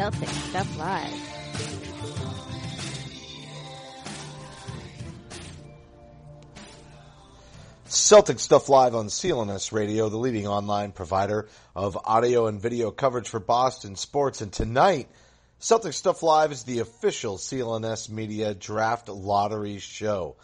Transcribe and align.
Celtic 0.00 0.30
Stuff 0.30 0.78
Live. 0.78 1.12
Celtic 7.84 8.40
Stuff 8.40 8.70
Live 8.70 8.94
on 8.94 9.08
CLNS 9.08 9.72
Radio, 9.72 10.08
the 10.08 10.16
leading 10.16 10.48
online 10.48 10.92
provider 10.92 11.50
of 11.76 11.98
audio 12.02 12.46
and 12.46 12.62
video 12.62 12.90
coverage 12.90 13.28
for 13.28 13.40
Boston 13.40 13.94
sports. 13.94 14.40
And 14.40 14.50
tonight, 14.50 15.10
Celtic 15.58 15.92
Stuff 15.92 16.22
Live 16.22 16.50
is 16.50 16.62
the 16.62 16.78
official 16.78 17.36
CLNS 17.36 18.08
Media 18.08 18.54
Draft 18.54 19.10
Lottery 19.10 19.80
show. 19.80 20.36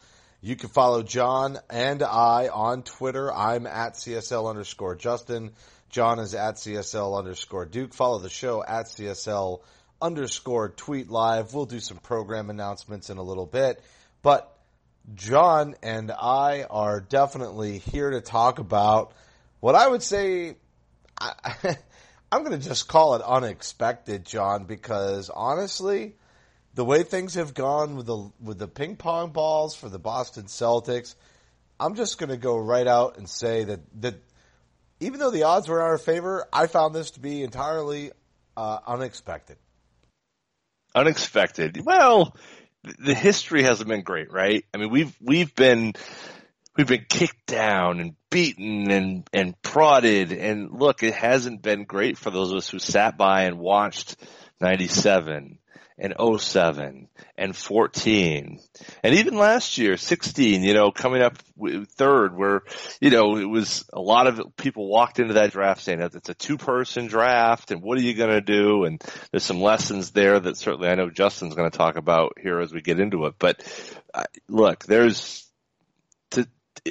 You 0.43 0.57
can 0.57 0.69
follow 0.69 1.03
John 1.03 1.59
and 1.71 2.03
I 2.03 2.49
on 2.49 2.83
Twitter. 2.83 3.33
I'm 3.33 3.67
at 3.67 3.95
CSL 3.95 4.51
underscore 4.51 4.97
Justin. 4.97 5.53
John 5.91 6.19
is 6.19 6.35
at 6.35 6.57
CSL 6.57 7.19
underscore 7.19 7.65
Duke. 7.67 7.95
Follow 7.95 8.19
the 8.19 8.29
show 8.29 8.63
at 8.63 8.87
CSL 8.87 9.61
underscore 10.01 10.71
tweet 10.71 11.11
live. 11.11 11.55
We'll 11.55 11.67
do 11.67 11.81
some 11.81 11.99
program 11.99 12.51
announcements 12.51 13.11
in 13.11 13.19
a 13.19 13.23
little 13.23 13.47
bit. 13.47 13.83
But 14.23 14.53
John 15.15 15.75
and 15.83 16.11
I 16.11 16.65
are 16.69 17.01
definitely 17.01 17.79
here 17.79 18.11
to 18.11 18.21
talk 18.21 18.59
about 18.59 19.13
what 19.61 19.75
I 19.75 19.87
would 19.87 20.03
say. 20.03 20.57
I, 21.19 21.33
I'm 22.33 22.43
going 22.45 22.59
to 22.59 22.69
just 22.69 22.89
call 22.89 23.15
it 23.15 23.23
unexpected, 23.23 24.25
John, 24.25 24.65
because 24.65 25.31
honestly, 25.31 26.17
the 26.75 26.85
way 26.85 27.05
things 27.05 27.35
have 27.35 27.55
gone 27.55 27.97
with 27.97 28.07
the 28.07 28.31
with 28.41 28.59
the 28.59 28.69
ping 28.69 28.97
pong 28.97 29.31
balls 29.31 29.75
for 29.77 29.89
the 29.89 29.99
Boston 29.99 30.45
Celtics, 30.45 31.15
I'm 31.79 31.95
just 31.95 32.19
going 32.19 32.31
to 32.31 32.37
go 32.37 32.59
right 32.59 32.87
out 32.87 33.17
and 33.17 33.29
say 33.29 33.65
that 33.65 33.81
that 34.03 34.15
even 35.01 35.21
though 35.21 35.31
the 35.31 35.45
odds 35.45 35.69
were 35.69 35.81
in 35.81 35.87
our 35.87 35.99
favor, 35.99 36.47
I 36.53 36.67
found 36.67 36.95
this 36.95 37.13
to 37.13 37.21
be 37.21 37.43
entirely 37.43 38.13
uh, 38.57 38.79
unexpected. 38.87 39.57
unexpected. 40.95 41.83
Well, 41.85 42.35
the 42.83 43.15
history 43.15 43.63
hasn't 43.63 43.89
been 43.89 44.03
great, 44.03 44.33
right? 44.33 44.65
I 44.73 44.79
mean, 44.79 44.91
we've 44.91 45.15
we've 45.21 45.55
been 45.55 45.93
we've 46.77 46.87
been 46.87 47.07
kicked 47.09 47.47
down 47.47 48.01
and 48.01 48.15
beaten 48.31 48.91
and 48.91 49.29
and 49.33 49.61
prodded, 49.63 50.33
and 50.33 50.71
look, 50.73 51.03
it 51.03 51.15
hasn't 51.15 51.63
been 51.63 51.85
great 51.85 52.17
for 52.17 52.31
those 52.31 52.51
of 52.51 52.59
us 52.59 52.69
who 52.69 52.79
sat 52.79 53.19
by 53.19 53.43
and 53.43 53.59
watched 53.59 54.17
'97 54.61 55.59
and 55.99 56.15
07 56.19 57.09
and 57.39 57.57
14 57.57 58.61
and 59.03 59.15
even 59.15 59.37
last 59.37 59.79
year 59.79 59.97
16 59.97 60.63
you 60.63 60.75
know 60.75 60.91
coming 60.91 61.23
up 61.23 61.39
third 61.97 62.37
where 62.37 62.63
you 63.01 63.11
know 63.11 63.37
it 63.37 63.49
was 63.49 63.85
a 63.93 64.01
lot 64.01 64.27
of 64.27 64.57
people 64.57 64.89
walked 64.89 65.19
into 65.19 65.35
that 65.35 65.53
draft 65.53 65.83
saying 65.83 66.01
that 66.01 66.15
it's 66.15 66.29
a 66.29 66.35
two 66.35 66.59
person 66.59 67.07
draft 67.07 67.71
and 67.71 67.83
what 67.83 67.99
are 67.99 68.03
you 68.03 68.15
going 68.15 68.31
to 68.31 68.41
do? 68.41 68.85
And 68.85 69.03
there's 69.31 69.45
some 69.45 69.61
lessons 69.61 70.11
there 70.11 70.39
that 70.39 70.57
certainly 70.57 70.89
I 70.89 70.95
know 70.95 71.11
Justin's 71.11 71.55
going 71.55 71.71
to 71.71 71.77
talk 71.77 71.97
about 71.97 72.39
here 72.41 72.61
as 72.61 72.73
we 72.73 72.83
get 72.83 73.01
into 73.01 73.27
it. 73.27 73.35
But 73.39 73.63
look 74.49 74.85
there's 74.85 75.46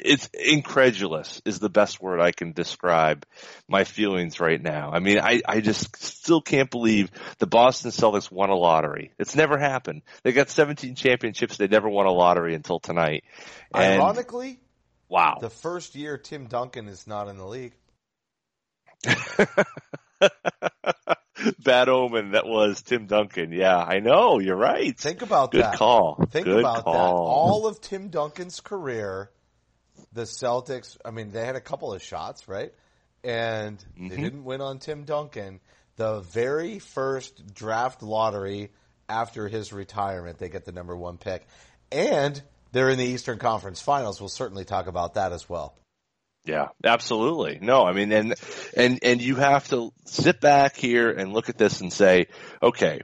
it's 0.04 0.30
incredulous 0.34 1.42
is 1.46 1.60
the 1.60 1.70
best 1.70 2.02
word 2.02 2.20
I 2.20 2.32
can 2.32 2.52
describe 2.52 3.26
my 3.68 3.84
feelings 3.84 4.40
right 4.40 4.62
now. 4.62 4.92
I 4.92 5.00
mean, 5.00 5.20
I, 5.20 5.42
I 5.48 5.62
just 5.62 5.96
still 6.04 6.42
can't 6.42 6.70
believe 6.70 7.12
the 7.40 7.48
Boston 7.48 7.92
Celtics 7.92 8.32
won 8.32 8.50
a 8.50 8.56
lottery. 8.56 9.12
It's 9.18 9.36
never 9.36 9.58
happened. 9.58 10.02
They 10.24 10.32
got 10.32 10.50
17 10.50 10.96
championships. 10.96 11.58
They 11.58 11.68
never 11.68 11.90
won 11.90 12.06
a 12.06 12.12
lottery 12.12 12.56
until 12.56 12.80
tonight. 12.80 13.24
And 13.74 14.02
Ironically, 14.02 14.60
wow. 15.08 15.38
the 15.40 15.50
first 15.50 15.96
year 15.96 16.18
Tim 16.18 16.48
Duncan 16.48 16.88
is 16.88 17.08
not 17.08 17.28
in 17.28 17.38
the 17.38 17.46
league. 17.48 17.74
Bad 21.64 21.90
omen 21.90 22.32
that 22.32 22.46
was 22.46 22.82
Tim 22.82 23.06
Duncan. 23.06 23.52
Yeah, 23.52 23.78
I 23.78 24.00
know. 24.00 24.40
You're 24.40 24.56
right. 24.56 24.98
Think 24.98 25.22
about 25.22 25.52
Good 25.52 25.64
that. 25.64 25.76
call. 25.76 26.26
Think 26.32 26.46
Good 26.46 26.60
about 26.60 26.86
call. 26.86 26.94
that. 26.94 27.00
All 27.00 27.68
of 27.68 27.82
Tim 27.82 28.08
Duncan's 28.08 28.60
career, 28.62 29.30
the 30.16 30.24
Celtics, 30.24 30.98
I 31.06 31.12
mean, 31.12 31.32
they 31.32 31.46
had 31.46 31.56
a 31.56 31.62
couple 31.62 31.94
of 31.94 32.02
shots, 32.02 32.48
right? 32.48 32.74
And 33.24 33.78
Mm-hmm. 33.78 34.08
they 34.08 34.16
didn't 34.18 34.44
win 34.44 34.62
on 34.62 34.80
Tim 34.80 35.04
Duncan. 35.04 35.60
The 35.98 36.22
very 36.22 36.80
first 36.80 37.54
draft 37.54 38.02
lottery 38.02 38.72
after 39.08 39.48
his 39.48 39.72
retirement, 39.72 40.40
they 40.40 40.50
get 40.50 40.66
the 40.66 40.72
number 40.72 40.96
one 40.96 41.18
pick. 41.18 41.46
And 41.92 42.42
they're 42.72 42.90
in 42.90 42.98
the 42.98 43.06
Eastern 43.06 43.38
Conference 43.38 43.82
Finals. 43.82 44.20
We'll 44.20 44.30
certainly 44.30 44.66
talk 44.66 44.88
about 44.88 45.14
that 45.14 45.32
as 45.32 45.48
well. 45.48 45.76
Yeah, 46.46 46.68
absolutely. 46.84 47.60
No, 47.62 47.84
I 47.84 47.94
mean, 47.94 48.12
and, 48.12 48.36
and, 48.76 49.00
and 49.04 49.22
you 49.22 49.36
have 49.36 49.68
to 49.70 49.92
sit 50.06 50.40
back 50.42 50.76
here 50.76 51.10
and 51.10 51.34
look 51.34 51.50
at 51.50 51.58
this 51.58 51.82
and 51.82 51.92
say, 51.92 52.28
okay, 52.62 53.02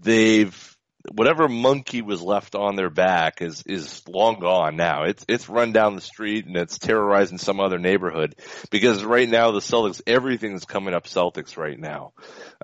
they've, 0.00 0.71
whatever 1.10 1.48
monkey 1.48 2.02
was 2.02 2.22
left 2.22 2.54
on 2.54 2.76
their 2.76 2.90
back 2.90 3.42
is, 3.42 3.62
is 3.66 4.06
long 4.06 4.38
gone 4.38 4.76
now. 4.76 5.04
It's, 5.04 5.24
it's 5.28 5.48
run 5.48 5.72
down 5.72 5.94
the 5.94 6.00
street 6.00 6.46
and 6.46 6.56
it's 6.56 6.78
terrorizing 6.78 7.38
some 7.38 7.60
other 7.60 7.78
neighborhood 7.78 8.36
because 8.70 9.04
right 9.04 9.28
now 9.28 9.50
the 9.50 9.60
Celtics, 9.60 10.00
everything's 10.06 10.64
coming 10.64 10.94
up 10.94 11.06
Celtics 11.06 11.56
right 11.56 11.78
now. 11.78 12.12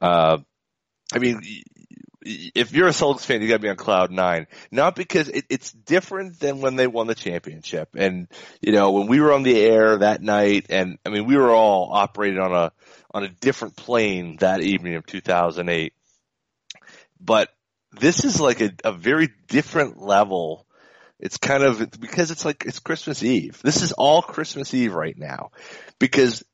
Uh, 0.01 0.39
I 1.13 1.19
mean, 1.19 1.41
if 2.23 2.73
you're 2.73 2.89
a 2.89 2.93
Celtics 2.93 3.25
fan, 3.25 3.43
you 3.43 3.49
gotta 3.49 3.61
be 3.61 3.69
on 3.69 3.77
cloud 3.77 4.11
nine. 4.11 4.47
Not 4.71 4.95
because 4.95 5.29
it, 5.29 5.47
it's 5.49 5.73
different 5.73 6.39
than 6.39 6.61
when 6.61 6.77
they 6.77 6.87
won 6.87 7.07
the 7.07 7.15
championship. 7.15 7.91
And, 7.97 8.29
you 8.61 8.73
know, 8.73 8.93
when 8.93 9.07
we 9.07 9.21
were 9.21 9.33
on 9.33 9.43
the 9.43 9.59
air 9.59 9.99
that 9.99 10.23
night, 10.23 10.67
and 10.69 10.99
I 11.05 11.09
mean, 11.09 11.27
we 11.27 11.37
were 11.37 11.51
all 11.51 11.91
operating 11.93 12.41
on 12.41 12.53
a, 12.53 12.73
on 13.13 13.25
a 13.25 13.29
different 13.29 13.77
plane 13.77 14.37
that 14.41 14.61
evening 14.61 14.97
of 14.97 15.07
2008. 15.07 15.93
But 17.21 17.51
this 17.93 18.25
is 18.25 18.41
like 18.41 18.61
a, 18.61 18.73
a 18.85 18.93
very 18.93 19.29
different 19.49 19.99
level. 19.99 20.67
It's 21.19 21.39
kind 21.39 21.63
of, 21.63 21.91
because 22.01 22.31
it's 22.31 22.45
like, 22.45 22.65
it's 22.65 22.79
Christmas 22.79 23.23
Eve. 23.23 23.61
This 23.63 23.83
is 23.83 23.93
all 23.93 24.23
Christmas 24.23 24.73
Eve 24.75 24.95
right 24.95 25.19
now. 25.19 25.51
Because 25.99 26.45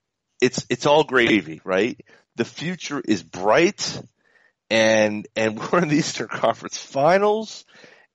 it's, 0.40 0.64
it's 0.70 0.86
all 0.86 1.04
gravy, 1.04 1.60
right? 1.64 2.00
The 2.36 2.44
future 2.44 3.02
is 3.04 3.22
bright 3.22 4.00
and 4.70 5.26
and 5.36 5.58
we're 5.72 5.82
in 5.82 5.88
the 5.88 5.96
Eastern 5.96 6.28
Conference 6.28 6.78
Finals, 6.78 7.64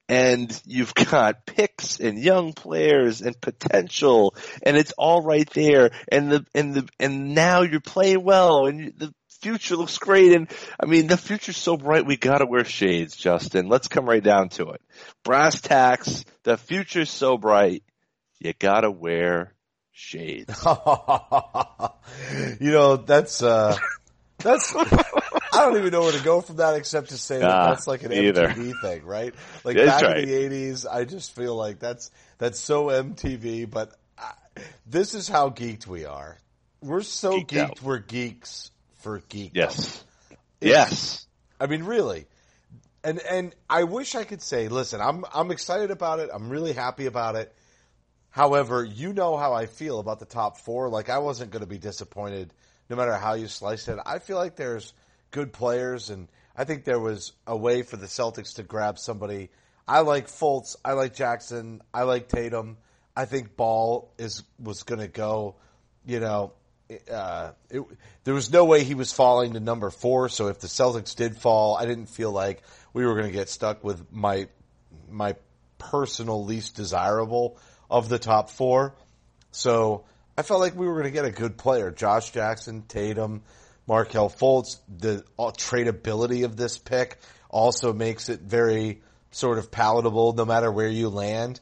and 0.08 0.62
you've 0.66 0.94
got 0.94 1.46
picks 1.46 2.00
and 2.00 2.20
young 2.20 2.54
players 2.54 3.22
and 3.22 3.40
potential, 3.40 4.36
and 4.64 4.78
it's 4.78 4.94
all 4.98 5.22
right 5.22 5.50
there, 5.52 5.92
and 6.12 6.32
the 6.32 6.46
and 6.54 6.74
the 6.74 6.90
and 7.00 7.34
now 7.34 7.62
you're 7.62 7.80
playing 7.80 8.24
well, 8.24 8.66
and 8.66 8.80
you, 8.80 8.92
the 8.96 9.14
future 9.42 9.76
looks 9.76 9.98
great, 9.98 10.34
and 10.34 10.50
I 10.80 10.86
mean 10.86 11.08
the 11.08 11.18
future's 11.18 11.58
so 11.58 11.78
bright 11.78 12.06
we 12.06 12.18
gotta 12.18 12.46
wear 12.46 12.64
shades, 12.66 13.16
Justin. 13.16 13.68
Let's 13.68 13.88
come 13.88 14.08
right 14.08 14.24
down 14.24 14.50
to 14.50 14.70
it. 14.72 14.82
Brass 15.24 15.62
tacks, 15.62 16.26
the 16.44 16.58
future's 16.58 17.10
so 17.10 17.38
bright, 17.38 17.84
you 18.40 18.54
gotta 18.58 18.92
wear 18.92 19.54
shades. 19.92 20.54
you 22.60 22.72
know, 22.72 22.98
that's, 22.98 23.44
uh, 23.44 23.76
that's, 24.38 24.74
I 24.76 25.66
don't 25.66 25.78
even 25.78 25.92
know 25.92 26.02
where 26.02 26.12
to 26.14 26.24
go 26.24 26.42
from 26.42 26.58
that 26.58 26.76
except 26.76 27.10
to 27.10 27.18
say 27.18 27.40
that 27.40 27.68
that's 27.70 27.88
like 27.88 28.04
an 28.04 28.14
either. 28.14 28.48
MTV 28.48 28.82
thing, 28.82 29.06
right? 29.06 29.34
Like 29.64 29.76
That's 29.76 30.02
back 30.02 30.04
right. 30.04 30.20
in 30.20 30.30
the 30.30 30.36
eighties, 30.36 30.86
I 30.86 31.06
just 31.06 31.36
feel 31.36 31.56
like 31.56 31.80
that's 31.80 32.12
that's 32.38 32.60
so 32.60 32.86
MTV. 32.88 33.70
But 33.70 33.94
I, 34.18 34.34
this 34.86 35.16
is 35.16 35.28
how 35.28 35.50
geeked 35.50 35.88
we 35.88 36.06
are. 36.06 36.38
We're 36.82 37.02
so 37.02 37.34
Geeked 37.34 37.48
geeked. 37.48 37.82
We're 37.82 38.00
geeks 38.00 38.72
for 39.00 39.20
geek. 39.30 39.52
Yes. 39.54 39.78
It's- 39.80 40.04
Yes. 40.62 41.26
I 41.60 41.68
mean, 41.68 41.84
really. 41.84 42.26
And 43.04 43.20
and 43.20 43.56
I 43.70 43.86
wish 43.86 44.14
I 44.16 44.26
could 44.26 44.42
say, 44.42 44.68
listen, 44.68 45.00
I'm 45.00 45.24
I'm 45.34 45.52
excited 45.52 45.90
about 45.92 46.20
it. 46.20 46.30
I'm 46.34 46.50
really 46.50 46.74
happy 46.74 47.06
about 47.06 47.36
it. 47.36 47.54
However, 48.30 48.84
you 48.84 49.14
know 49.14 49.38
how 49.38 49.54
I 49.54 49.66
feel 49.66 50.00
about 50.00 50.20
the 50.20 50.26
top 50.26 50.58
four. 50.60 50.90
Like 50.90 51.10
I 51.10 51.20
wasn't 51.20 51.52
going 51.52 51.62
to 51.62 51.68
be 51.68 51.78
disappointed, 51.78 52.54
no 52.90 52.96
matter 52.96 53.14
how 53.16 53.34
you 53.34 53.48
slice 53.48 53.88
it. 53.88 53.98
I 54.06 54.20
feel 54.20 54.38
like 54.38 54.56
there's 54.56 54.94
good 55.32 55.52
players, 55.54 56.10
and 56.10 56.28
I 56.56 56.66
think 56.66 56.84
there 56.84 57.00
was 57.00 57.32
a 57.48 57.56
way 57.56 57.82
for 57.84 57.96
the 57.98 58.06
Celtics 58.08 58.56
to 58.56 58.64
grab 58.64 59.00
somebody. 59.00 59.50
I 59.88 60.02
like 60.02 60.28
Fultz. 60.28 60.76
I 60.86 60.92
like 60.94 61.16
Jackson. 61.16 61.82
I 61.94 62.04
like 62.04 62.28
Tatum. 62.28 62.78
I 63.16 63.26
think 63.26 63.56
Ball 63.56 64.14
is 64.18 64.44
was 64.62 64.84
going 64.84 65.00
to 65.02 65.08
go. 65.08 65.56
You 66.06 66.20
know, 66.20 66.54
uh, 67.12 67.52
it, 67.70 67.84
there 68.24 68.34
was 68.34 68.52
no 68.52 68.66
way 68.66 68.84
he 68.84 68.96
was 68.96 69.12
falling 69.12 69.54
to 69.54 69.60
number 69.60 69.90
four. 69.90 70.30
So 70.30 70.48
if 70.48 70.60
the 70.60 70.68
Celtics 70.68 71.16
did 71.16 71.38
fall, 71.38 71.78
I 71.78 71.86
didn't 71.86 72.08
feel 72.08 72.32
like 72.32 72.64
we 72.94 73.06
were 73.06 73.14
going 73.14 73.28
to 73.28 73.32
get 73.32 73.50
stuck 73.50 73.84
with 73.84 74.12
my 74.12 74.48
my 75.10 75.36
personal 75.78 76.44
least 76.46 76.76
desirable 76.76 77.58
of 77.90 78.10
the 78.10 78.20
top 78.20 78.50
four. 78.50 78.96
So 79.52 80.06
I 80.38 80.42
felt 80.42 80.60
like 80.60 80.76
we 80.76 80.88
were 80.88 80.94
going 80.94 81.06
to 81.06 81.12
get 81.12 81.26
a 81.26 81.32
good 81.32 81.58
player: 81.58 81.92
Josh 81.92 82.32
Jackson, 82.32 82.84
Tatum, 82.88 83.44
Markelle 83.88 84.30
Fultz. 84.30 84.78
The 84.98 85.24
uh, 85.38 85.52
tradability 85.52 86.46
of 86.46 86.56
this 86.58 86.78
pick 86.78 87.18
also 87.50 87.94
makes 87.94 88.30
it 88.30 88.42
very 88.42 89.02
sort 89.32 89.60
of 89.60 89.70
palatable, 89.70 90.34
no 90.34 90.46
matter 90.46 90.72
where 90.72 90.88
you 90.88 91.10
land. 91.10 91.60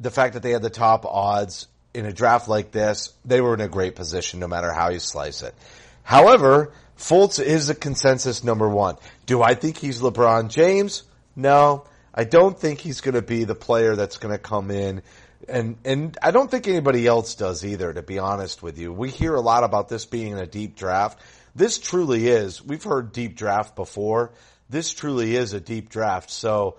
The 0.00 0.10
fact 0.10 0.34
that 0.34 0.42
they 0.42 0.50
had 0.50 0.62
the 0.62 0.70
top 0.70 1.04
odds 1.04 1.68
in 1.94 2.06
a 2.06 2.12
draft 2.12 2.48
like 2.48 2.72
this, 2.72 3.12
they 3.24 3.40
were 3.40 3.54
in 3.54 3.60
a 3.60 3.68
great 3.68 3.94
position, 3.94 4.40
no 4.40 4.48
matter 4.48 4.72
how 4.72 4.90
you 4.90 4.98
slice 4.98 5.42
it. 5.42 5.54
However, 6.02 6.72
Fultz 6.98 7.42
is 7.42 7.70
a 7.70 7.74
consensus 7.74 8.44
number 8.44 8.68
one. 8.68 8.96
Do 9.26 9.42
I 9.42 9.54
think 9.54 9.78
he's 9.78 10.00
LeBron 10.00 10.50
James? 10.50 11.04
No. 11.34 11.86
I 12.14 12.24
don't 12.24 12.58
think 12.58 12.80
he's 12.80 13.00
going 13.00 13.14
to 13.14 13.22
be 13.22 13.44
the 13.44 13.54
player 13.54 13.96
that's 13.96 14.18
going 14.18 14.32
to 14.32 14.38
come 14.38 14.70
in 14.70 15.02
and 15.48 15.76
and 15.84 16.16
I 16.22 16.30
don't 16.30 16.50
think 16.50 16.68
anybody 16.68 17.06
else 17.06 17.34
does 17.34 17.64
either 17.64 17.92
to 17.92 18.02
be 18.02 18.18
honest 18.18 18.62
with 18.62 18.78
you. 18.78 18.92
We 18.92 19.10
hear 19.10 19.34
a 19.34 19.40
lot 19.40 19.64
about 19.64 19.88
this 19.88 20.06
being 20.06 20.34
a 20.34 20.46
deep 20.46 20.76
draft. 20.76 21.20
This 21.54 21.78
truly 21.78 22.28
is. 22.28 22.64
We've 22.64 22.82
heard 22.82 23.12
deep 23.12 23.36
draft 23.36 23.76
before. 23.76 24.32
This 24.68 24.92
truly 24.92 25.36
is 25.36 25.52
a 25.52 25.60
deep 25.60 25.88
draft. 25.88 26.30
So 26.30 26.76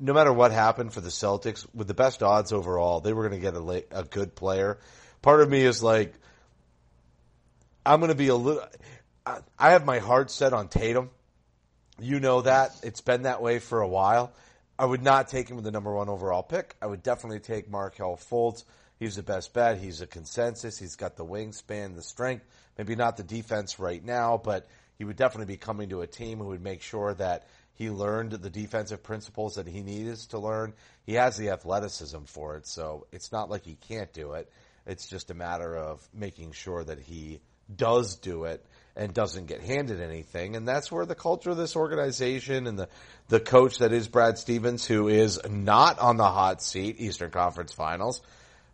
no 0.00 0.12
matter 0.12 0.32
what 0.32 0.52
happened 0.52 0.92
for 0.92 1.00
the 1.00 1.08
Celtics, 1.08 1.66
with 1.74 1.86
the 1.88 1.94
best 1.94 2.22
odds 2.22 2.52
overall, 2.52 3.00
they 3.00 3.12
were 3.12 3.28
going 3.28 3.40
to 3.40 3.44
get 3.44 3.54
a, 3.54 3.84
a 4.00 4.04
good 4.04 4.34
player. 4.34 4.78
Part 5.22 5.40
of 5.40 5.50
me 5.50 5.62
is 5.62 5.82
like, 5.82 6.14
I'm 7.84 8.00
going 8.00 8.10
to 8.10 8.16
be 8.16 8.28
a 8.28 8.34
little. 8.36 8.62
I- 9.26 9.40
I 9.58 9.72
have 9.72 9.84
my 9.84 9.98
heart 9.98 10.30
set 10.30 10.52
on 10.54 10.68
Tatum. 10.68 11.10
You 12.00 12.18
know 12.20 12.42
that 12.42 12.70
it's 12.82 13.00
been 13.02 13.22
that 13.22 13.42
way 13.42 13.58
for 13.58 13.80
a 13.80 13.88
while. 13.88 14.32
I 14.78 14.84
would 14.86 15.02
not 15.02 15.28
take 15.28 15.50
him 15.50 15.56
with 15.56 15.64
the 15.64 15.70
number 15.72 15.92
one 15.92 16.08
overall 16.08 16.42
pick. 16.42 16.76
I 16.80 16.86
would 16.86 17.02
definitely 17.02 17.40
take 17.40 17.68
Markelle 17.68 18.16
Fultz. 18.16 18.64
He's 18.98 19.16
the 19.16 19.22
best 19.22 19.52
bet. 19.52 19.78
He's 19.78 20.00
a 20.00 20.06
consensus. 20.06 20.78
He's 20.78 20.96
got 20.96 21.16
the 21.16 21.24
wingspan, 21.24 21.94
the 21.94 22.02
strength. 22.02 22.44
Maybe 22.78 22.94
not 22.94 23.16
the 23.16 23.22
defense 23.22 23.78
right 23.78 24.02
now, 24.04 24.40
but 24.42 24.68
he 24.96 25.04
would 25.04 25.16
definitely 25.16 25.52
be 25.52 25.56
coming 25.56 25.88
to 25.90 26.00
a 26.02 26.06
team 26.06 26.38
who 26.38 26.46
would 26.46 26.62
make 26.62 26.82
sure 26.82 27.14
that 27.14 27.46
he 27.78 27.90
learned 27.90 28.32
the 28.32 28.50
defensive 28.50 29.04
principles 29.04 29.54
that 29.54 29.68
he 29.68 29.82
needs 29.82 30.26
to 30.26 30.38
learn. 30.40 30.74
He 31.06 31.14
has 31.14 31.36
the 31.36 31.50
athleticism 31.50 32.24
for 32.24 32.56
it, 32.56 32.66
so 32.66 33.06
it's 33.12 33.30
not 33.30 33.48
like 33.48 33.64
he 33.64 33.76
can't 33.76 34.12
do 34.12 34.32
it. 34.32 34.50
It's 34.84 35.06
just 35.06 35.30
a 35.30 35.34
matter 35.34 35.76
of 35.76 36.06
making 36.12 36.52
sure 36.52 36.82
that 36.82 36.98
he 36.98 37.40
does 37.74 38.16
do 38.16 38.44
it 38.44 38.66
and 38.96 39.14
doesn't 39.14 39.46
get 39.46 39.60
handed 39.60 40.00
anything. 40.00 40.56
And 40.56 40.66
that's 40.66 40.90
where 40.90 41.06
the 41.06 41.14
culture 41.14 41.50
of 41.50 41.56
this 41.56 41.76
organization 41.76 42.66
and 42.66 42.76
the, 42.76 42.88
the 43.28 43.38
coach 43.38 43.78
that 43.78 43.92
is 43.92 44.08
Brad 44.08 44.38
Stevens, 44.38 44.84
who 44.84 45.06
is 45.06 45.40
not 45.48 46.00
on 46.00 46.16
the 46.16 46.28
hot 46.28 46.60
seat, 46.60 46.96
Eastern 46.98 47.30
Conference 47.30 47.72
Finals, 47.72 48.22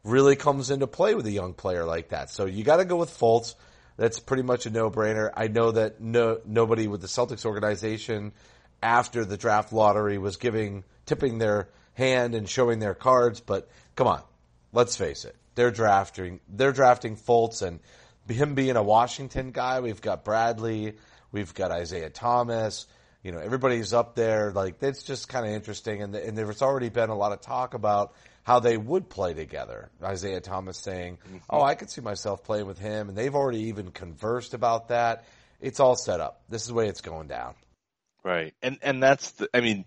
really 0.03 0.35
comes 0.35 0.71
into 0.71 0.87
play 0.87 1.15
with 1.15 1.27
a 1.27 1.31
young 1.31 1.53
player 1.53 1.85
like 1.85 2.09
that. 2.09 2.31
So 2.31 2.47
you 2.47 2.65
got 2.65 2.79
to 2.79 2.87
go 2.87 2.97
with 2.97 3.11
Fultz. 3.11 3.55
That's 3.99 4.19
pretty 4.19 4.45
much 4.45 4.65
a 4.65 4.71
no-brainer. 4.71 5.31
I 5.37 5.49
know 5.49 5.73
that 5.73 6.01
no 6.01 6.41
nobody 6.47 6.89
with 6.89 7.03
the 7.03 7.07
Celtics 7.07 7.45
organization 7.45 8.33
after 8.85 9.25
the 9.25 9.37
draft 9.37 9.73
lottery 9.73 10.19
was 10.19 10.37
giving 10.37 10.85
tipping 11.07 11.39
their 11.39 11.69
hand 11.95 12.35
and 12.35 12.49
showing 12.49 12.79
their 12.79 12.95
cards, 12.95 13.41
but 13.41 13.69
come 13.97 14.07
on, 14.07 14.23
let's 14.73 14.95
face 14.95 15.25
it. 15.25 15.35
They're 15.55 15.71
drafting 15.71 16.41
they're 16.49 16.73
drafting 16.73 17.17
Fultz 17.17 17.63
and 17.63 17.81
him 18.29 18.55
being 18.55 18.77
a 18.77 18.83
Washington 18.83 19.51
guy, 19.51 19.81
we've 19.81 20.01
got 20.01 20.25
Bradley, 20.25 20.95
we've 21.33 21.55
got 21.55 21.71
Isaiah 21.71 22.11
Thomas, 22.11 22.87
you 23.25 23.33
know, 23.33 23.39
everybody's 23.39 23.93
up 23.93 24.15
there. 24.15 24.53
Like, 24.53 24.77
it's 24.83 25.03
just 25.03 25.29
kind 25.29 25.47
of 25.47 25.53
interesting. 25.53 26.03
And, 26.03 26.15
and 26.15 26.37
there's 26.37 26.63
already 26.63 26.91
been 26.91 27.09
a 27.09 27.17
lot 27.17 27.33
of 27.33 27.41
talk 27.41 27.75
about 27.75 28.15
how 28.45 28.61
they 28.61 28.77
would 28.77 29.09
play 29.09 29.33
together. 29.33 29.89
Isaiah 30.03 30.41
Thomas 30.41 30.79
saying, 30.79 31.19
Oh, 31.49 31.63
I 31.63 31.75
could 31.75 31.91
see 31.91 32.03
myself 32.03 32.45
playing 32.45 32.67
with 32.67 32.79
him. 32.79 33.09
And 33.09 33.17
they've 33.17 33.35
already 33.35 33.65
even 33.65 33.91
conversed 33.91 34.53
about 34.53 34.89
that. 34.89 35.25
It's 35.61 35.81
all 35.81 35.97
set 35.97 36.21
up. 36.21 36.43
This 36.51 36.63
is 36.63 36.69
the 36.69 36.75
way 36.75 36.89
it's 36.89 37.01
going 37.01 37.29
down. 37.29 37.55
Right. 38.25 38.55
And 38.63 38.79
and 38.83 39.03
that's 39.03 39.33
the 39.33 39.49
I 39.53 39.61
mean, 39.61 39.85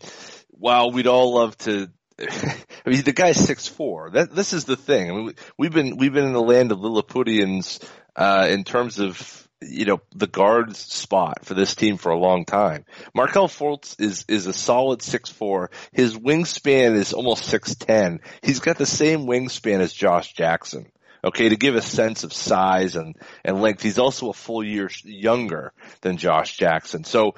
while 0.51 0.91
we'd 0.91 1.07
all 1.07 1.35
love 1.35 1.57
to 1.59 1.89
I 2.19 2.89
mean 2.89 3.01
the 3.03 3.13
guy's 3.13 3.37
six 3.37 3.67
four. 3.67 4.11
That 4.11 4.33
this 4.33 4.53
is 4.53 4.65
the 4.65 4.77
thing. 4.77 5.09
I 5.09 5.13
mean 5.13 5.25
we, 5.25 5.33
we've 5.57 5.73
been 5.73 5.97
we've 5.97 6.13
been 6.13 6.25
in 6.25 6.33
the 6.33 6.41
land 6.41 6.71
of 6.71 6.79
Lilliputians 6.79 7.79
uh 8.15 8.47
in 8.49 8.63
terms 8.63 8.99
of 8.99 9.47
you 9.59 9.85
know 9.85 10.01
the 10.15 10.27
guard 10.27 10.75
spot 10.75 11.45
for 11.45 11.55
this 11.55 11.73
team 11.73 11.97
for 11.97 12.11
a 12.11 12.19
long 12.19 12.45
time. 12.45 12.85
Markelle 13.15 13.47
Fultz 13.47 13.99
is 13.99 14.25
is 14.27 14.45
a 14.45 14.53
solid 14.53 15.01
six 15.01 15.29
four. 15.31 15.71
His 15.91 16.15
wingspan 16.15 16.93
is 16.93 17.13
almost 17.13 17.45
six 17.45 17.73
ten. 17.73 18.19
He's 18.43 18.59
got 18.59 18.77
the 18.77 18.85
same 18.85 19.25
wingspan 19.25 19.79
as 19.79 19.93
Josh 19.93 20.33
Jackson. 20.33 20.91
Okay, 21.23 21.49
to 21.49 21.55
give 21.55 21.75
a 21.75 21.81
sense 21.81 22.23
of 22.23 22.31
size 22.33 22.95
and 22.95 23.15
and 23.43 23.59
length, 23.59 23.81
he's 23.81 23.97
also 23.97 24.29
a 24.29 24.33
full 24.33 24.63
year 24.63 24.89
younger 25.03 25.73
than 26.01 26.17
Josh 26.17 26.55
Jackson. 26.55 27.03
So 27.03 27.33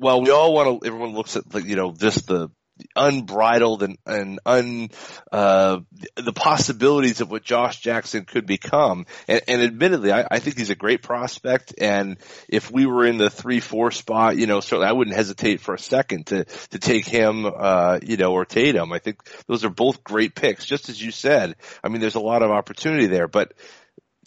well, 0.00 0.22
we 0.22 0.30
all 0.30 0.52
want 0.54 0.80
to, 0.80 0.86
everyone 0.86 1.14
looks 1.14 1.36
at, 1.36 1.54
like, 1.54 1.64
you 1.66 1.76
know, 1.76 1.92
just 1.92 2.26
the 2.26 2.48
unbridled 2.96 3.82
and, 3.82 3.98
and 4.06 4.40
un, 4.46 4.88
uh, 5.30 5.80
the 6.16 6.32
possibilities 6.32 7.20
of 7.20 7.30
what 7.30 7.42
Josh 7.42 7.80
Jackson 7.80 8.24
could 8.24 8.46
become. 8.46 9.04
And, 9.28 9.42
and 9.48 9.62
admittedly, 9.62 10.12
I, 10.12 10.26
I 10.30 10.38
think 10.38 10.56
he's 10.56 10.70
a 10.70 10.74
great 10.74 11.02
prospect. 11.02 11.74
And 11.78 12.16
if 12.48 12.70
we 12.70 12.86
were 12.86 13.04
in 13.04 13.18
the 13.18 13.28
three, 13.28 13.60
four 13.60 13.90
spot, 13.90 14.38
you 14.38 14.46
know, 14.46 14.60
certainly 14.60 14.88
I 14.88 14.92
wouldn't 14.92 15.14
hesitate 15.14 15.60
for 15.60 15.74
a 15.74 15.78
second 15.78 16.28
to, 16.28 16.44
to 16.44 16.78
take 16.78 17.06
him, 17.06 17.44
uh, 17.44 17.98
you 18.02 18.16
know, 18.16 18.32
or 18.32 18.46
Tatum. 18.46 18.92
I 18.92 18.98
think 18.98 19.18
those 19.46 19.64
are 19.64 19.70
both 19.70 20.02
great 20.02 20.34
picks. 20.34 20.64
Just 20.64 20.88
as 20.88 21.02
you 21.02 21.10
said, 21.10 21.56
I 21.84 21.88
mean, 21.88 22.00
there's 22.00 22.14
a 22.14 22.20
lot 22.20 22.42
of 22.42 22.50
opportunity 22.50 23.06
there, 23.06 23.28
but 23.28 23.52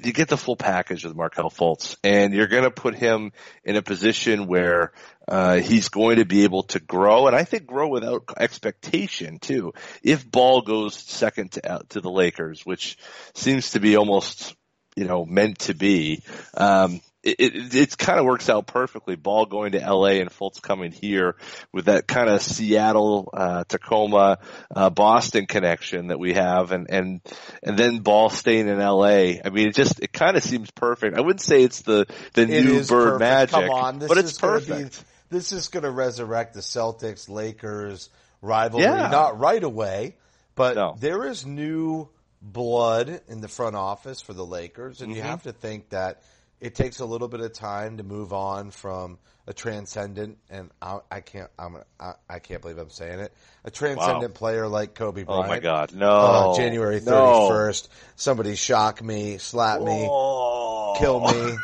you 0.05 0.13
get 0.13 0.27
the 0.27 0.37
full 0.37 0.55
package 0.55 1.03
with 1.03 1.15
Markelle 1.15 1.49
Fultz, 1.49 1.97
and 2.03 2.33
you're 2.33 2.47
going 2.47 2.63
to 2.63 2.71
put 2.71 2.95
him 2.95 3.31
in 3.63 3.75
a 3.75 3.81
position 3.81 4.47
where 4.47 4.93
uh, 5.27 5.57
he's 5.57 5.89
going 5.89 6.17
to 6.17 6.25
be 6.25 6.43
able 6.43 6.63
to 6.63 6.79
grow, 6.79 7.27
and 7.27 7.35
I 7.35 7.43
think 7.43 7.65
grow 7.65 7.87
without 7.87 8.23
expectation 8.37 9.39
too. 9.39 9.73
If 10.01 10.29
Ball 10.29 10.61
goes 10.61 10.95
second 10.95 11.53
to 11.53 11.81
to 11.89 12.01
the 12.01 12.11
Lakers, 12.11 12.65
which 12.65 12.97
seems 13.33 13.71
to 13.71 13.79
be 13.79 13.95
almost 13.95 14.55
you 14.95 15.05
know 15.05 15.25
meant 15.25 15.59
to 15.59 15.73
be, 15.73 16.23
um, 16.55 17.01
it, 17.23 17.35
it, 17.39 17.73
it 17.75 17.97
kind 17.97 18.19
of 18.19 18.25
works 18.25 18.49
out 18.49 18.67
perfectly. 18.67 19.15
Ball 19.15 19.45
going 19.45 19.71
to 19.73 19.79
LA 19.79 20.19
and 20.19 20.29
Fultz 20.29 20.61
coming 20.61 20.91
here 20.91 21.35
with 21.71 21.85
that 21.85 22.05
kind 22.07 22.29
of 22.29 22.41
Seattle, 22.41 23.29
uh, 23.33 23.63
Tacoma, 23.67 24.39
uh, 24.75 24.89
Boston 24.89 25.45
connection 25.45 26.07
that 26.07 26.19
we 26.19 26.33
have 26.33 26.71
and, 26.71 26.89
and, 26.89 27.21
and 27.63 27.77
then 27.77 27.99
Ball 27.99 28.29
staying 28.29 28.67
in 28.67 28.77
LA. 28.79 29.39
I 29.43 29.49
mean, 29.51 29.69
it 29.69 29.75
just, 29.75 30.01
it 30.01 30.11
kind 30.11 30.35
of 30.37 30.43
seems 30.43 30.69
perfect. 30.71 31.17
I 31.17 31.21
wouldn't 31.21 31.41
say 31.41 31.63
it's 31.63 31.81
the, 31.81 32.05
the 32.33 32.41
It 32.43 32.47
new 32.65 32.83
bird 32.83 33.19
perfect. 33.19 33.19
magic, 33.19 33.51
Come 33.53 33.69
on, 33.69 33.99
this 33.99 34.09
but 34.09 34.17
it's 34.17 34.37
perfect. 34.37 34.99
Be, 34.99 35.05
this 35.37 35.51
is 35.51 35.69
going 35.69 35.83
to 35.83 35.91
resurrect 35.91 36.53
the 36.53 36.59
Celtics 36.59 37.29
Lakers 37.29 38.09
rivalry. 38.41 38.83
Yeah. 38.83 39.07
Not 39.07 39.39
right 39.39 39.63
away, 39.63 40.17
but 40.55 40.75
No. 40.75 40.95
there 40.99 41.25
is 41.25 41.45
new 41.45 42.09
blood 42.41 43.21
in 43.29 43.39
the 43.41 43.47
front 43.47 43.75
office 43.75 44.21
for 44.21 44.33
the 44.33 44.45
Lakers, 44.45 45.01
and 45.01 45.11
you 45.11 45.21
Mm-hmm. 45.21 45.29
have 45.29 45.43
to 45.43 45.53
think 45.53 45.89
that 45.89 46.21
it 46.63 46.75
takes 46.75 46.99
a 47.01 47.05
little 47.05 47.27
bit 47.27 47.41
of 47.41 47.51
time 47.51 47.97
to 47.97 48.03
move 48.03 48.31
on 48.31 48.71
from 48.71 49.17
a 49.45 49.53
transcendent 49.53 50.37
and 50.49 50.71
I, 50.81 50.99
I 51.11 51.19
can't 51.19 51.49
I'm 51.59 51.75
I, 51.99 52.13
I 52.29 52.39
can't 52.39 52.61
believe 52.61 52.77
I'm 52.77 52.89
saying 52.89 53.19
it 53.19 53.33
a 53.65 53.69
transcendent 53.69 54.33
player 54.33 54.65
like 54.69 54.95
Kobe 54.95 55.23
Bryant. 55.23 55.45
Oh 55.45 55.47
my 55.49 55.59
God, 55.59 55.93
no. 55.93 56.09
Uh, 56.09 56.55
January 56.55 57.01
No. 57.01 57.49
31st, 57.51 57.87
somebody 58.15 58.55
shock 58.55 59.03
me, 59.03 59.37
slap 59.39 59.81
me, 59.81 60.07
Oh. 60.09 60.95
kill 60.97 61.19
me. 61.19 61.57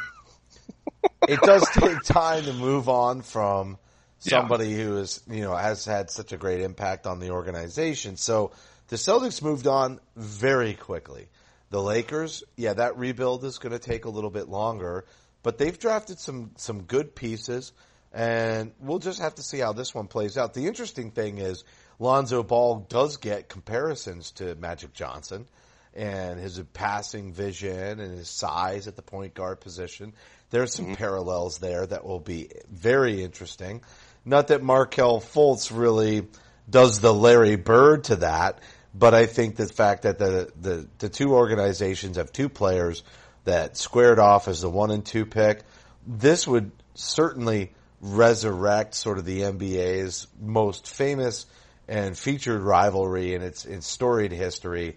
it 1.29 1.39
does 1.41 1.65
take 1.71 2.03
time 2.03 2.43
to 2.43 2.53
move 2.53 2.89
on 2.89 3.21
from 3.21 3.77
somebody 4.19 4.75
who 4.75 4.97
is, 4.97 5.21
you 5.29 5.41
know, 5.41 5.55
has 5.55 5.85
had 5.85 6.11
such 6.11 6.33
a 6.33 6.37
great 6.37 6.59
impact 6.59 7.07
on 7.07 7.21
the 7.21 7.29
organization. 7.29 8.17
So 8.17 8.51
the 8.89 8.97
Celtics 8.97 9.41
moved 9.41 9.65
on 9.67 10.01
very 10.17 10.73
quickly. 10.73 11.29
The 11.69 11.81
Lakers, 11.81 12.43
yeah, 12.55 12.73
that 12.73 12.97
rebuild 12.97 13.43
is 13.43 13.59
going 13.59 13.73
to 13.73 13.79
take 13.79 14.05
a 14.05 14.09
little 14.09 14.31
bit 14.31 14.49
longer, 14.49 15.05
but 15.43 15.57
they've 15.57 15.77
drafted 15.77 16.19
some 16.19 16.51
some 16.57 16.83
good 16.83 17.15
pieces, 17.15 17.73
and 18.11 18.71
we'll 18.79 18.99
just 18.99 19.19
have 19.19 19.35
to 19.35 19.43
see 19.43 19.59
how 19.59 19.73
this 19.73 19.93
one 19.93 20.07
plays 20.07 20.37
out. 20.37 20.53
The 20.53 20.67
interesting 20.67 21.11
thing 21.11 21.37
is 21.37 21.63
Lonzo 21.99 22.43
Ball 22.43 22.85
does 22.89 23.17
get 23.17 23.49
comparisons 23.49 24.31
to 24.31 24.55
Magic 24.55 24.93
Johnson 24.93 25.47
and 25.93 26.39
his 26.39 26.59
passing 26.73 27.33
vision 27.33 27.99
and 27.99 28.17
his 28.17 28.29
size 28.29 28.87
at 28.87 28.95
the 28.95 29.01
point 29.01 29.33
guard 29.33 29.59
position. 29.59 30.13
There's 30.49 30.73
some 30.73 30.85
mm-hmm. 30.85 30.93
parallels 30.95 31.59
there 31.59 31.85
that 31.85 32.05
will 32.05 32.19
be 32.19 32.49
very 32.71 33.23
interesting. 33.23 33.81
Not 34.25 34.47
that 34.47 34.63
Markelle 34.63 35.19
Fultz 35.19 35.75
really 35.75 36.27
does 36.69 36.99
the 36.99 37.13
Larry 37.13 37.55
Bird 37.55 38.05
to 38.05 38.17
that, 38.17 38.59
but 38.93 39.13
I 39.13 39.25
think 39.25 39.55
the 39.55 39.67
fact 39.67 40.03
that 40.03 40.17
the, 40.17 40.51
the, 40.59 40.87
the 40.97 41.09
two 41.09 41.33
organizations 41.33 42.17
have 42.17 42.31
two 42.31 42.49
players 42.49 43.03
that 43.45 43.77
squared 43.77 44.19
off 44.19 44.47
as 44.47 44.61
the 44.61 44.69
one 44.69 44.91
and 44.91 45.05
two 45.05 45.25
pick, 45.25 45.61
this 46.05 46.47
would 46.47 46.71
certainly 46.95 47.71
resurrect 48.01 48.95
sort 48.95 49.17
of 49.17 49.25
the 49.25 49.41
NBA's 49.41 50.27
most 50.39 50.87
famous 50.87 51.45
and 51.87 52.17
featured 52.17 52.61
rivalry 52.61 53.33
in 53.33 53.41
its, 53.41 53.65
storied 53.85 54.31
history. 54.31 54.95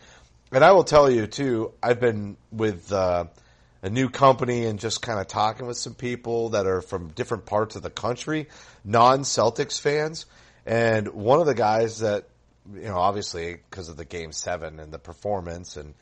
And 0.50 0.64
I 0.64 0.72
will 0.72 0.84
tell 0.84 1.10
you 1.10 1.26
too, 1.26 1.72
I've 1.82 2.00
been 2.00 2.36
with, 2.50 2.92
uh, 2.92 3.26
a 3.82 3.90
new 3.90 4.08
company 4.08 4.64
and 4.66 4.78
just 4.78 5.02
kind 5.02 5.18
of 5.18 5.26
talking 5.26 5.66
with 5.66 5.76
some 5.76 5.94
people 5.94 6.50
that 6.50 6.66
are 6.66 6.80
from 6.80 7.08
different 7.08 7.46
parts 7.46 7.74
of 7.74 7.82
the 7.82 7.90
country, 7.90 8.48
non-Celtics 8.84 9.80
fans. 9.80 10.26
And 10.64 11.08
one 11.08 11.40
of 11.40 11.46
the 11.46 11.54
guys 11.54 11.98
that, 11.98 12.28
you 12.74 12.82
know, 12.82 12.98
obviously 12.98 13.54
because 13.54 13.88
of 13.88 13.96
the 13.96 14.04
game 14.04 14.32
seven 14.32 14.78
and 14.78 14.92
the 14.92 14.98
performance 14.98 15.76
and 15.76 15.94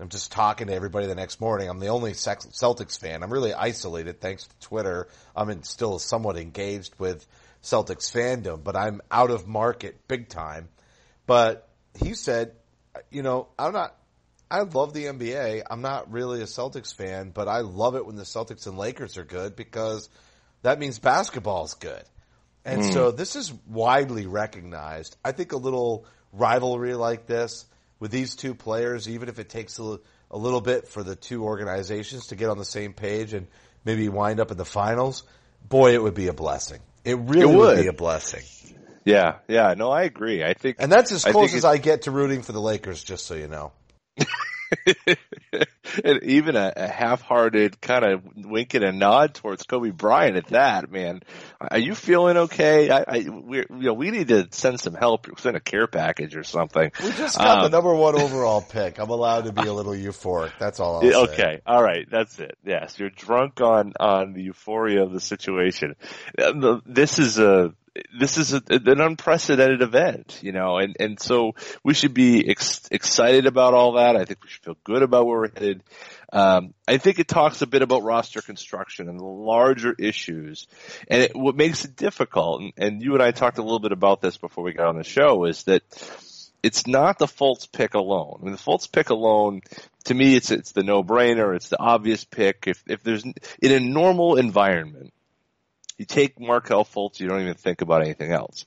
I'm 0.00 0.08
just 0.10 0.30
talking 0.30 0.68
to 0.68 0.74
everybody 0.74 1.06
the 1.06 1.16
next 1.16 1.40
morning. 1.40 1.68
I'm 1.68 1.80
the 1.80 1.88
only 1.88 2.12
Celtics 2.12 3.00
fan. 3.00 3.24
I'm 3.24 3.32
really 3.32 3.52
isolated 3.52 4.20
thanks 4.20 4.46
to 4.46 4.58
Twitter. 4.60 5.08
I'm 5.34 5.62
still 5.64 5.98
somewhat 5.98 6.36
engaged 6.36 6.94
with 7.00 7.26
Celtics 7.64 8.12
fandom, 8.12 8.62
but 8.62 8.76
I'm 8.76 9.00
out 9.10 9.32
of 9.32 9.48
market 9.48 10.06
big 10.06 10.28
time. 10.28 10.68
But 11.26 11.68
he 12.00 12.14
said, 12.14 12.52
you 13.10 13.22
know, 13.22 13.48
I'm 13.58 13.72
not, 13.72 13.96
I 14.48 14.60
love 14.60 14.94
the 14.94 15.06
NBA. 15.06 15.64
I'm 15.68 15.82
not 15.82 16.12
really 16.12 16.42
a 16.42 16.46
Celtics 16.46 16.94
fan, 16.94 17.30
but 17.30 17.48
I 17.48 17.60
love 17.60 17.96
it 17.96 18.06
when 18.06 18.14
the 18.14 18.22
Celtics 18.22 18.68
and 18.68 18.78
Lakers 18.78 19.18
are 19.18 19.24
good 19.24 19.56
because 19.56 20.08
that 20.62 20.78
means 20.78 21.00
basketball's 21.00 21.74
good. 21.74 22.04
And 22.68 22.84
hmm. 22.84 22.92
so 22.92 23.10
this 23.10 23.34
is 23.36 23.52
widely 23.66 24.26
recognized. 24.26 25.16
I 25.24 25.32
think 25.32 25.52
a 25.52 25.56
little 25.56 26.04
rivalry 26.32 26.94
like 26.94 27.26
this 27.26 27.64
with 27.98 28.10
these 28.10 28.34
two 28.34 28.54
players, 28.54 29.08
even 29.08 29.28
if 29.28 29.38
it 29.38 29.48
takes 29.48 29.78
a, 29.78 29.98
a 30.30 30.38
little 30.38 30.60
bit 30.60 30.88
for 30.88 31.02
the 31.02 31.16
two 31.16 31.44
organizations 31.44 32.28
to 32.28 32.36
get 32.36 32.50
on 32.50 32.58
the 32.58 32.64
same 32.64 32.92
page 32.92 33.32
and 33.32 33.46
maybe 33.84 34.08
wind 34.08 34.40
up 34.40 34.50
in 34.50 34.56
the 34.56 34.64
finals, 34.64 35.22
boy, 35.68 35.94
it 35.94 36.02
would 36.02 36.14
be 36.14 36.28
a 36.28 36.32
blessing. 36.32 36.80
It 37.04 37.18
really 37.18 37.40
It 37.40 37.46
would. 37.46 37.76
would. 37.76 37.82
be 37.82 37.88
a 37.88 37.92
blessing. 37.92 38.42
Yeah, 39.04 39.36
yeah, 39.48 39.72
no, 39.74 39.90
I 39.90 40.02
agree. 40.02 40.44
I 40.44 40.52
think, 40.52 40.76
And 40.78 40.92
that's 40.92 41.10
as 41.12 41.24
close 41.24 41.50
think 41.52 41.58
as 41.58 41.64
I 41.64 41.78
get 41.78 42.02
to 42.02 42.10
rooting 42.10 42.42
for 42.42 42.52
the 42.52 42.60
Lakers, 42.60 43.02
just 43.02 43.24
so 43.24 43.34
you 43.34 43.48
know. 43.48 43.72
and 46.04 46.22
even 46.22 46.56
a, 46.56 46.72
a 46.76 46.86
half-hearted 46.88 47.80
kind 47.80 48.04
of 48.04 48.22
wink 48.36 48.74
and 48.74 48.84
a 48.84 48.92
nod 48.92 49.34
towards 49.34 49.62
Kobe 49.64 49.90
Bryant 49.90 50.36
at 50.36 50.46
that, 50.48 50.90
man. 50.90 51.20
Are 51.60 51.78
you 51.78 51.94
feeling 51.94 52.36
okay? 52.36 52.90
I, 52.90 53.04
I 53.06 53.28
we, 53.28 53.58
you 53.58 53.66
know, 53.70 53.94
we 53.94 54.10
need 54.10 54.28
to 54.28 54.48
send 54.50 54.80
some 54.80 54.94
help, 54.94 55.26
send 55.40 55.56
a 55.56 55.60
care 55.60 55.86
package 55.86 56.36
or 56.36 56.44
something. 56.44 56.90
We 57.02 57.12
just 57.12 57.38
got 57.38 57.62
the 57.62 57.66
Um, 57.66 57.72
number 57.72 57.94
one 57.94 58.14
overall 58.20 58.60
pick. 58.62 58.98
I'm 58.98 59.10
allowed 59.10 59.44
to 59.44 59.52
be 59.52 59.66
a 59.66 59.72
little 59.72 59.92
euphoric. 59.92 60.52
That's 60.58 60.80
all 60.80 60.96
I'll 60.96 61.02
Yeah, 61.04 61.26
say. 61.26 61.32
Okay, 61.32 61.60
all 61.66 61.82
right, 61.82 62.06
that's 62.10 62.38
it. 62.38 62.56
Yes, 62.64 62.98
you're 62.98 63.10
drunk 63.10 63.60
on 63.60 63.92
on 63.98 64.32
the 64.34 64.42
euphoria 64.42 65.02
of 65.02 65.12
the 65.12 65.20
situation. 65.20 65.94
Uh, 66.38 66.80
This 66.86 67.18
is 67.18 67.38
a 67.38 67.72
this 68.18 68.38
is 68.38 68.52
a, 68.52 68.62
an 68.68 69.00
unprecedented 69.00 69.82
event, 69.82 70.40
you 70.42 70.52
know, 70.52 70.78
and 70.78 70.96
and 70.98 71.20
so 71.20 71.54
we 71.82 71.94
should 71.94 72.14
be 72.14 72.48
ex- 72.48 72.88
excited 72.90 73.46
about 73.46 73.74
all 73.74 73.92
that. 73.92 74.16
I 74.16 74.24
think 74.24 74.42
we 74.42 74.50
should 74.50 74.64
feel 74.64 74.76
good 74.84 75.02
about 75.02 75.26
where 75.26 75.40
we're 75.40 75.50
headed. 75.50 75.82
Um, 76.32 76.74
I 76.86 76.98
think 76.98 77.18
it 77.18 77.28
talks 77.28 77.62
a 77.62 77.66
bit 77.66 77.82
about 77.82 78.02
roster 78.02 78.42
construction 78.42 79.08
and 79.08 79.18
the 79.18 79.24
larger 79.24 79.94
issues, 79.98 80.66
and 81.08 81.22
it, 81.22 81.36
what 81.36 81.56
makes 81.56 81.84
it 81.84 81.96
difficult. 81.96 82.62
And, 82.62 82.72
and 82.76 83.02
you 83.02 83.14
and 83.14 83.22
I 83.22 83.30
talked 83.30 83.58
a 83.58 83.62
little 83.62 83.80
bit 83.80 83.92
about 83.92 84.20
this 84.20 84.36
before 84.36 84.64
we 84.64 84.72
got 84.72 84.88
on 84.88 84.96
the 84.96 85.04
show. 85.04 85.44
Is 85.44 85.64
that 85.64 85.82
it's 86.62 86.86
not 86.86 87.18
the 87.18 87.26
Fultz 87.26 87.70
pick 87.70 87.94
alone. 87.94 88.38
I 88.40 88.44
mean, 88.44 88.52
the 88.52 88.58
Fultz 88.58 88.90
pick 88.90 89.10
alone, 89.10 89.62
to 90.04 90.14
me, 90.14 90.34
it's 90.34 90.50
it's 90.50 90.72
the 90.72 90.82
no 90.82 91.02
brainer. 91.02 91.54
It's 91.54 91.68
the 91.68 91.80
obvious 91.80 92.24
pick. 92.24 92.64
If 92.66 92.82
if 92.86 93.02
there's 93.02 93.24
in 93.24 93.72
a 93.72 93.80
normal 93.80 94.36
environment, 94.36 95.12
you 95.98 96.04
take 96.04 96.40
Markelle 96.40 96.84
Fultz, 96.84 97.20
you 97.20 97.28
don't 97.28 97.40
even 97.40 97.54
think 97.54 97.82
about 97.82 98.02
anything 98.02 98.32
else. 98.32 98.64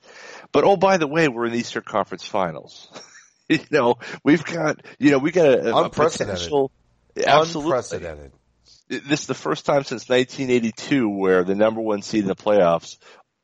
But 0.51 0.63
oh, 0.63 0.77
by 0.77 0.97
the 0.97 1.07
way, 1.07 1.27
we're 1.27 1.45
in 1.45 1.53
the 1.53 1.59
Eastern 1.59 1.83
Conference 1.83 2.25
Finals. 2.25 2.89
you 3.49 3.59
know, 3.71 3.95
we've 4.23 4.43
got 4.43 4.81
you 4.99 5.11
know 5.11 5.17
we 5.17 5.31
got 5.31 5.47
a, 5.47 5.73
a 5.73 5.83
Unprecedented. 5.83 6.35
potential. 6.35 6.71
Absolutely. 7.17 7.71
Unprecedented. 7.71 8.31
This 8.87 9.21
is 9.21 9.27
the 9.27 9.33
first 9.33 9.65
time 9.65 9.83
since 9.85 10.09
1982 10.09 11.07
where 11.07 11.43
the 11.45 11.55
number 11.55 11.81
one 11.81 12.01
seed 12.01 12.23
in 12.23 12.27
the 12.27 12.35
playoffs 12.35 12.97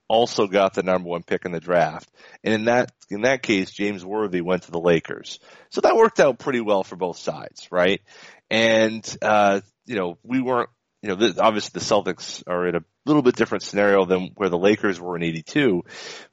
also 0.08 0.48
got 0.48 0.74
the 0.74 0.84
number 0.84 1.10
one 1.10 1.24
pick 1.24 1.46
in 1.46 1.52
the 1.52 1.60
draft. 1.60 2.10
And 2.44 2.54
in 2.54 2.66
that, 2.66 2.92
in 3.10 3.22
that 3.22 3.42
case, 3.44 3.72
James 3.72 4.06
Worthy 4.06 4.42
went 4.42 4.64
to 4.64 4.72
the 4.72 4.80
Lakers. 4.80 5.40
So 5.70 5.82
that 5.82 5.96
worked 5.96 6.20
out 6.20 6.40
pretty 6.40 6.62
well 6.62 6.84
for 6.84 6.96
both 6.96 7.18
sides, 7.18 7.68
right? 7.72 8.02
And, 8.50 9.06
uh, 9.22 9.62
you 9.86 9.96
know, 9.96 10.18
we 10.24 10.42
weren't, 10.42 10.70
you 11.02 11.10
know, 11.10 11.16
th- 11.16 11.38
obviously 11.38 11.80
the 11.80 11.86
Celtics 11.86 12.44
are 12.48 12.68
in 12.68 12.76
a 12.76 12.84
little 13.06 13.22
bit 13.22 13.36
different 13.36 13.64
scenario 13.64 14.06
than 14.06 14.32
where 14.36 14.50
the 14.50 14.58
Lakers 14.58 15.00
were 15.00 15.16
in 15.16 15.24
82, 15.24 15.84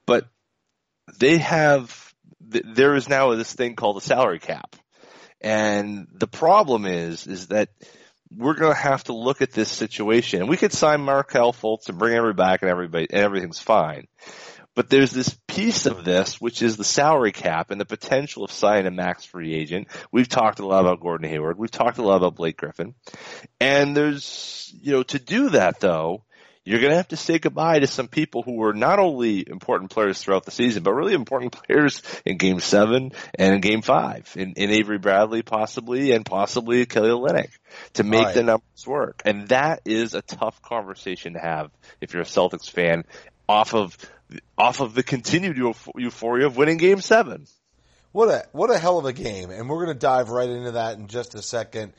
but 0.07 0.27
they 1.19 1.39
have, 1.39 2.13
th- 2.51 2.65
there 2.67 2.95
is 2.95 3.09
now 3.09 3.35
this 3.35 3.53
thing 3.53 3.77
called 3.77 3.97
the 3.97 4.01
salary 4.01 4.39
cap. 4.39 4.77
And 5.41 6.09
the 6.13 6.27
problem 6.27 6.87
is, 6.87 7.27
is 7.27 7.49
that 7.49 7.69
we're 8.37 8.55
going 8.55 8.75
to 8.75 8.81
have 8.81 9.05
to 9.05 9.13
look 9.13 9.43
at 9.43 9.53
this 9.53 9.71
situation. 9.71 10.41
And 10.41 10.49
we 10.49 10.57
could 10.57 10.73
sign 10.73 11.03
Markelle 11.03 11.53
Fultz 11.53 11.89
and 11.89 11.99
bring 11.99 12.15
everybody 12.15 12.51
back 12.51 12.63
and 12.63 12.71
everybody, 12.71 13.07
and 13.11 13.21
everything's 13.21 13.59
fine. 13.59 14.07
But 14.75 14.91
there's 14.91 15.13
this 15.13 15.37
piece 15.47 15.87
of 15.87 16.05
this, 16.05 16.41
which 16.41 16.61
is 16.63 16.77
the 16.77 16.85
salary 16.85 17.33
cap 17.33 17.71
and 17.71 17.81
the 17.81 17.85
potential 17.85 18.45
of 18.45 18.51
signing 18.51 18.87
a 18.87 18.91
max 18.91 19.25
free 19.25 19.55
agent. 19.55 19.89
We've 20.11 20.29
talked 20.29 20.59
a 20.59 20.67
lot 20.67 20.81
about 20.81 21.01
Gordon 21.01 21.29
Hayward. 21.29 21.59
We've 21.59 21.71
talked 21.71 21.99
a 21.99 22.03
lot 22.03 22.17
about 22.17 22.35
Blake 22.35 22.57
Griffin. 22.57 22.95
And 23.61 23.97
there's, 23.97 24.75
you 24.83 24.93
know, 24.93 25.03
to 25.05 25.19
do 25.19 25.51
that 25.51 25.81
though, 25.81 26.25
you're 26.67 26.81
going 26.81 26.93
to 26.93 26.97
have 26.97 27.09
to 27.09 27.17
say 27.19 27.39
goodbye 27.39 27.81
to 27.81 27.87
some 27.87 28.09
people 28.09 28.43
who 28.43 28.55
were 28.55 28.73
not 28.73 28.99
only 28.99 29.47
important 29.47 29.91
players 29.91 30.21
throughout 30.23 30.47
the 30.47 30.51
season, 30.51 30.83
but 30.83 30.95
really 30.95 31.13
important 31.13 31.53
players 31.53 32.01
in 32.25 32.39
game 32.39 32.59
seven 32.59 33.13
and 33.35 33.55
in 33.55 33.61
game 33.61 33.83
five 33.83 34.33
in, 34.35 34.55
in 34.55 34.71
Avery 34.71 34.97
Bradley 34.99 35.43
possibly 35.43 36.13
and 36.13 36.25
possibly 36.25 36.87
Kelly 36.87 37.11
Olynyk 37.11 37.51
to 37.93 38.03
make 38.03 38.25
Right. 38.25 38.35
the 38.35 38.43
numbers 38.43 38.87
work. 38.87 39.21
And 39.27 39.49
that 39.49 39.83
is 39.85 40.15
a 40.15 40.23
tough 40.23 40.63
conversation 40.63 41.35
to 41.35 41.39
have 41.39 41.71
if 42.01 42.15
you're 42.15 42.23
a 42.23 42.27
Celtics 42.27 42.71
fan 42.71 43.05
off 43.47 43.75
of, 43.75 43.99
off 44.57 44.81
of 44.81 44.95
the 44.95 45.03
continued 45.03 45.57
euphoria 45.57 46.47
of 46.47 46.57
winning 46.57 46.77
game 46.77 47.01
seven. 47.01 47.47
What 48.13 48.29
a 48.29 48.47
what 48.53 48.71
a 48.71 48.79
hell 48.79 48.99
of 48.99 49.07
a 49.07 49.13
game, 49.13 49.51
and 49.51 49.69
we're 49.69 49.85
going 49.85 49.97
to 49.97 50.01
dive 50.01 50.31
right 50.31 50.49
into 50.49 50.73
that 50.73 50.99
in 50.99 51.09
just 51.09 51.35
a 51.35 51.43
second. 51.43 51.93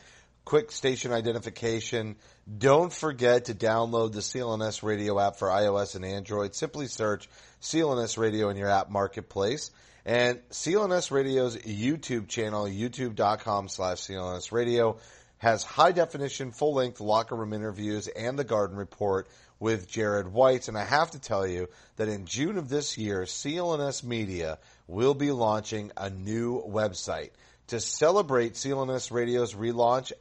Quick 0.46 0.72
station 0.72 1.12
identification. 1.12 2.15
Don't 2.58 2.94
forget 2.94 3.46
to 3.46 3.55
download 3.55 4.13
the 4.13 4.20
CLNS 4.20 4.84
radio 4.84 5.20
app 5.20 5.38
for 5.38 5.48
iOS 5.50 5.96
and 5.96 6.05
Android. 6.05 6.53
Simply 6.53 6.88
search 6.88 7.27
CLNS 7.62 8.17
radio 8.17 8.50
in 8.50 8.58
your 8.58 8.70
app 8.70 8.89
marketplace. 8.89 9.72
And 10.05 10.39
CLNS 10.51 11.10
Radio's 11.10 11.58
YouTube 11.58 12.27
channel, 12.27 12.65
youtube.com 12.65 13.70
slash 13.70 13.98
CLNS 13.98 14.51
Radio, 14.51 15.00
has 15.39 15.63
high 15.63 15.91
definition, 15.91 16.51
full 16.51 16.75
length 16.75 17.01
locker 17.01 17.36
room 17.36 17.53
interviews 17.53 18.08
and 18.08 18.38
the 18.38 18.44
garden 18.44 18.77
report 18.77 19.27
with 19.59 19.88
Jared 19.88 20.27
White. 20.31 20.67
And 20.67 20.77
I 20.77 20.83
have 20.83 21.12
to 21.12 21.19
tell 21.19 21.47
you 21.47 21.67
that 21.95 22.07
in 22.07 22.25
June 22.25 22.57
of 22.57 22.69
this 22.69 22.97
year, 22.97 23.24
CLNS 23.24 24.03
Media 24.03 24.59
will 24.88 25.13
be 25.13 25.31
launching 25.31 25.91
a 25.97 26.09
new 26.09 26.62
website. 26.62 27.31
To 27.67 27.79
celebrate 27.79 28.53
CLNS 28.53 29.12
Radio's 29.12 29.53
relaunch 29.53 30.12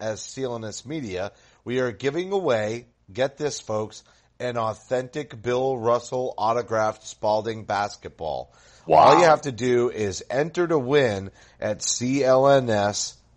as 0.00 0.20
CLNS 0.20 0.84
Media, 0.84 1.32
we 1.64 1.78
are 1.78 1.92
giving 1.92 2.32
away, 2.32 2.86
get 3.12 3.38
this 3.38 3.60
folks, 3.60 4.02
an 4.40 4.56
authentic 4.58 5.40
Bill 5.40 5.78
Russell 5.78 6.34
autographed 6.36 7.06
Spalding 7.06 7.64
basketball. 7.64 8.52
Wow. 8.86 8.98
All 8.98 9.18
you 9.20 9.24
have 9.26 9.42
to 9.42 9.52
do 9.52 9.90
is 9.90 10.24
enter 10.28 10.66
to 10.66 10.78
win 10.78 11.30
at 11.60 11.78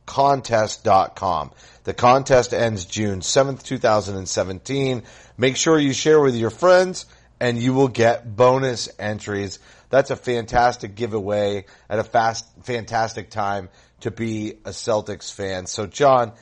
contest.com. 0.06 1.52
The 1.84 1.94
contest 1.94 2.54
ends 2.54 2.86
June 2.86 3.20
7th, 3.20 3.64
2017. 3.64 5.04
Make 5.38 5.58
sure 5.58 5.78
you 5.78 5.94
share 5.94 6.20
with 6.20 6.36
your 6.36 6.50
friends 6.50 7.06
and 7.40 7.58
you 7.58 7.74
will 7.74 7.88
get 7.88 8.36
bonus 8.36 8.90
entries. 8.98 9.60
That's 9.90 10.12
a 10.12 10.16
fantastic 10.16 10.96
giveaway 10.96 11.66
at 11.90 12.00
a 12.00 12.04
fast, 12.04 12.46
fantastic 12.64 13.30
time 13.30 13.70
to 14.02 14.12
be 14.12 14.52
a 14.66 14.70
Celtics 14.70 15.34
fan. 15.34 15.68
So 15.68 15.86
John, 15.86 16.34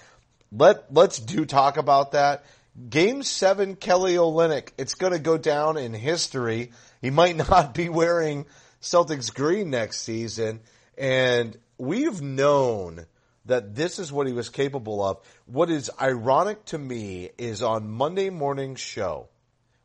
let, 0.51 0.93
let's 0.93 1.19
do 1.19 1.45
talk 1.45 1.77
about 1.77 2.11
that. 2.11 2.45
Game 2.89 3.21
seven, 3.23 3.75
Kelly 3.75 4.15
Olynyk. 4.15 4.69
It's 4.77 4.95
going 4.95 5.13
to 5.13 5.19
go 5.19 5.37
down 5.37 5.77
in 5.77 5.93
history. 5.93 6.71
He 7.01 7.09
might 7.09 7.35
not 7.49 7.73
be 7.73 7.89
wearing 7.89 8.45
Celtics 8.81 9.33
green 9.33 9.69
next 9.69 10.01
season. 10.01 10.61
And 10.97 11.57
we've 11.77 12.21
known 12.21 13.05
that 13.45 13.75
this 13.75 13.99
is 13.99 14.11
what 14.11 14.27
he 14.27 14.33
was 14.33 14.49
capable 14.49 15.03
of. 15.03 15.19
What 15.45 15.69
is 15.69 15.91
ironic 16.01 16.65
to 16.65 16.77
me 16.77 17.29
is 17.37 17.61
on 17.61 17.89
Monday 17.89 18.29
morning 18.29 18.75
show, 18.75 19.27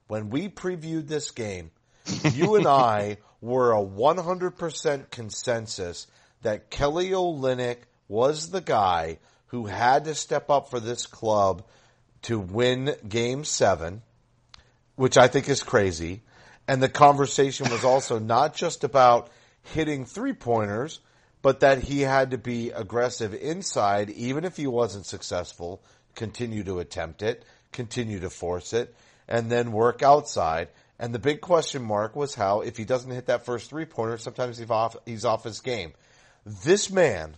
when 0.07 0.31
we 0.31 0.49
previewed 0.49 1.09
this 1.09 1.31
game, 1.31 1.71
you 2.33 2.57
and 2.57 2.67
I 2.69 3.19
were 3.41 3.73
a 3.73 3.85
100% 3.85 5.11
consensus 5.11 6.07
that 6.43 6.71
Kelly 6.71 7.11
Olynyk 7.11 7.79
was 8.09 8.51
the 8.51 8.61
guy 8.61 9.19
who 9.49 9.67
had 9.67 10.05
to 10.05 10.15
step 10.15 10.51
up 10.51 10.71
for 10.71 10.81
this 10.81 11.07
club 11.07 11.65
to 12.23 12.39
win 12.39 12.95
game 13.09 13.45
seven, 13.45 14.03
which 14.97 15.17
I 15.17 15.29
think 15.29 15.49
is 15.49 15.63
crazy. 15.63 16.23
And 16.67 16.83
the 16.83 16.89
conversation 16.89 17.71
was 17.71 17.85
also 17.85 18.19
not 18.19 18.55
just 18.55 18.85
about 18.85 19.31
hitting 19.63 20.05
three 20.05 20.33
pointers, 20.33 21.01
but 21.43 21.61
that 21.61 21.85
he 21.85 22.01
had 22.01 22.31
to 22.33 22.39
be 22.39 22.71
aggressive 22.71 23.35
inside, 23.35 24.11
even 24.11 24.45
if 24.45 24.57
he 24.57 24.67
wasn't 24.67 25.07
successful, 25.07 25.83
continue 26.15 26.65
to 26.65 26.81
attempt 26.81 27.23
it, 27.23 27.45
continue 27.73 28.21
to 28.21 28.31
force 28.31 28.73
it, 28.73 28.95
and 29.29 29.51
then 29.51 29.73
work 29.73 30.03
outside. 30.03 30.69
And 30.99 31.15
the 31.15 31.19
big 31.19 31.41
question 31.41 31.83
mark 31.83 32.17
was 32.17 32.35
how, 32.35 32.63
if 32.63 32.77
he 32.77 32.85
doesn't 32.85 33.11
hit 33.11 33.27
that 33.27 33.45
first 33.45 33.71
three 33.71 33.85
pointer, 33.85 34.19
sometimes 34.19 34.59
he's 34.59 34.71
off, 34.71 34.97
he's 35.07 35.25
off 35.25 35.45
his 35.45 35.61
game. 35.61 35.93
This 36.45 36.91
man 36.91 37.37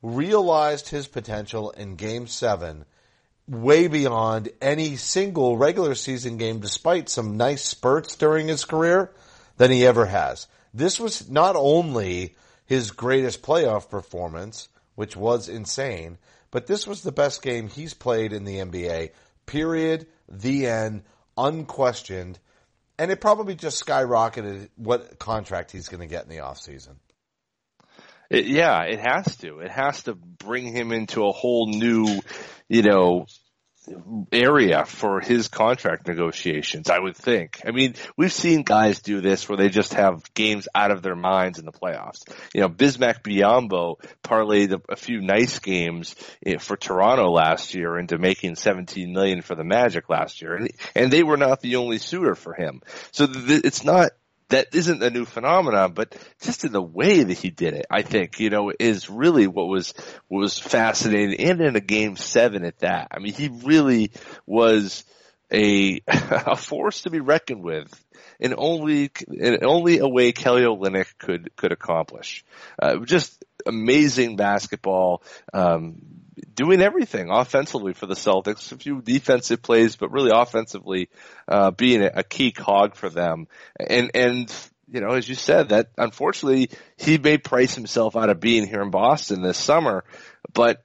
realized 0.00 0.88
his 0.88 1.06
potential 1.06 1.70
in 1.72 1.96
game 1.96 2.26
seven 2.26 2.84
way 3.48 3.88
beyond 3.88 4.50
any 4.60 4.96
single 4.96 5.56
regular 5.56 5.94
season 5.94 6.36
game, 6.36 6.60
despite 6.60 7.08
some 7.08 7.36
nice 7.36 7.62
spurts 7.62 8.16
during 8.16 8.48
his 8.48 8.64
career, 8.64 9.10
than 9.56 9.70
he 9.70 9.86
ever 9.86 10.06
has. 10.06 10.46
This 10.72 11.00
was 11.00 11.28
not 11.28 11.56
only 11.56 12.36
his 12.68 12.90
greatest 12.90 13.42
playoff 13.42 13.88
performance, 13.88 14.68
which 14.94 15.16
was 15.16 15.48
insane, 15.48 16.18
but 16.50 16.66
this 16.66 16.86
was 16.86 17.02
the 17.02 17.12
best 17.12 17.40
game 17.42 17.66
he's 17.66 17.94
played 17.94 18.32
in 18.32 18.44
the 18.44 18.58
NBA. 18.58 19.10
Period. 19.46 20.06
The 20.28 20.66
end. 20.66 21.02
Unquestioned. 21.36 22.38
And 22.98 23.10
it 23.10 23.22
probably 23.22 23.54
just 23.54 23.84
skyrocketed 23.84 24.68
what 24.76 25.18
contract 25.18 25.72
he's 25.72 25.88
going 25.88 26.00
to 26.00 26.06
get 26.06 26.24
in 26.24 26.28
the 26.28 26.42
offseason. 26.42 26.96
It, 28.28 28.46
yeah, 28.46 28.82
it 28.82 29.00
has 29.00 29.36
to. 29.38 29.60
It 29.60 29.70
has 29.70 30.02
to 30.02 30.14
bring 30.14 30.66
him 30.66 30.92
into 30.92 31.24
a 31.26 31.32
whole 31.32 31.68
new, 31.68 32.20
you 32.68 32.82
know, 32.82 33.26
area 34.32 34.84
for 34.84 35.20
his 35.20 35.48
contract 35.48 36.06
negotiations, 36.06 36.90
I 36.90 36.98
would 36.98 37.16
think. 37.16 37.60
I 37.66 37.70
mean, 37.70 37.94
we've 38.16 38.32
seen 38.32 38.62
guys 38.62 39.00
do 39.00 39.20
this 39.20 39.48
where 39.48 39.56
they 39.56 39.68
just 39.68 39.94
have 39.94 40.22
games 40.34 40.68
out 40.74 40.90
of 40.90 41.02
their 41.02 41.16
minds 41.16 41.58
in 41.58 41.64
the 41.64 41.72
playoffs. 41.72 42.22
You 42.54 42.62
know, 42.62 42.68
Bismack 42.68 43.22
Biyombo 43.22 43.96
parlayed 44.22 44.80
a, 44.88 44.96
few 44.96 45.20
nice 45.20 45.58
games 45.58 46.14
eh, 46.44 46.58
for 46.58 46.76
Toronto 46.76 47.30
last 47.30 47.74
year 47.74 47.98
into 47.98 48.18
making 48.18 48.56
17 48.56 49.12
million 49.12 49.42
for 49.42 49.54
the 49.54 49.64
Magic 49.64 50.08
last 50.08 50.42
year. 50.42 50.68
And, 50.94 51.08
they 51.08 51.22
were 51.22 51.38
not 51.38 51.60
the 51.60 51.76
only 51.76 51.96
suitor 51.96 52.34
for 52.34 52.52
him. 52.52 52.82
So 53.12 53.26
it's 53.30 53.82
not 53.82 54.10
that 54.50 54.74
isn't 54.74 55.02
a 55.02 55.10
new 55.10 55.24
phenomenon, 55.24 55.92
but 55.92 56.16
just 56.42 56.64
in 56.64 56.72
the 56.72 56.82
way 56.82 57.22
that 57.22 57.38
he 57.38 57.50
did 57.50 57.74
it, 57.74 57.86
I 57.90 58.02
think, 58.02 58.40
you 58.40 58.50
know, 58.50 58.72
is 58.78 59.10
really 59.10 59.46
what 59.46 59.68
was, 59.68 59.94
was 60.28 60.58
fascinating 60.58 61.40
and 61.40 61.60
in 61.60 61.76
a 61.76 61.80
game 61.80 62.16
seven 62.16 62.64
at 62.64 62.78
that. 62.78 63.08
I 63.10 63.18
mean, 63.18 63.34
he 63.34 63.48
really 63.64 64.12
was 64.46 65.04
a, 65.52 66.00
a 66.08 66.56
force 66.56 67.02
to 67.02 67.10
be 67.10 67.20
reckoned 67.20 67.62
with 67.62 67.92
in 68.40 68.54
only, 68.56 69.10
in 69.28 69.64
only 69.64 69.98
a 69.98 70.08
way 70.08 70.32
Kelly 70.32 70.62
Olynyk 70.62 71.18
could, 71.18 71.54
could 71.56 71.72
accomplish. 71.72 72.44
Uh, 72.80 72.98
just 73.04 73.44
amazing 73.66 74.36
basketball, 74.36 75.22
um, 75.52 76.00
doing 76.54 76.80
everything 76.80 77.30
offensively 77.30 77.92
for 77.92 78.06
the 78.06 78.14
Celtics. 78.14 78.72
A 78.72 78.76
few 78.76 79.00
defensive 79.00 79.62
plays, 79.62 79.96
but 79.96 80.12
really 80.12 80.30
offensively, 80.32 81.08
uh, 81.46 81.70
being 81.70 82.02
a, 82.02 82.22
key 82.22 82.52
cog 82.52 82.96
for 82.96 83.08
them. 83.08 83.46
And, 83.78 84.10
and, 84.14 84.52
you 84.90 85.00
know, 85.00 85.10
as 85.10 85.28
you 85.28 85.34
said, 85.34 85.70
that 85.70 85.90
unfortunately 85.96 86.70
he 86.96 87.18
may 87.18 87.38
price 87.38 87.74
himself 87.74 88.16
out 88.16 88.30
of 88.30 88.40
being 88.40 88.66
here 88.66 88.82
in 88.82 88.90
Boston 88.90 89.42
this 89.42 89.58
summer, 89.58 90.04
but 90.52 90.82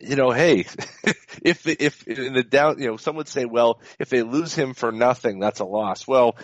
you 0.00 0.16
know, 0.16 0.30
hey, 0.30 0.60
if 1.42 1.66
if 1.66 2.08
in 2.08 2.32
the 2.32 2.42
down, 2.42 2.78
you 2.78 2.88
know, 2.88 2.96
some 2.96 3.16
would 3.16 3.28
say, 3.28 3.44
well, 3.44 3.80
if 3.98 4.08
they 4.08 4.22
lose 4.22 4.54
him 4.54 4.74
for 4.74 4.90
nothing, 4.90 5.38
that's 5.40 5.60
a 5.60 5.64
loss. 5.64 6.08
Well, 6.08 6.36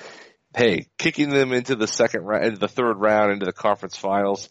hey, 0.55 0.89
kicking 0.99 1.31
them 1.31 1.53
into 1.53 1.75
the 1.75 1.87
second 1.87 2.25
round, 2.25 2.45
into 2.45 2.59
the 2.59 2.69
third 2.69 2.99
round, 2.99 3.33
into 3.33 3.47
the 3.47 3.53
conference 3.53 3.97
finals, 3.97 4.49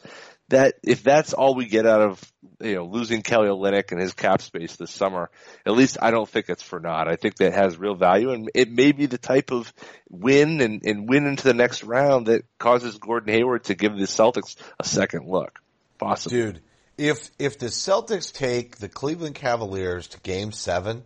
that 0.49 0.75
if 0.83 1.03
that's 1.03 1.33
all 1.33 1.55
we 1.55 1.65
get 1.65 1.85
out 1.85 2.01
of 2.01 2.33
you 2.61 2.75
know 2.75 2.85
losing 2.85 3.21
Kelly 3.21 3.47
Olynyk 3.47 3.91
and 3.91 3.99
his 3.99 4.13
cap 4.13 4.41
space 4.41 4.75
this 4.75 4.91
summer, 4.91 5.29
at 5.65 5.73
least 5.73 5.97
I 6.01 6.11
don't 6.11 6.29
think 6.29 6.49
it's 6.49 6.63
for 6.63 6.79
naught. 6.79 7.07
I 7.07 7.15
think 7.15 7.35
that 7.35 7.53
has 7.53 7.77
real 7.77 7.95
value, 7.95 8.31
and 8.31 8.49
it 8.53 8.71
may 8.71 8.91
be 8.91 9.05
the 9.07 9.17
type 9.17 9.51
of 9.51 9.71
win 10.09 10.61
and, 10.61 10.85
and 10.85 11.09
win 11.09 11.25
into 11.25 11.43
the 11.43 11.53
next 11.53 11.83
round 11.83 12.27
that 12.27 12.45
causes 12.59 12.97
Gordon 12.97 13.33
Hayward 13.33 13.65
to 13.65 13.75
give 13.75 13.97
the 13.97 14.05
Celtics 14.05 14.55
a 14.79 14.85
second 14.85 15.27
look. 15.27 15.59
Possibly, 15.97 16.37
dude. 16.37 16.61
If 16.97 17.29
if 17.39 17.59
the 17.59 17.67
Celtics 17.67 18.31
take 18.31 18.77
the 18.77 18.89
Cleveland 18.89 19.35
Cavaliers 19.35 20.07
to 20.09 20.19
Game 20.21 20.51
Seven, 20.51 21.03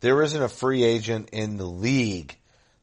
there 0.00 0.22
isn't 0.22 0.42
a 0.42 0.48
free 0.48 0.84
agent 0.84 1.30
in 1.32 1.56
the 1.56 1.64
league 1.64 2.36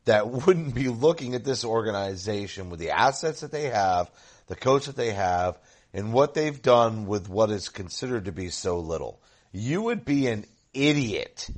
that 0.06 0.30
wouldn't 0.30 0.76
be 0.76 0.90
looking 0.90 1.36
at 1.36 1.44
this 1.44 1.64
organization 1.64 2.70
with 2.70 2.80
the 2.80 2.92
assets 2.92 3.42
that 3.42 3.52
they 3.52 3.70
have, 3.70 4.10
the 4.48 4.56
coach 4.56 4.88
that 4.88 4.96
they 4.96 5.12
have 5.12 5.58
and 5.94 6.14
what 6.14 6.34
they've 6.34 6.62
done 6.62 7.06
with 7.06 7.30
what 7.30 7.52
is 7.52 7.70
considered 7.70 8.26
to 8.26 8.32
be 8.32 8.50
so 8.50 8.80
little. 8.80 9.22
You 9.52 9.84
would 9.84 10.06
be 10.06 10.28
an 10.28 10.46
idiot 10.74 11.50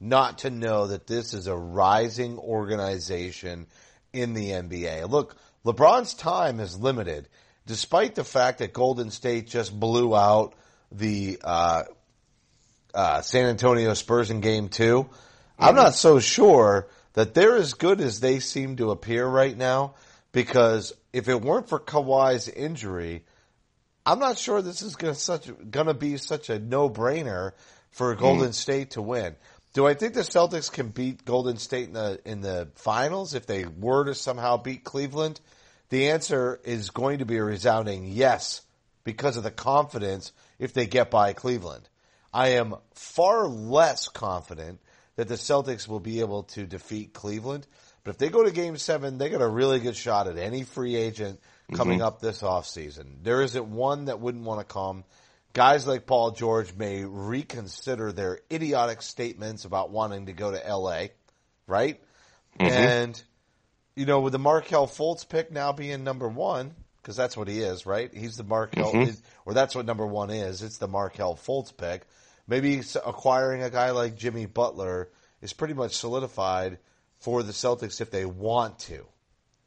not 0.00 0.38
to 0.38 0.50
know 0.50 0.88
that 0.88 1.06
this 1.06 1.34
is 1.34 1.46
a 1.46 1.56
rising 1.56 2.38
organization 2.38 3.66
in 4.12 4.34
the 4.34 4.50
NBA. 4.50 5.08
Look, 5.08 5.36
LeBron's 5.64 6.14
time 6.14 6.58
is 6.58 6.78
limited, 6.78 7.28
despite 7.66 8.14
the 8.14 8.24
fact 8.24 8.58
that 8.58 8.72
Golden 8.72 9.10
State 9.10 9.46
just 9.46 9.78
blew 9.78 10.16
out 10.16 10.54
the 10.90 11.38
uh, 11.44 11.84
uh, 12.94 13.20
San 13.20 13.46
Antonio 13.46 13.94
Spurs 13.94 14.30
in 14.30 14.40
Game 14.40 14.68
2 14.68 15.08
i 15.58 15.68
I'm 15.68 15.76
not 15.76 15.94
so 15.94 16.18
sure 16.18 16.88
that 17.12 17.34
they're 17.34 17.56
as 17.56 17.74
good 17.74 18.00
as 18.00 18.20
they 18.20 18.40
seem 18.40 18.76
to 18.76 18.90
appear 18.90 19.26
right 19.26 19.56
now. 19.56 19.94
Because 20.32 20.94
if 21.12 21.28
it 21.28 21.42
weren't 21.42 21.68
for 21.68 21.78
Kawhi's 21.78 22.48
injury, 22.48 23.24
I'm 24.04 24.18
not 24.18 24.38
sure 24.38 24.62
this 24.62 24.82
is 24.82 24.96
going 24.96 25.14
to 25.14 25.20
such 25.20 25.50
going 25.70 25.86
to 25.86 25.94
be 25.94 26.16
such 26.16 26.50
a 26.50 26.58
no 26.58 26.90
brainer 26.90 27.52
for 27.90 28.14
Golden 28.14 28.50
mm. 28.50 28.54
State 28.54 28.92
to 28.92 29.02
win. 29.02 29.36
Do 29.74 29.86
I 29.86 29.94
think 29.94 30.14
the 30.14 30.20
Celtics 30.20 30.70
can 30.70 30.88
beat 30.88 31.24
Golden 31.24 31.56
State 31.56 31.88
in 31.88 31.94
the 31.94 32.20
in 32.24 32.40
the 32.40 32.68
finals 32.74 33.34
if 33.34 33.46
they 33.46 33.64
were 33.64 34.04
to 34.04 34.14
somehow 34.14 34.56
beat 34.56 34.84
Cleveland? 34.84 35.40
The 35.88 36.10
answer 36.10 36.60
is 36.64 36.90
going 36.90 37.18
to 37.18 37.26
be 37.26 37.36
a 37.36 37.44
resounding 37.44 38.06
yes 38.06 38.62
because 39.04 39.36
of 39.36 39.42
the 39.44 39.50
confidence 39.50 40.32
if 40.58 40.72
they 40.72 40.86
get 40.86 41.10
by 41.10 41.32
Cleveland. 41.32 41.88
I 42.32 42.50
am 42.50 42.76
far 42.94 43.46
less 43.46 44.08
confident 44.08 44.80
that 45.16 45.28
the 45.28 45.34
Celtics 45.34 45.86
will 45.86 46.00
be 46.00 46.20
able 46.20 46.44
to 46.44 46.66
defeat 46.66 47.12
Cleveland. 47.12 47.66
But 48.04 48.12
if 48.12 48.18
they 48.18 48.30
go 48.30 48.42
to 48.42 48.50
game 48.50 48.78
seven, 48.78 49.18
they 49.18 49.28
got 49.28 49.42
a 49.42 49.48
really 49.48 49.80
good 49.80 49.96
shot 49.96 50.26
at 50.26 50.38
any 50.38 50.64
free 50.64 50.96
agent 50.96 51.40
coming 51.72 51.98
mm-hmm. 51.98 52.06
up 52.06 52.20
this 52.20 52.42
offseason. 52.42 53.22
There 53.22 53.42
isn't 53.42 53.66
one 53.66 54.06
that 54.06 54.20
wouldn't 54.20 54.44
want 54.44 54.60
to 54.60 54.72
come. 54.72 55.04
Guys 55.52 55.86
like 55.86 56.06
Paul 56.06 56.30
George 56.30 56.74
may 56.74 57.04
reconsider 57.04 58.12
their 58.12 58.40
idiotic 58.50 59.02
statements 59.02 59.64
about 59.64 59.90
wanting 59.90 60.26
to 60.26 60.32
go 60.32 60.50
to 60.50 60.76
LA, 60.76 61.06
right? 61.66 62.00
Mm-hmm. 62.58 62.72
And, 62.72 63.22
you 63.94 64.06
know, 64.06 64.20
with 64.20 64.32
the 64.32 64.38
Markelle 64.38 64.86
Fultz 64.86 65.28
pick 65.28 65.50
now 65.52 65.72
being 65.72 66.04
number 66.04 66.28
one, 66.28 66.74
because 67.02 67.16
that's 67.16 67.36
what 67.36 67.48
he 67.48 67.60
is, 67.60 67.84
right? 67.84 68.12
He's 68.14 68.36
the 68.36 68.44
Markelle, 68.44 68.92
mm-hmm. 68.92 69.10
or 69.44 69.54
that's 69.54 69.74
what 69.74 69.86
number 69.86 70.06
one 70.06 70.30
is. 70.30 70.62
It's 70.62 70.78
the 70.78 70.88
Markelle 70.88 71.36
Fultz 71.36 71.76
pick. 71.76 72.02
Maybe 72.46 72.82
acquiring 73.04 73.62
a 73.62 73.70
guy 73.70 73.90
like 73.90 74.16
Jimmy 74.16 74.46
Butler 74.46 75.10
is 75.40 75.52
pretty 75.52 75.74
much 75.74 75.96
solidified 75.96 76.78
for 77.18 77.42
the 77.42 77.52
Celtics 77.52 78.00
if 78.00 78.10
they 78.10 78.24
want 78.24 78.78
to. 78.80 79.06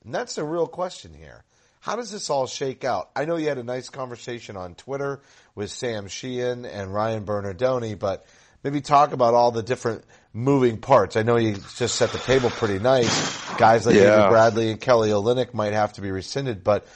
And 0.04 0.14
that's 0.14 0.36
the 0.36 0.44
real 0.44 0.68
question 0.68 1.14
here. 1.14 1.44
How 1.86 1.96
does 1.96 2.10
this 2.10 2.32
all 2.32 2.48
shake 2.48 2.84
out? 2.84 3.12
I 3.16 3.26
know 3.26 3.36
you 3.36 3.48
had 3.48 3.60
a 3.60 3.64
nice 3.64 3.90
conversation 3.90 4.58
on 4.58 4.74
Twitter 4.74 5.22
with 5.54 5.70
Sam 5.70 6.08
Sheehan 6.08 6.66
and 6.66 6.92
Ryan 6.92 7.26
Bernardoni, 7.26 7.94
but 8.00 8.26
maybe 8.64 8.82
talk 8.82 9.14
about 9.14 9.36
all 9.36 9.52
the 9.52 9.62
different 9.62 10.04
moving 10.34 10.80
parts. 10.80 11.16
I 11.16 11.22
know 11.22 11.38
you 11.38 11.58
just 11.78 11.94
set 11.94 12.10
the 12.10 12.18
table 12.18 12.50
pretty 12.50 12.80
nice. 12.80 13.56
Guys 13.58 13.86
like 13.86 13.98
Yeah. 13.98 14.16
Avery 14.18 14.30
Bradley 14.32 14.72
and 14.72 14.82
Kelly 14.82 15.12
Olynyk 15.12 15.54
might 15.54 15.74
have 15.74 15.94
to 15.94 16.02
be 16.02 16.10
rescinded, 16.10 16.64
but 16.64 16.88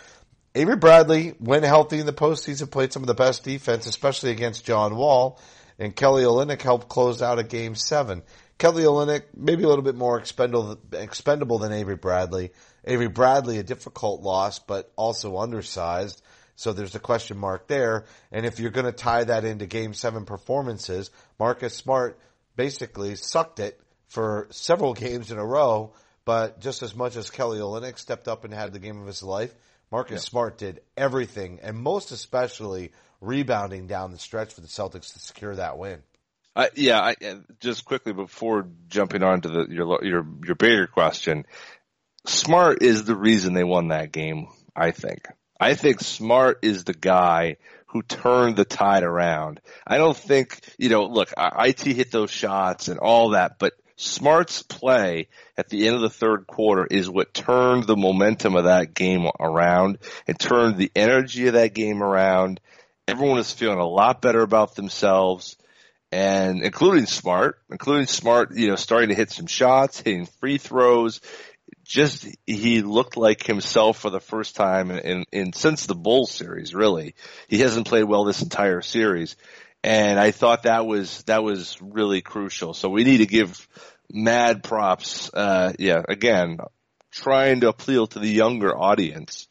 Avery 0.55 0.75
Bradley, 0.77 1.35
when 1.37 1.61
healthy 1.61 1.99
in 1.99 2.07
the 2.07 2.11
postseason, 2.11 2.71
played 2.71 2.91
some 2.91 3.03
of 3.03 3.07
the 3.07 3.13
best 3.13 3.43
defense, 3.43 3.85
especially 3.85 4.31
against 4.31 4.65
John 4.65 4.95
Wall, 4.95 5.39
and 5.77 5.95
Kelly 5.95 6.23
Olynyk 6.23 6.63
helped 6.63 6.89
close 6.89 7.21
out 7.21 7.37
a 7.37 7.43
game 7.43 7.75
seven. 7.75 8.23
Kelly 8.59 8.83
Olynyk, 8.83 9.23
maybe 9.35 9.63
a 9.63 9.67
little 9.67 9.83
bit 9.83 9.95
more 9.95 10.19
expendable, 10.19 10.77
expendable 10.91 11.59
than 11.59 11.71
Avery 11.71 11.95
Bradley. 11.95 12.51
Avery 12.83 13.07
Bradley, 13.07 13.57
a 13.57 13.63
difficult 13.63 14.21
loss, 14.21 14.59
but 14.59 14.91
also 14.97 15.37
undersized. 15.37 16.21
So 16.57 16.73
there's 16.73 16.93
a 16.93 16.99
question 16.99 17.37
mark 17.37 17.67
there. 17.67 18.05
And 18.33 18.45
if 18.45 18.59
you're 18.59 18.71
going 18.71 18.85
to 18.85 18.91
tie 18.91 19.23
that 19.23 19.45
into 19.45 19.65
game 19.65 19.93
seven 19.93 20.25
performances, 20.25 21.09
Marcus 21.39 21.73
Smart 21.73 22.19
basically 22.57 23.15
sucked 23.15 23.61
it 23.61 23.79
for 24.07 24.47
several 24.51 24.93
games 25.05 25.31
in 25.31 25.37
a 25.37 25.45
row, 25.45 25.93
but 26.25 26.59
just 26.59 26.83
as 26.83 26.93
much 26.93 27.15
as 27.15 27.29
Kelly 27.29 27.59
Olynyk 27.59 27.97
stepped 27.97 28.27
up 28.27 28.43
and 28.43 28.53
had 28.53 28.73
the 28.73 28.79
game 28.79 28.99
of 28.99 29.07
his 29.07 29.23
life, 29.23 29.55
Marcus 29.89 30.21
Smart 30.21 30.57
did 30.57 30.81
everything, 30.97 31.59
and 31.63 31.77
most 31.77 32.11
especially 32.11 32.91
rebounding 33.21 33.87
down 33.87 34.11
the 34.11 34.19
stretch 34.19 34.53
for 34.53 34.59
the 34.59 34.67
Celtics 34.67 35.13
to 35.13 35.19
secure 35.19 35.55
that 35.55 35.77
win. 35.77 36.03
I, 36.59 36.69
yeah, 36.75 36.99
I, 36.99 37.15
uh, 37.25 37.35
just 37.61 37.85
quickly 37.85 38.11
before 38.11 38.67
jumping 38.89 39.23
on 39.23 39.39
to 39.41 39.47
the, 39.47 39.67
your 39.69 40.03
your 40.03 40.27
your 40.45 40.55
bigger 40.55 40.87
question, 40.87 41.45
Smart 42.25 42.83
is 42.83 43.05
the 43.05 43.15
reason 43.15 43.53
they 43.53 43.63
won 43.63 43.87
that 43.87 44.11
game. 44.11 44.47
I 44.75 44.91
think. 44.91 45.25
I 45.57 45.75
think 45.75 46.01
Smart 46.01 46.59
is 46.63 46.83
the 46.83 46.93
guy 46.93 47.57
who 47.87 48.01
turned 48.01 48.57
the 48.57 48.65
tide 48.65 49.03
around. 49.03 49.61
I 49.87 49.97
don't 49.97 50.17
think 50.17 50.59
you 50.77 50.89
know. 50.89 51.05
Look, 51.05 51.33
IT 51.37 51.79
hit 51.79 52.11
those 52.11 52.29
shots 52.29 52.89
and 52.89 52.99
all 52.99 53.29
that, 53.29 53.57
but 53.57 53.71
Smart's 53.95 54.61
play 54.61 55.29
at 55.55 55.69
the 55.69 55.87
end 55.87 55.95
of 55.95 56.01
the 56.01 56.09
third 56.09 56.45
quarter 56.45 56.85
is 56.85 57.09
what 57.09 57.33
turned 57.33 57.85
the 57.85 57.95
momentum 57.95 58.57
of 58.57 58.65
that 58.65 58.93
game 58.93 59.29
around 59.39 59.99
and 60.27 60.37
turned 60.37 60.75
the 60.75 60.91
energy 60.93 61.47
of 61.47 61.53
that 61.53 61.73
game 61.73 62.03
around. 62.03 62.59
Everyone 63.07 63.39
is 63.39 63.53
feeling 63.53 63.79
a 63.79 63.87
lot 63.87 64.21
better 64.21 64.41
about 64.41 64.75
themselves 64.75 65.55
and 66.11 66.63
including 66.63 67.05
Smart, 67.05 67.59
including 67.69 68.07
Smart, 68.07 68.55
you 68.55 68.67
know, 68.67 68.75
starting 68.75 69.09
to 69.09 69.15
hit 69.15 69.31
some 69.31 69.47
shots, 69.47 70.01
hitting 70.01 70.25
free 70.25 70.57
throws. 70.57 71.21
Just 71.83 72.27
he 72.45 72.81
looked 72.81 73.17
like 73.17 73.43
himself 73.43 73.99
for 73.99 74.09
the 74.09 74.19
first 74.19 74.55
time 74.55 74.91
in, 74.91 74.99
in, 74.99 75.25
in 75.31 75.53
since 75.53 75.85
the 75.85 75.95
Bulls 75.95 76.31
series. 76.31 76.73
Really, 76.73 77.15
he 77.47 77.59
hasn't 77.59 77.87
played 77.87 78.03
well 78.03 78.23
this 78.23 78.41
entire 78.41 78.81
series, 78.81 79.35
and 79.83 80.19
I 80.19 80.31
thought 80.31 80.63
that 80.63 80.85
was 80.85 81.23
that 81.23 81.43
was 81.43 81.79
really 81.81 82.21
crucial. 82.21 82.73
So 82.73 82.89
we 82.89 83.03
need 83.03 83.17
to 83.17 83.25
give 83.25 83.67
mad 84.11 84.63
props. 84.63 85.31
Uh, 85.33 85.73
yeah, 85.79 86.03
again, 86.07 86.59
trying 87.11 87.61
to 87.61 87.69
appeal 87.69 88.07
to 88.07 88.19
the 88.19 88.29
younger 88.29 88.75
audience. 88.75 89.47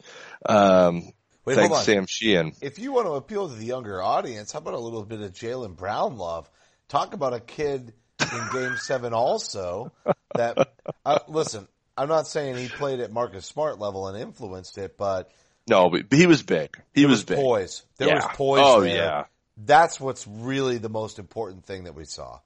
Um, 0.46 1.12
Wait, 1.48 1.56
thanks. 1.56 1.84
Sam 1.84 2.06
Sheehan. 2.06 2.52
If 2.60 2.78
you 2.78 2.92
want 2.92 3.06
to 3.06 3.12
appeal 3.12 3.48
to 3.48 3.54
the 3.54 3.64
younger 3.64 4.02
audience, 4.02 4.52
how 4.52 4.58
about 4.60 4.74
a 4.74 4.78
little 4.78 5.04
bit 5.04 5.20
of 5.20 5.32
Jaylen 5.32 5.76
Brown 5.76 6.16
love? 6.16 6.50
Talk 6.88 7.14
about 7.14 7.34
a 7.34 7.40
kid 7.40 7.92
in 8.20 8.48
Game 8.52 8.76
Seven 8.80 9.12
also. 9.12 9.92
That 10.34 10.70
uh, 11.04 11.18
listen, 11.28 11.66
I'm 11.96 12.08
not 12.08 12.26
saying 12.26 12.56
he 12.56 12.68
played 12.68 13.00
at 13.00 13.10
Marcus 13.12 13.46
Smart 13.46 13.78
level 13.78 14.08
and 14.08 14.16
influenced 14.20 14.78
it, 14.78 14.96
but 14.96 15.30
No, 15.68 15.90
but 15.90 16.06
he 16.10 16.26
was 16.26 16.42
big. 16.42 16.76
He 16.94 17.02
there 17.02 17.08
was, 17.08 17.18
was 17.18 17.24
big. 17.24 17.38
poise. 17.38 17.82
There 17.98 18.14
was 18.14 18.24
poise. 18.34 18.62
Oh, 18.64 18.80
there. 18.80 18.96
yeah. 18.96 19.24
That's 19.56 19.98
what's 20.00 20.26
really 20.26 20.78
the 20.78 20.88
most 20.88 21.18
important 21.18 21.64
thing 21.66 21.84
that 21.84 21.94
we 21.94 22.04
saw. 22.04 22.38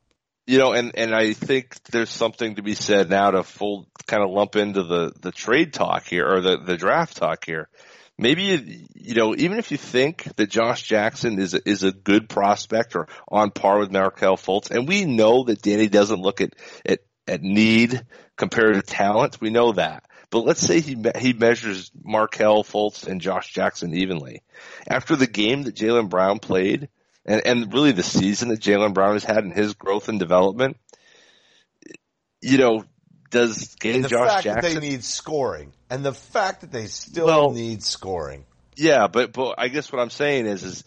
you 0.46 0.58
know, 0.58 0.72
and, 0.72 0.92
and 0.96 1.14
I 1.14 1.34
think 1.34 1.76
there's 1.90 2.08
something 2.10 2.54
to 2.56 2.62
be 2.62 2.74
said 2.74 3.10
now 3.10 3.30
to 3.32 3.42
full 3.42 3.86
kind 4.06 4.22
of 4.22 4.30
lump 4.30 4.56
into 4.56 4.82
the, 4.82 5.12
the 5.20 5.30
trade 5.30 5.72
talk 5.74 6.06
here 6.06 6.26
or 6.26 6.40
the, 6.40 6.56
the 6.56 6.76
draft 6.76 7.16
talk 7.18 7.44
here. 7.44 7.68
Maybe, 8.18 8.86
you, 8.94 9.14
know, 9.14 9.34
even 9.34 9.58
if 9.58 9.70
you 9.70 9.76
think 9.76 10.24
that 10.36 10.50
Josh 10.50 10.82
Jackson 10.82 11.38
is 11.38 11.54
a, 11.54 11.68
is 11.68 11.82
a 11.82 11.92
good 11.92 12.28
prospect 12.28 12.94
or 12.94 13.08
on 13.26 13.50
par 13.50 13.78
with 13.78 13.90
Markelle 13.90 14.36
Fultz, 14.36 14.70
and 14.70 14.86
we 14.86 15.04
know 15.04 15.44
that 15.44 15.62
Danny 15.62 15.88
doesn't 15.88 16.20
look 16.20 16.40
at, 16.40 16.54
at, 16.84 17.00
at 17.26 17.42
need 17.42 18.04
compared 18.36 18.74
to 18.74 18.82
talent, 18.82 19.40
we 19.40 19.50
know 19.50 19.72
that. 19.72 20.04
But 20.30 20.46
let's 20.46 20.60
say 20.60 20.80
he 20.80 20.96
he 21.18 21.34
measures 21.34 21.90
Markelle 22.02 22.64
Fultz 22.64 23.06
and 23.06 23.20
Josh 23.20 23.52
Jackson 23.52 23.94
evenly. 23.94 24.42
After 24.88 25.14
the 25.14 25.26
game 25.26 25.64
that 25.64 25.76
Jaylen 25.76 26.08
Brown 26.08 26.38
played, 26.38 26.88
and, 27.26 27.42
and 27.44 27.72
really 27.72 27.92
the 27.92 28.02
season 28.02 28.48
that 28.48 28.60
Jaylen 28.60 28.94
Brown 28.94 29.12
has 29.12 29.24
had 29.24 29.44
in 29.44 29.50
his 29.50 29.74
growth 29.74 30.08
and 30.08 30.18
development, 30.18 30.78
you 32.40 32.56
know, 32.58 32.84
does 33.32 33.74
getting 33.80 34.02
the 34.02 34.08
Josh 34.08 34.28
fact 34.28 34.44
Jackson? 34.44 34.74
that 34.74 34.80
they 34.80 34.88
need 34.88 35.02
scoring, 35.02 35.72
and 35.90 36.04
the 36.04 36.14
fact 36.14 36.60
that 36.60 36.70
they 36.70 36.86
still 36.86 37.26
Well- 37.26 37.50
need 37.50 37.82
scoring. 37.82 38.44
yeah, 38.76 39.08
but 39.08 39.32
but 39.32 39.56
I 39.58 39.66
guess 39.68 39.90
what 39.92 40.00
I'm 40.00 40.10
saying 40.10 40.46
is 40.46 40.62
is 40.62 40.84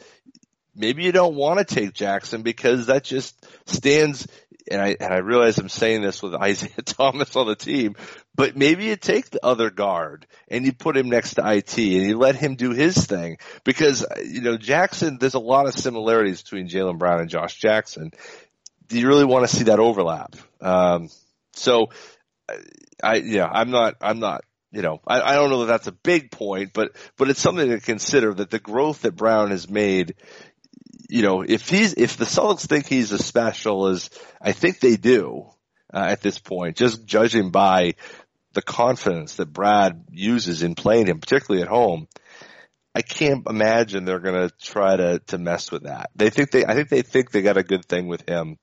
maybe 0.76 1.04
you 1.04 1.12
don't 1.12 1.36
want 1.36 1.60
to 1.60 1.76
take 1.76 1.94
Jackson 1.94 2.42
because 2.42 2.86
that 2.88 3.04
just 3.04 3.36
stands. 3.66 4.26
And 4.72 4.82
I 4.82 4.96
and 5.00 5.14
I 5.14 5.18
realize 5.18 5.60
I'm 5.60 5.70
saying 5.70 6.02
this 6.02 6.24
with 6.24 6.34
Isaiah 6.42 6.82
Thomas 6.84 7.36
on 7.36 7.46
the 7.46 7.56
team, 7.56 7.96
but 8.34 8.58
maybe 8.58 8.86
you 8.86 8.96
take 8.96 9.30
the 9.30 9.46
other 9.46 9.70
guard 9.70 10.26
and 10.48 10.66
you 10.66 10.74
put 10.74 10.98
him 10.98 11.08
next 11.08 11.36
to 11.36 11.44
IT 11.48 11.78
and 11.78 12.08
you 12.08 12.18
let 12.18 12.36
him 12.36 12.56
do 12.56 12.72
his 12.72 12.98
thing 13.06 13.38
because 13.64 14.04
you 14.24 14.42
know 14.42 14.58
Jackson. 14.58 15.18
There's 15.20 15.36
a 15.36 15.40
lot 15.40 15.68
of 15.68 15.76
similarities 15.76 16.42
between 16.42 16.68
Jaylen 16.68 16.98
Brown 16.98 17.20
and 17.22 17.30
Josh 17.30 17.58
Jackson. 17.60 18.10
Do 18.88 19.00
you 19.00 19.08
really 19.08 19.26
want 19.26 19.48
to 19.48 19.56
see 19.56 19.66
that 19.66 19.80
overlap? 19.80 20.36
Um, 20.62 21.10
so 21.54 21.90
I 23.04 23.16
yeah, 23.16 23.48
I'm 23.52 23.72
not 23.72 23.96
I'm 24.02 24.20
not 24.20 24.44
you 24.72 24.82
know 24.82 25.02
I, 25.08 25.22
I 25.22 25.36
don't 25.36 25.50
know 25.50 25.62
that 25.62 25.68
that's 25.68 25.88
a 25.88 25.92
big 25.92 26.32
point, 26.32 26.72
but 26.74 26.96
but 27.18 27.30
it's 27.30 27.40
something 27.40 27.70
to 27.70 27.80
consider 27.80 28.34
that 28.34 28.50
the 28.50 28.60
growth 28.60 29.02
that 29.02 29.16
Brown 29.16 29.52
has 29.52 29.70
made. 29.70 30.16
You 31.08 31.22
know, 31.22 31.42
if 31.42 31.70
he's 31.70 31.94
if 31.94 32.18
the 32.18 32.26
Celtics 32.26 32.68
think 32.68 32.88
he's 32.88 33.12
as 33.12 33.24
special 33.24 33.88
as 33.88 34.10
I 34.42 34.54
think 34.54 34.80
they 34.80 34.96
do 34.96 35.50
uh, 35.94 36.00
at 36.00 36.22
this 36.22 36.40
point, 36.40 36.78
just 36.78 37.06
judging 37.06 37.52
by 37.52 37.94
the 38.54 38.64
confidence 38.64 39.36
that 39.36 39.54
Brad 39.54 40.06
uses 40.12 40.64
in 40.64 40.74
playing 40.74 41.08
him, 41.08 41.20
particularly 41.20 41.62
at 41.62 41.68
home, 41.68 42.08
I 42.96 43.02
can't 43.02 43.46
imagine 43.48 44.06
they're 44.06 44.20
going 44.20 44.48
to 44.48 44.56
try 44.62 44.96
to 44.96 45.20
to 45.28 45.38
mess 45.38 45.72
with 45.72 45.84
that. 45.84 46.12
They 46.16 46.30
think 46.30 46.52
they 46.52 46.66
I 46.66 46.74
think 46.74 46.90
they 46.90 47.02
think 47.02 47.32
they 47.32 47.42
got 47.42 47.58
a 47.58 47.64
good 47.64 47.86
thing 47.86 48.08
with 48.08 48.28
him. 48.28 48.58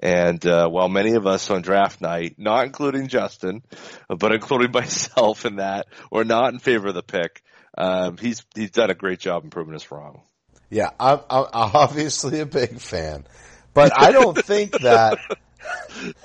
And 0.00 0.44
uh, 0.44 0.68
while 0.68 0.88
many 0.88 1.12
of 1.12 1.26
us 1.26 1.48
on 1.50 1.62
draft 1.62 2.00
night, 2.00 2.34
not 2.36 2.66
including 2.66 3.08
Justin, 3.08 3.62
but 4.08 4.32
including 4.32 4.72
myself 4.74 5.44
in 5.44 5.56
that, 5.56 5.86
were 6.10 6.24
not 6.24 6.52
in 6.52 6.58
favor 6.58 6.88
of 6.88 6.94
the 6.94 7.02
pick, 7.02 7.42
um, 7.78 8.16
he's 8.16 8.44
he's 8.54 8.72
done 8.72 8.90
a 8.90 8.94
great 8.94 9.20
job 9.20 9.44
in 9.44 9.50
proving 9.50 9.74
us 9.74 9.90
wrong. 9.90 10.22
Yeah, 10.68 10.90
I'm, 10.98 11.20
I'm 11.30 11.46
I'm 11.52 11.70
obviously 11.74 12.40
a 12.40 12.46
big 12.46 12.80
fan, 12.80 13.24
but 13.72 13.92
I 13.96 14.10
don't 14.10 14.36
think 14.36 14.72
that 14.80 15.18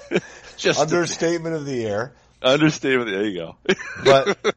Just 0.58 0.80
understatement 0.80 1.56
of 1.56 1.66
the 1.66 1.74
year. 1.74 2.14
Understatement. 2.42 3.10
There 3.10 3.26
you 3.26 3.40
go. 3.40 3.56
But 4.04 4.56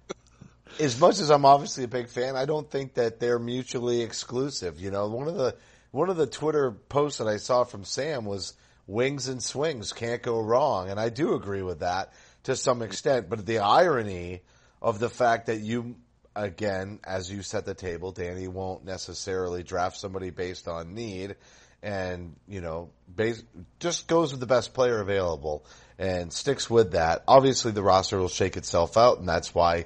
as 0.81 1.01
much 1.01 1.21
as 1.21 1.31
I'm 1.31 1.45
obviously 1.45 1.85
a 1.85 1.89
big 1.89 2.09
fan, 2.09 2.37
I 2.37 2.45
don't 2.45 2.71
think 2.71 2.95
that 2.95 3.21
they're 3.21 3.39
mutually 3.39 4.03
exclusive. 4.03 4.81
You 4.81 4.91
know, 4.91 5.09
one 5.09 5.29
of 5.29 5.35
the 5.35 5.57
one 5.91 6.11
of 6.11 6.17
the 6.17 6.27
Twitter 6.27 6.73
posts 6.73 7.19
that 7.19 7.29
I 7.29 7.37
saw 7.37 7.65
from 7.65 7.85
Sam 7.85 8.25
was 8.25 8.55
wings 8.87 9.29
and 9.29 9.43
swings 9.43 9.93
can't 9.93 10.23
go 10.23 10.41
wrong, 10.41 10.91
and 10.91 10.99
I 10.99 11.09
do 11.09 11.35
agree 11.35 11.63
with 11.63 11.81
that 11.81 12.13
to 12.45 12.57
some 12.57 12.83
extent. 12.83 13.29
But 13.29 13.47
the 13.47 13.59
irony 13.59 14.43
of 14.83 14.99
the 14.99 15.11
fact 15.11 15.47
that 15.47 15.61
you 15.61 15.97
again, 16.37 16.99
as 17.05 17.31
you 17.31 17.43
set 17.43 17.65
the 17.65 17.75
table, 17.75 18.13
Danny 18.13 18.49
won't 18.49 18.85
necessarily 18.85 19.63
draft 19.63 19.97
somebody 19.97 20.31
based 20.31 20.69
on 20.69 20.95
need 20.95 21.37
and, 21.83 22.35
you 22.49 22.61
know, 22.61 22.91
base, 23.15 23.43
just 23.79 24.09
goes 24.09 24.33
with 24.33 24.41
the 24.41 24.47
best 24.47 24.75
player 24.75 25.01
available 25.01 25.65
and 25.99 26.33
sticks 26.33 26.69
with 26.69 26.93
that. 26.93 27.23
Obviously 27.29 27.73
the 27.73 27.83
roster 27.83 28.19
will 28.19 28.29
shake 28.29 28.57
itself 28.57 28.97
out 28.97 29.19
and 29.19 29.29
that's 29.29 29.55
why 29.55 29.85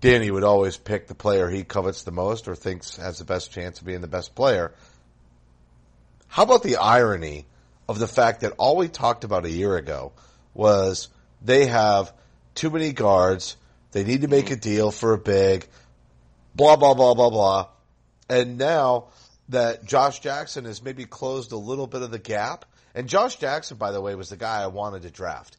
Danny 0.00 0.30
would 0.30 0.44
always 0.44 0.76
pick 0.76 1.06
the 1.06 1.14
player 1.14 1.48
he 1.48 1.64
covets 1.64 2.02
the 2.02 2.12
most 2.12 2.48
or 2.48 2.54
thinks 2.54 2.96
has 2.96 3.18
the 3.18 3.24
best 3.24 3.50
chance 3.50 3.80
of 3.80 3.86
being 3.86 4.02
the 4.02 4.06
best 4.06 4.34
player. 4.34 4.74
How 6.28 6.42
about 6.42 6.62
the 6.62 6.76
irony 6.76 7.46
of 7.88 7.98
the 7.98 8.08
fact 8.08 8.40
that 8.40 8.52
all 8.58 8.76
we 8.76 8.88
talked 8.88 9.24
about 9.24 9.46
a 9.46 9.50
year 9.50 9.76
ago 9.76 10.12
was 10.52 11.08
they 11.42 11.66
have 11.66 12.12
too 12.54 12.70
many 12.70 12.92
guards, 12.92 13.56
they 13.92 14.04
need 14.04 14.22
to 14.22 14.28
make 14.28 14.50
a 14.50 14.56
deal 14.56 14.90
for 14.90 15.12
a 15.12 15.18
big, 15.18 15.66
blah, 16.54 16.76
blah, 16.76 16.94
blah, 16.94 17.14
blah, 17.14 17.30
blah. 17.30 17.68
And 18.28 18.58
now 18.58 19.06
that 19.48 19.84
Josh 19.84 20.20
Jackson 20.20 20.64
has 20.64 20.82
maybe 20.82 21.04
closed 21.04 21.52
a 21.52 21.56
little 21.56 21.86
bit 21.86 22.02
of 22.02 22.10
the 22.10 22.18
gap, 22.18 22.64
and 22.94 23.08
Josh 23.08 23.36
Jackson, 23.36 23.76
by 23.76 23.92
the 23.92 24.00
way, 24.00 24.14
was 24.14 24.30
the 24.30 24.36
guy 24.36 24.62
I 24.62 24.66
wanted 24.66 25.02
to 25.02 25.10
draft. 25.10 25.56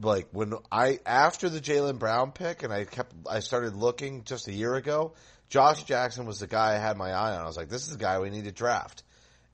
Like 0.00 0.28
when 0.32 0.54
I 0.70 1.00
after 1.06 1.48
the 1.48 1.60
Jaylen 1.60 1.98
Brown 1.98 2.32
pick, 2.32 2.62
and 2.62 2.72
I 2.72 2.84
kept 2.84 3.14
I 3.28 3.40
started 3.40 3.74
looking 3.74 4.24
just 4.24 4.48
a 4.48 4.52
year 4.52 4.74
ago. 4.74 5.14
Josh 5.48 5.84
Jackson 5.84 6.26
was 6.26 6.40
the 6.40 6.46
guy 6.46 6.74
I 6.74 6.78
had 6.78 6.98
my 6.98 7.10
eye 7.10 7.34
on. 7.34 7.40
I 7.40 7.46
was 7.46 7.56
like, 7.56 7.70
this 7.70 7.86
is 7.86 7.92
the 7.92 7.98
guy 7.98 8.18
we 8.20 8.28
need 8.28 8.44
to 8.44 8.52
draft. 8.52 9.02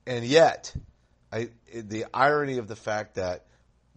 And 0.05 0.25
yet, 0.25 0.75
I 1.31 1.49
the 1.73 2.05
irony 2.13 2.57
of 2.57 2.67
the 2.67 2.75
fact 2.75 3.15
that 3.15 3.45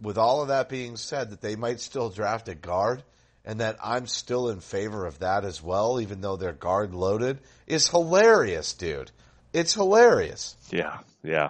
with 0.01 0.17
all 0.17 0.41
of 0.41 0.47
that 0.47 0.69
being 0.69 0.95
said, 0.95 1.31
that 1.31 1.41
they 1.41 1.55
might 1.55 1.79
still 1.81 2.09
draft 2.09 2.47
a 2.47 2.55
guard, 2.55 3.03
and 3.45 3.59
that 3.59 3.77
I'm 3.83 4.07
still 4.07 4.49
in 4.49 4.59
favor 4.59 5.05
of 5.05 5.19
that 5.19 5.43
as 5.43 5.61
well, 5.61 5.99
even 5.99 6.21
though 6.21 6.37
they're 6.37 6.53
guard 6.53 6.93
loaded, 6.93 7.39
is 7.67 7.89
hilarious, 7.89 8.73
dude. 8.73 9.11
It's 9.53 9.73
hilarious. 9.73 10.55
Yeah, 10.71 10.99
yeah. 11.23 11.49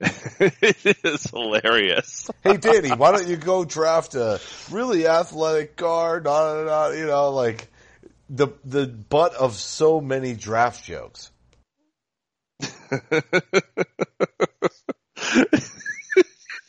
it 0.40 0.96
is 1.04 1.24
hilarious. 1.30 2.30
Hey, 2.44 2.56
Danny, 2.56 2.90
why 2.90 3.12
don't 3.12 3.26
you 3.26 3.36
go 3.36 3.64
draft 3.64 4.14
a 4.14 4.40
really 4.70 5.06
athletic 5.06 5.76
guard? 5.76 6.24
Not, 6.24 6.64
not, 6.64 6.90
you 6.96 7.06
know, 7.06 7.30
like 7.30 7.68
the 8.30 8.48
the 8.64 8.86
butt 8.86 9.34
of 9.34 9.54
so 9.54 10.00
many 10.00 10.34
draft 10.34 10.84
jokes. 10.84 11.30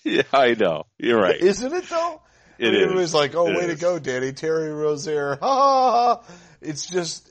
yeah, 0.03 0.23
I 0.33 0.55
know. 0.55 0.85
You're 0.97 1.19
right. 1.21 1.39
Isn't 1.39 1.73
it 1.73 1.85
though? 1.89 2.21
It 2.57 2.67
I 2.67 2.71
mean, 2.71 2.81
is. 2.81 2.91
It 2.91 2.95
was 2.95 3.13
like, 3.13 3.35
oh, 3.35 3.47
It 3.47 3.57
way 3.57 3.67
to 3.67 3.75
go, 3.75 3.99
Danny. 3.99 4.33
Terry 4.33 4.71
Rozier. 4.71 5.37
Ha 5.41 5.55
ha 5.55 5.91
ha. 5.91 6.33
It's 6.61 6.87
just, 6.87 7.29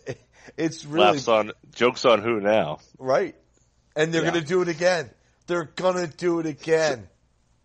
it's 0.57 0.85
really 0.85 1.05
Laughs 1.07 1.29
on 1.29 1.53
jokes 1.75 2.05
on 2.05 2.23
who 2.23 2.41
now? 2.41 2.79
right. 2.99 3.35
And 3.97 4.15
they're 4.15 4.23
Yeah. 4.23 4.31
going 4.31 4.43
to 4.43 4.49
do 4.49 4.63
it 4.63 4.69
again. 4.69 5.11
They're 5.49 5.65
to 5.97 6.07
do 6.07 6.41
it 6.41 6.47
again. 6.47 7.09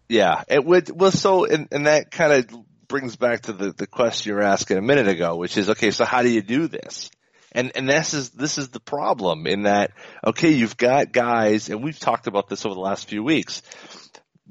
Yeah, 0.10 0.43
it 0.48 0.63
would. 0.63 0.89
Well, 0.89 1.12
so 1.12 1.46
and, 1.46 1.67
and 1.72 1.86
that 1.86 2.12
kind 2.12 2.32
of 2.32 2.65
brings 2.88 3.15
back 3.17 3.41
to 3.43 3.54
the 3.54 3.74
the 3.74 3.88
question 3.88 4.30
you 4.30 4.36
were 4.36 4.41
asking 4.41 4.78
a 4.78 4.82
minute 4.82 5.08
ago, 5.08 5.36
which 5.36 5.58
is 5.58 5.69
okay. 5.69 5.91
So 5.91 6.06
how 6.06 6.22
do 6.22 6.30
you 6.30 6.41
do 6.41 6.67
this? 6.67 7.12
And 7.52 7.74
and 7.76 7.89
this 7.89 8.13
is 8.13 8.30
this 8.30 8.58
is 8.58 8.69
the 8.69 8.80
problem 8.80 9.48
in 9.48 9.63
that 9.63 9.91
okay, 10.26 10.52
you've 10.52 10.78
got 10.78 11.12
guys, 11.12 11.69
and 11.69 11.84
we've 11.84 12.00
talked 12.00 12.28
about 12.28 12.48
this 12.48 12.65
over 12.65 12.74
the 12.74 12.82
last 12.82 13.10
few 13.10 13.22
weeks. 13.22 13.62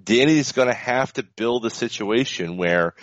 Danny's 0.02 0.52
going 0.52 0.68
to 0.68 0.74
have 0.74 1.12
to 1.14 1.22
build 1.22 1.64
a 1.64 1.70
situation 1.70 2.58
where 2.58 2.94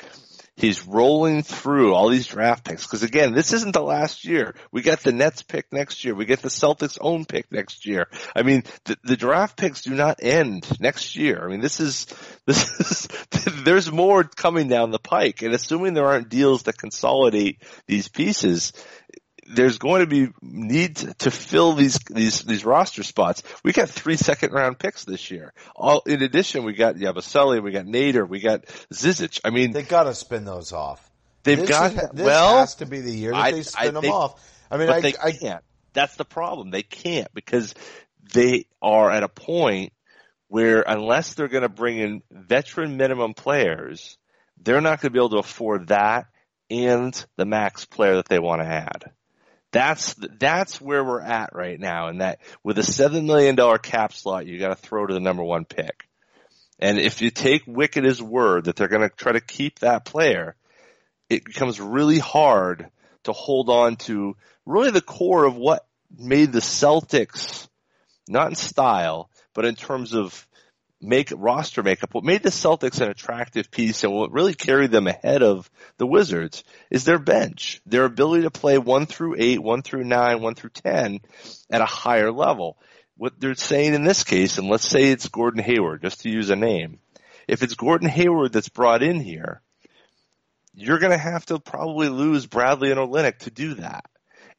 he's 0.59 0.85
rolling 0.85 1.41
through 1.41 1.93
all 1.93 2.09
these 2.09 2.27
draft 2.27 2.65
picks. 2.65 2.85
Because 2.85 3.03
again, 3.03 3.33
this 3.33 3.53
isn't 3.53 3.73
the 3.73 3.81
last 3.81 4.25
year. 4.25 4.55
We 4.71 4.81
got 4.81 4.99
the 4.99 5.13
Nets 5.13 5.41
pick 5.41 5.71
next 5.71 6.03
year. 6.03 6.13
We 6.13 6.25
get 6.25 6.41
the 6.41 6.49
Celtics 6.49 6.97
own 6.99 7.25
pick 7.25 7.51
next 7.51 7.85
year. 7.85 8.07
I 8.35 8.43
mean, 8.43 8.63
the, 8.83 8.97
the 9.03 9.17
draft 9.17 9.57
picks 9.57 9.81
do 9.81 9.95
not 9.95 10.19
end 10.21 10.67
next 10.79 11.15
year. 11.15 11.41
I 11.43 11.49
mean, 11.49 11.61
this 11.61 11.79
is, 11.79 12.07
this 12.45 12.69
is, 12.79 13.07
there's 13.63 13.91
more 13.91 14.23
coming 14.23 14.67
down 14.67 14.91
the 14.91 14.99
pike. 14.99 15.41
And 15.41 15.53
assuming 15.53 15.93
there 15.93 16.07
aren't 16.07 16.29
deals 16.29 16.63
that 16.63 16.77
consolidate 16.77 17.63
these 17.87 18.09
pieces, 18.09 18.73
there's 19.51 19.77
going 19.79 20.01
to 20.01 20.07
be 20.07 20.31
need 20.41 20.95
to 21.19 21.31
fill 21.31 21.73
these 21.73 21.97
these 22.09 22.43
these 22.43 22.63
roster 22.63 23.03
spots. 23.03 23.41
We 23.63 23.73
got 23.73 23.89
three 23.89 24.15
second 24.15 24.51
round 24.53 24.77
picks 24.79 25.05
this 25.05 25.31
year. 25.31 25.53
All 25.75 26.01
in 26.05 26.21
addition, 26.21 26.63
we 26.63 26.73
got 26.73 26.95
Yabusele, 26.95 27.61
we 27.63 27.71
got 27.71 27.85
Nader, 27.85 28.27
we 28.27 28.39
got 28.39 28.65
Zizic. 28.93 29.39
I 29.43 29.49
mean, 29.49 29.71
They 29.71 29.83
got 29.83 30.03
to 30.03 30.13
spin 30.15 30.45
those 30.45 30.71
off. 30.71 31.09
they've 31.43 31.59
This 31.59 31.69
got 31.69 31.91
is- 31.93 32.09
this 32.13 32.25
well. 32.25 32.59
has 32.59 32.75
to 32.75 32.85
be 32.85 33.01
the 33.01 33.11
year 33.11 33.31
that 33.31 33.37
I- 33.37 33.51
they 33.51 33.59
I 33.59 33.61
spin 33.63 33.93
them 33.95 34.03
think- 34.03 34.13
off. 34.13 34.41
I 34.71 34.77
mean, 34.77 34.89
I, 34.89 35.01
they 35.01 35.13
I, 35.21 35.31
can't. 35.31 35.63
That's 35.93 36.15
the 36.15 36.25
problem. 36.25 36.69
They 36.69 36.83
can't 36.83 37.33
because 37.33 37.73
they 38.33 38.65
are 38.81 39.09
at 39.09 39.23
a 39.23 39.27
point 39.29 39.93
where 40.47 40.83
unless 40.85 41.33
they're 41.33 41.47
going 41.47 41.63
to 41.63 41.69
bring 41.69 41.97
in 41.97 42.21
veteran 42.31 42.95
minimum 42.97 43.33
players, 43.33 44.17
they're 44.61 44.81
not 44.81 45.01
going 45.01 45.11
to 45.11 45.17
be 45.17 45.19
able 45.19 45.29
to 45.31 45.37
afford 45.37 45.87
that 45.87 46.25
and 46.69 47.25
the 47.37 47.45
max 47.45 47.85
player 47.85 48.17
that 48.17 48.27
they 48.27 48.37
want 48.37 48.61
to 48.61 48.67
add. 48.67 49.05
That's 49.71 50.15
that's 50.39 50.81
where 50.81 51.03
we're 51.03 51.21
at 51.21 51.53
right 51.53 51.79
now, 51.79 52.07
and 52.07 52.21
that 52.21 52.39
with 52.63 52.79
a 52.79 52.83
seven 52.83 53.27
million 53.27 53.55
dollar 53.55 53.77
cap 53.77 54.13
slot, 54.13 54.47
you 54.47 54.57
got 54.57 54.69
to 54.69 54.75
throw 54.75 55.05
to 55.05 55.13
the 55.13 55.19
number 55.19 55.43
one 55.43 55.65
pick. 55.65 56.07
And 56.79 56.97
if 56.97 57.21
you 57.21 57.29
take 57.29 57.65
Wyc 57.65 57.97
at 57.97 58.03
his 58.03 58.21
word 58.21 58.65
that 58.65 58.75
they're 58.75 58.87
going 58.87 59.07
to 59.07 59.15
try 59.15 59.33
to 59.33 59.41
keep 59.41 59.79
that 59.79 60.05
player, 60.05 60.55
it 61.29 61.43
becomes 61.43 61.79
really 61.79 62.19
hard 62.19 62.89
to 63.25 63.33
hold 63.33 63.69
on 63.69 63.97
to 63.97 64.35
really 64.65 64.91
the 64.91 65.01
core 65.01 65.45
of 65.45 65.55
what 65.55 65.85
made 66.17 66.51
the 66.51 66.59
Celtics, 66.59 67.67
not 68.27 68.47
in 68.47 68.55
style, 68.55 69.29
but 69.53 69.65
in 69.65 69.75
terms 69.75 70.13
of 70.13 70.47
make 71.01 71.31
roster 71.35 71.81
makeup, 71.81 72.13
what 72.13 72.23
made 72.23 72.43
the 72.43 72.49
Celtics 72.49 72.99
an 73.01 73.09
attractive 73.09 73.71
piece 73.71 74.03
and 74.03 74.13
what 74.13 74.31
really 74.31 74.53
carried 74.53 74.91
them 74.91 75.07
ahead 75.07 75.41
of 75.41 75.69
the 75.97 76.05
Wizards 76.05 76.63
is 76.89 77.05
their 77.05 77.19
bench, 77.19 77.81
their 77.85 78.05
ability 78.05 78.43
to 78.43 78.51
play 78.51 78.77
one 78.77 79.05
through 79.05 79.35
eight, 79.37 79.61
one 79.61 79.81
through 79.81 80.03
nine, 80.03 80.41
one 80.41 80.55
through 80.55 80.71
ten 80.71 81.19
at 81.69 81.81
a 81.81 81.85
higher 81.85 82.31
level. 82.31 82.77
What 83.15 83.39
they're 83.39 83.55
saying 83.55 83.93
in 83.93 84.03
this 84.03 84.23
case, 84.23 84.57
and 84.57 84.69
let's 84.69 84.87
say 84.87 85.09
it's 85.09 85.27
Gordon 85.27 85.63
Hayward, 85.63 86.01
just 86.01 86.21
to 86.21 86.29
use 86.29 86.49
a 86.49 86.55
name. 86.55 86.99
If 87.47 87.63
it's 87.63 87.75
Gordon 87.75 88.07
Hayward 88.09 88.53
that's 88.53 88.69
brought 88.69 89.03
in 89.03 89.19
here, 89.19 89.61
you're 90.73 90.99
going 90.99 91.11
to 91.11 91.17
have 91.17 91.45
to 91.47 91.59
probably 91.59 92.09
lose 92.09 92.45
Bradley 92.45 92.91
and 92.91 92.99
Olynyk 92.99 93.39
to 93.39 93.51
do 93.51 93.73
that. 93.75 94.05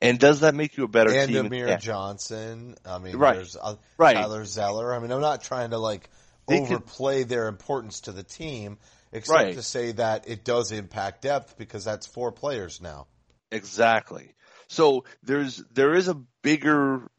And 0.02 0.18
does 0.18 0.40
that 0.40 0.54
make 0.54 0.76
you 0.76 0.84
a 0.84 0.88
better 0.88 1.12
and 1.12 1.28
team? 1.30 1.46
Amir 1.46 1.68
Yeah. 1.68 1.76
Johnson. 1.76 2.74
I 2.84 2.98
mean, 2.98 3.16
Right. 3.16 3.36
there's 3.36 3.56
uh, 3.56 3.76
Right. 3.98 4.14
Tyler 4.14 4.44
Zeller. 4.44 4.94
I 4.94 4.98
mean, 4.98 5.12
I'm 5.12 5.20
not 5.20 5.42
trying 5.42 5.70
to 5.70 5.78
like 5.78 6.08
They 6.50 6.60
could- 6.60 6.76
overplay 6.76 7.22
their 7.22 7.48
importance 7.48 8.02
to 8.02 8.12
the 8.12 8.22
team, 8.22 8.78
except 9.12 9.34
Right. 9.34 9.54
to 9.54 9.62
say 9.62 9.92
that 9.92 10.28
it 10.28 10.44
does 10.44 10.72
impact 10.72 11.22
depth 11.22 11.56
because 11.56 11.84
that's 11.84 12.06
four 12.06 12.32
players 12.32 12.80
now. 12.80 13.06
Exactly. 13.50 14.34
So 14.68 15.04
there's 15.22 15.56
there 15.72 15.94
is 15.94 16.08
a 16.08 16.14
bigger 16.42 17.10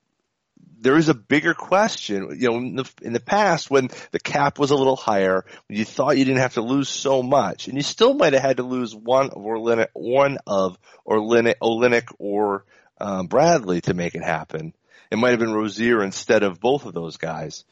there 0.79 0.97
is 0.97 1.09
a 1.09 1.13
bigger 1.13 1.53
question. 1.53 2.35
You 2.39 2.49
know, 2.49 2.57
in 2.57 2.75
the, 2.75 2.91
in 3.03 3.13
the 3.13 3.19
past 3.19 3.69
when 3.69 3.89
the 4.11 4.19
cap 4.19 4.57
was 4.57 4.71
a 4.71 4.75
little 4.75 4.95
higher, 4.95 5.45
when 5.67 5.77
you 5.77 5.85
thought 5.85 6.17
you 6.17 6.25
didn't 6.25 6.41
have 6.41 6.55
to 6.55 6.61
lose 6.61 6.89
so 6.89 7.21
much, 7.21 7.67
and 7.67 7.77
you 7.77 7.83
still 7.83 8.15
might 8.15 8.33
have 8.33 8.41
had 8.41 8.57
to 8.57 8.63
lose 8.63 8.95
one 8.95 9.29
of 9.29 9.35
Orlinick, 9.35 9.89
one 9.93 10.39
of 10.47 10.79
Orlinick, 11.07 11.55
Olynyk 11.61 12.11
or 12.17 12.65
um, 12.99 13.27
Bradley 13.27 13.81
to 13.81 13.93
make 13.93 14.15
it 14.15 14.23
happen. 14.23 14.73
It 15.11 15.17
might 15.17 15.31
have 15.31 15.39
been 15.39 15.53
Rozier 15.53 16.03
instead 16.03 16.41
of 16.41 16.59
both 16.59 16.85
of 16.85 16.93
those 16.93 17.17
guys. 17.17 17.63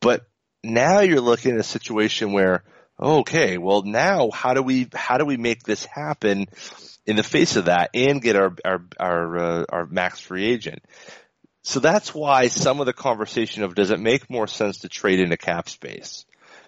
But 0.00 0.26
now 0.62 1.00
you're 1.00 1.20
looking 1.20 1.52
at 1.52 1.60
a 1.60 1.64
situation 1.64 2.32
where, 2.32 2.64
okay, 3.00 3.58
well 3.58 3.82
now 3.82 4.30
how 4.30 4.54
do 4.54 4.62
we 4.62 4.88
how 4.92 5.18
do 5.18 5.24
we 5.24 5.36
make 5.36 5.62
this 5.62 5.84
happen 5.84 6.46
in 7.06 7.16
the 7.16 7.22
face 7.22 7.56
of 7.56 7.66
that 7.66 7.90
and 7.94 8.20
get 8.20 8.36
our 8.36 8.54
our 8.64 8.84
our 8.98 9.38
uh, 9.38 9.64
our 9.68 9.86
max 9.86 10.20
free 10.20 10.44
agent? 10.44 10.82
So 11.62 11.80
that's 11.80 12.14
why 12.14 12.48
some 12.48 12.80
of 12.80 12.86
the 12.86 12.92
conversation 12.92 13.62
of 13.62 13.74
does 13.74 13.90
it 13.90 14.00
make 14.00 14.30
more 14.30 14.46
sense 14.46 14.78
to 14.78 14.88
trade 14.88 15.20
into 15.20 15.36
cap 15.36 15.68
space? 15.68 16.24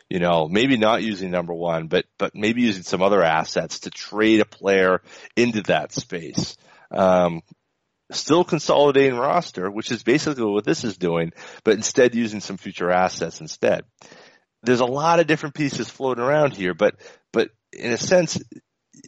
You 0.09 0.18
know, 0.18 0.48
maybe 0.48 0.76
not 0.76 1.03
using 1.03 1.31
number 1.31 1.55
one, 1.55 1.87
but 1.87 2.05
but 2.18 2.35
maybe 2.35 2.62
using 2.62 2.83
some 2.83 3.00
other 3.00 3.22
assets 3.22 3.81
to 3.81 3.90
trade 3.90 4.40
a 4.40 4.44
player 4.44 5.03
into 5.37 5.62
that 5.62 5.92
space. 5.92 6.57
Um, 6.90 7.42
still 8.11 8.44
consolidating 8.44 9.16
roster, 9.16 9.70
which 9.70 9.90
is 9.90 10.03
basically 10.03 10.44
what 10.44 10.64
this 10.64 10.85
is 10.85 10.96
doing, 10.96 11.33
but 11.64 11.75
instead 11.75 12.14
using 12.14 12.40
some 12.40 12.57
future 12.57 12.90
assets 12.90 13.40
instead. 13.40 13.85
There's 14.62 14.81
a 14.81 14.87
lot 14.87 15.20
of 15.20 15.27
different 15.27 15.55
pieces 15.55 15.88
floating 15.88 16.23
around 16.23 16.55
here, 16.55 16.75
but 16.75 16.96
but 17.33 17.51
in 17.73 17.92
a 17.92 17.96
sense, 17.96 18.38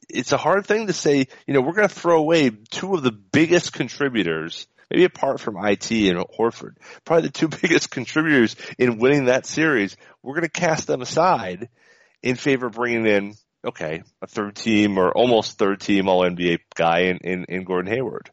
it's 0.08 0.32
a 0.32 0.38
hard 0.38 0.66
thing 0.66 0.86
to 0.86 0.92
say. 0.92 1.26
You 1.46 1.54
know, 1.54 1.60
we're 1.60 1.74
going 1.74 1.88
to 1.88 1.94
throw 1.94 2.18
away 2.18 2.50
two 2.50 2.94
of 2.94 3.02
the 3.02 3.12
biggest 3.12 3.72
contributors, 3.72 4.66
maybe 4.90 5.04
apart 5.04 5.40
from 5.40 5.62
IT 5.62 5.90
and 5.90 6.18
Horford, 6.38 6.76
probably 7.04 7.28
the 7.28 7.32
two 7.32 7.48
biggest 7.62 7.90
contributors 7.90 8.56
in 8.78 8.98
winning 8.98 9.26
that 9.26 9.44
series. 9.44 9.96
We're 10.22 10.34
going 10.34 10.48
to 10.48 10.60
cast 10.60 10.86
them 10.86 11.02
aside 11.02 11.68
in 12.22 12.36
favor 12.36 12.66
of 12.66 12.72
bringing 12.72 13.06
in 13.06 13.34
okay 13.64 14.02
a 14.20 14.26
third 14.26 14.56
team 14.56 14.98
or 14.98 15.12
almost 15.12 15.58
third 15.58 15.80
team 15.80 16.08
All 16.08 16.22
NBA 16.22 16.60
guy 16.74 17.00
in, 17.00 17.18
in 17.18 17.44
in 17.48 17.64
Gordon 17.64 17.92
Hayward 17.92 18.30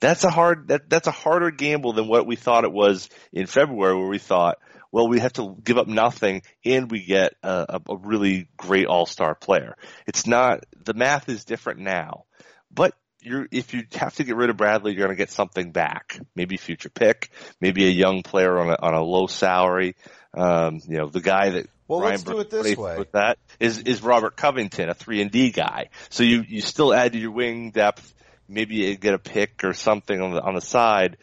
that's 0.00 0.24
a 0.24 0.30
hard 0.30 0.68
that 0.68 0.88
that's 0.88 1.06
a 1.06 1.12
harder 1.12 1.50
gamble 1.50 1.92
than 1.92 2.08
what 2.08 2.26
we 2.26 2.36
thought 2.36 2.64
it 2.64 2.72
was 2.72 3.08
in 3.32 3.46
February, 3.46 3.96
where 3.96 4.08
we 4.08 4.18
thought, 4.18 4.58
well, 4.92 5.08
we 5.08 5.20
have 5.20 5.32
to 5.34 5.56
give 5.62 5.78
up 5.78 5.86
nothing 5.86 6.42
and 6.64 6.90
we 6.90 7.04
get 7.04 7.34
a, 7.42 7.66
a, 7.68 7.92
a 7.92 7.96
really 7.96 8.48
great 8.56 8.86
all 8.86 9.06
star 9.06 9.34
player. 9.34 9.76
It's 10.06 10.26
not 10.26 10.64
the 10.84 10.94
math 10.94 11.28
is 11.28 11.44
different 11.44 11.80
now, 11.80 12.24
but 12.70 12.94
you're 13.20 13.48
if 13.50 13.74
you 13.74 13.84
have 13.94 14.14
to 14.16 14.24
get 14.24 14.36
rid 14.36 14.50
of 14.50 14.56
Bradley, 14.56 14.92
you're 14.92 15.06
going 15.06 15.16
to 15.16 15.20
get 15.20 15.30
something 15.30 15.72
back. 15.72 16.18
Maybe 16.34 16.56
future 16.56 16.90
pick, 16.90 17.30
maybe 17.60 17.86
a 17.86 17.90
young 17.90 18.22
player 18.22 18.58
on 18.58 18.70
a 18.70 18.76
on 18.80 18.94
a 18.94 19.02
low 19.02 19.26
salary. 19.26 19.96
Um, 20.34 20.80
you 20.86 20.98
know, 20.98 21.08
the 21.08 21.20
guy 21.20 21.50
that 21.50 21.66
Well, 21.88 22.00
Ryan 22.00 22.12
let's 22.12 22.22
do 22.22 22.38
it 22.40 22.50
this 22.50 22.76
way. 22.76 22.98
With 22.98 23.12
that 23.12 23.38
is 23.58 23.78
is 23.80 24.02
Robert 24.02 24.36
Covington, 24.36 24.88
a 24.88 24.94
three 24.94 25.20
and 25.20 25.30
D 25.30 25.50
guy. 25.50 25.88
So 26.10 26.22
you 26.22 26.44
you 26.46 26.60
still 26.60 26.94
add 26.94 27.12
to 27.12 27.18
your 27.18 27.32
wing 27.32 27.70
depth. 27.70 28.14
Maybe 28.48 28.76
you 28.76 28.96
get 28.96 29.14
a 29.14 29.18
pick 29.18 29.64
or 29.64 29.74
something 29.74 30.20
on 30.20 30.32
the 30.32 30.42
on 30.42 30.54
the 30.54 30.60
side, 30.60 31.18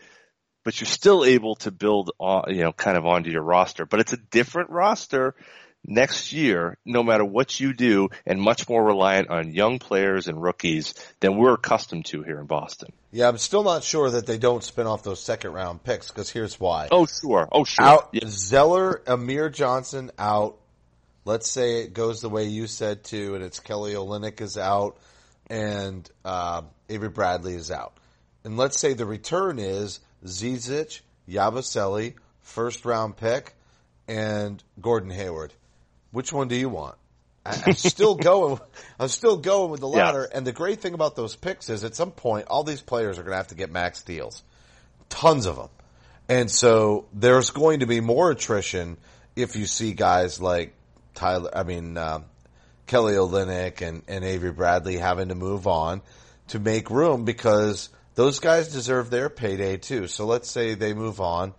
but 0.64 0.80
you're 0.80 0.88
still 0.88 1.26
able 1.26 1.56
to 1.58 1.72
build 1.72 2.12
on 2.20 2.54
you 2.54 2.64
know 2.64 2.72
kind 2.72 2.98
of 2.98 3.06
onto 3.06 3.32
your 3.32 3.42
roster. 3.42 3.86
But 3.86 4.00
it's 4.00 4.14
a 4.14 4.18
different 4.18 4.70
roster 4.70 5.36
next 5.88 6.34
year, 6.34 6.78
no 6.86 7.04
matter 7.04 7.24
what 7.24 7.60
you 7.60 7.74
do, 7.74 8.10
and 8.26 8.42
much 8.42 8.68
more 8.68 8.84
reliant 8.84 9.30
on 9.30 9.54
young 9.54 9.80
players 9.80 10.28
and 10.28 10.42
rookies 10.42 10.94
than 11.20 11.38
we're 11.38 11.54
accustomed 11.54 12.06
to 12.06 12.24
here 12.24 12.40
in 12.40 12.46
Boston. 12.46 12.92
Yeah, 13.12 13.28
I'm 13.28 13.38
still 13.38 13.64
not 13.64 13.84
sure 13.84 14.10
that 14.10 14.26
they 14.26 14.38
don't 14.38 14.64
spin 14.64 14.88
off 14.88 15.04
those 15.04 15.22
second 15.22 15.54
round 15.54 15.84
picks 15.84 16.10
because 16.10 16.30
here's 16.30 16.60
why. 16.60 16.90
Oh, 16.92 17.06
sure. 17.06 17.48
Oh, 17.52 17.64
sure. 17.64 17.86
out 17.86 18.10
Yeah. 18.12 18.28
Zeller, 18.28 19.02
Amir 19.08 19.50
Johnson 19.50 20.12
out. 20.18 20.58
Let's 21.24 21.50
say 21.50 21.82
it 21.82 21.94
goes 21.94 22.22
the 22.22 22.30
way 22.30 22.46
you 22.46 22.68
said 22.68 23.04
too, 23.04 23.36
and 23.36 23.44
it's 23.44 23.60
Kelly 23.60 23.94
Olynyk 23.94 24.42
is 24.42 24.58
out, 24.58 24.98
and 25.50 26.10
uh, 26.24 26.64
Avery 26.90 27.10
Bradley 27.10 27.54
is 27.56 27.72
out. 27.72 27.94
And 28.44 28.58
let's 28.58 28.80
say 28.80 28.94
the 28.94 29.06
return 29.06 29.60
is 29.60 30.00
Zizic, 30.26 31.02
Yabusele, 31.30 32.14
first 32.42 32.86
round 32.86 33.18
pick, 33.18 33.54
and 34.08 34.64
Gordon 34.80 35.10
Hayward. 35.10 35.54
Which 36.12 36.32
one 36.32 36.48
do 36.48 36.56
you 36.56 36.70
want? 36.70 36.96
I- 37.46 37.62
I'm 37.68 37.74
still 37.74 38.16
going. 38.16 38.60
I'm 39.00 39.08
still 39.08 39.38
going 39.38 39.72
with 39.72 39.82
the 39.82 39.90
Yeah. 39.90 40.06
latter. 40.06 40.24
And 40.24 40.46
the 40.46 40.52
great 40.52 40.82
thing 40.82 40.94
about 40.94 41.16
those 41.16 41.36
picks 41.36 41.70
is, 41.70 41.84
at 41.84 41.96
some 41.96 42.12
point, 42.12 42.48
all 42.48 42.64
these 42.64 42.82
players 42.82 43.18
are 43.18 43.24
going 43.24 43.32
to 43.34 43.38
have 43.38 43.48
to 43.48 43.56
get 43.56 43.72
max 43.72 44.04
deals, 44.04 44.44
tons 45.10 45.46
of 45.46 45.56
them. 45.56 45.70
And 46.28 46.50
so 46.50 47.06
there's 47.14 47.52
going 47.52 47.82
to 47.82 47.86
be 47.86 48.02
more 48.02 48.32
attrition 48.32 48.98
if 49.36 49.56
you 49.56 49.66
see 49.68 49.94
guys 49.94 50.40
like 50.42 50.74
Tyler, 51.14 51.52
I 51.56 51.64
mean, 51.64 51.98
um, 51.98 52.26
Kelly 52.88 53.14
Olynyk 53.14 53.82
and, 53.82 54.04
and 54.08 54.24
Avery 54.24 54.52
Bradley 54.52 54.98
having 54.98 55.30
to 55.30 55.36
move 55.36 55.68
on 55.68 56.02
to 56.50 56.60
make 56.60 56.90
room 56.90 57.26
because 57.26 57.90
those 58.16 58.40
guys 58.40 58.72
deserve 58.72 59.10
their 59.10 59.30
payday 59.30 59.78
too. 59.78 60.08
So 60.08 60.26
let's 60.26 60.50
say 60.50 60.76
they 60.76 60.94
move 60.94 61.20
on. 61.20 61.54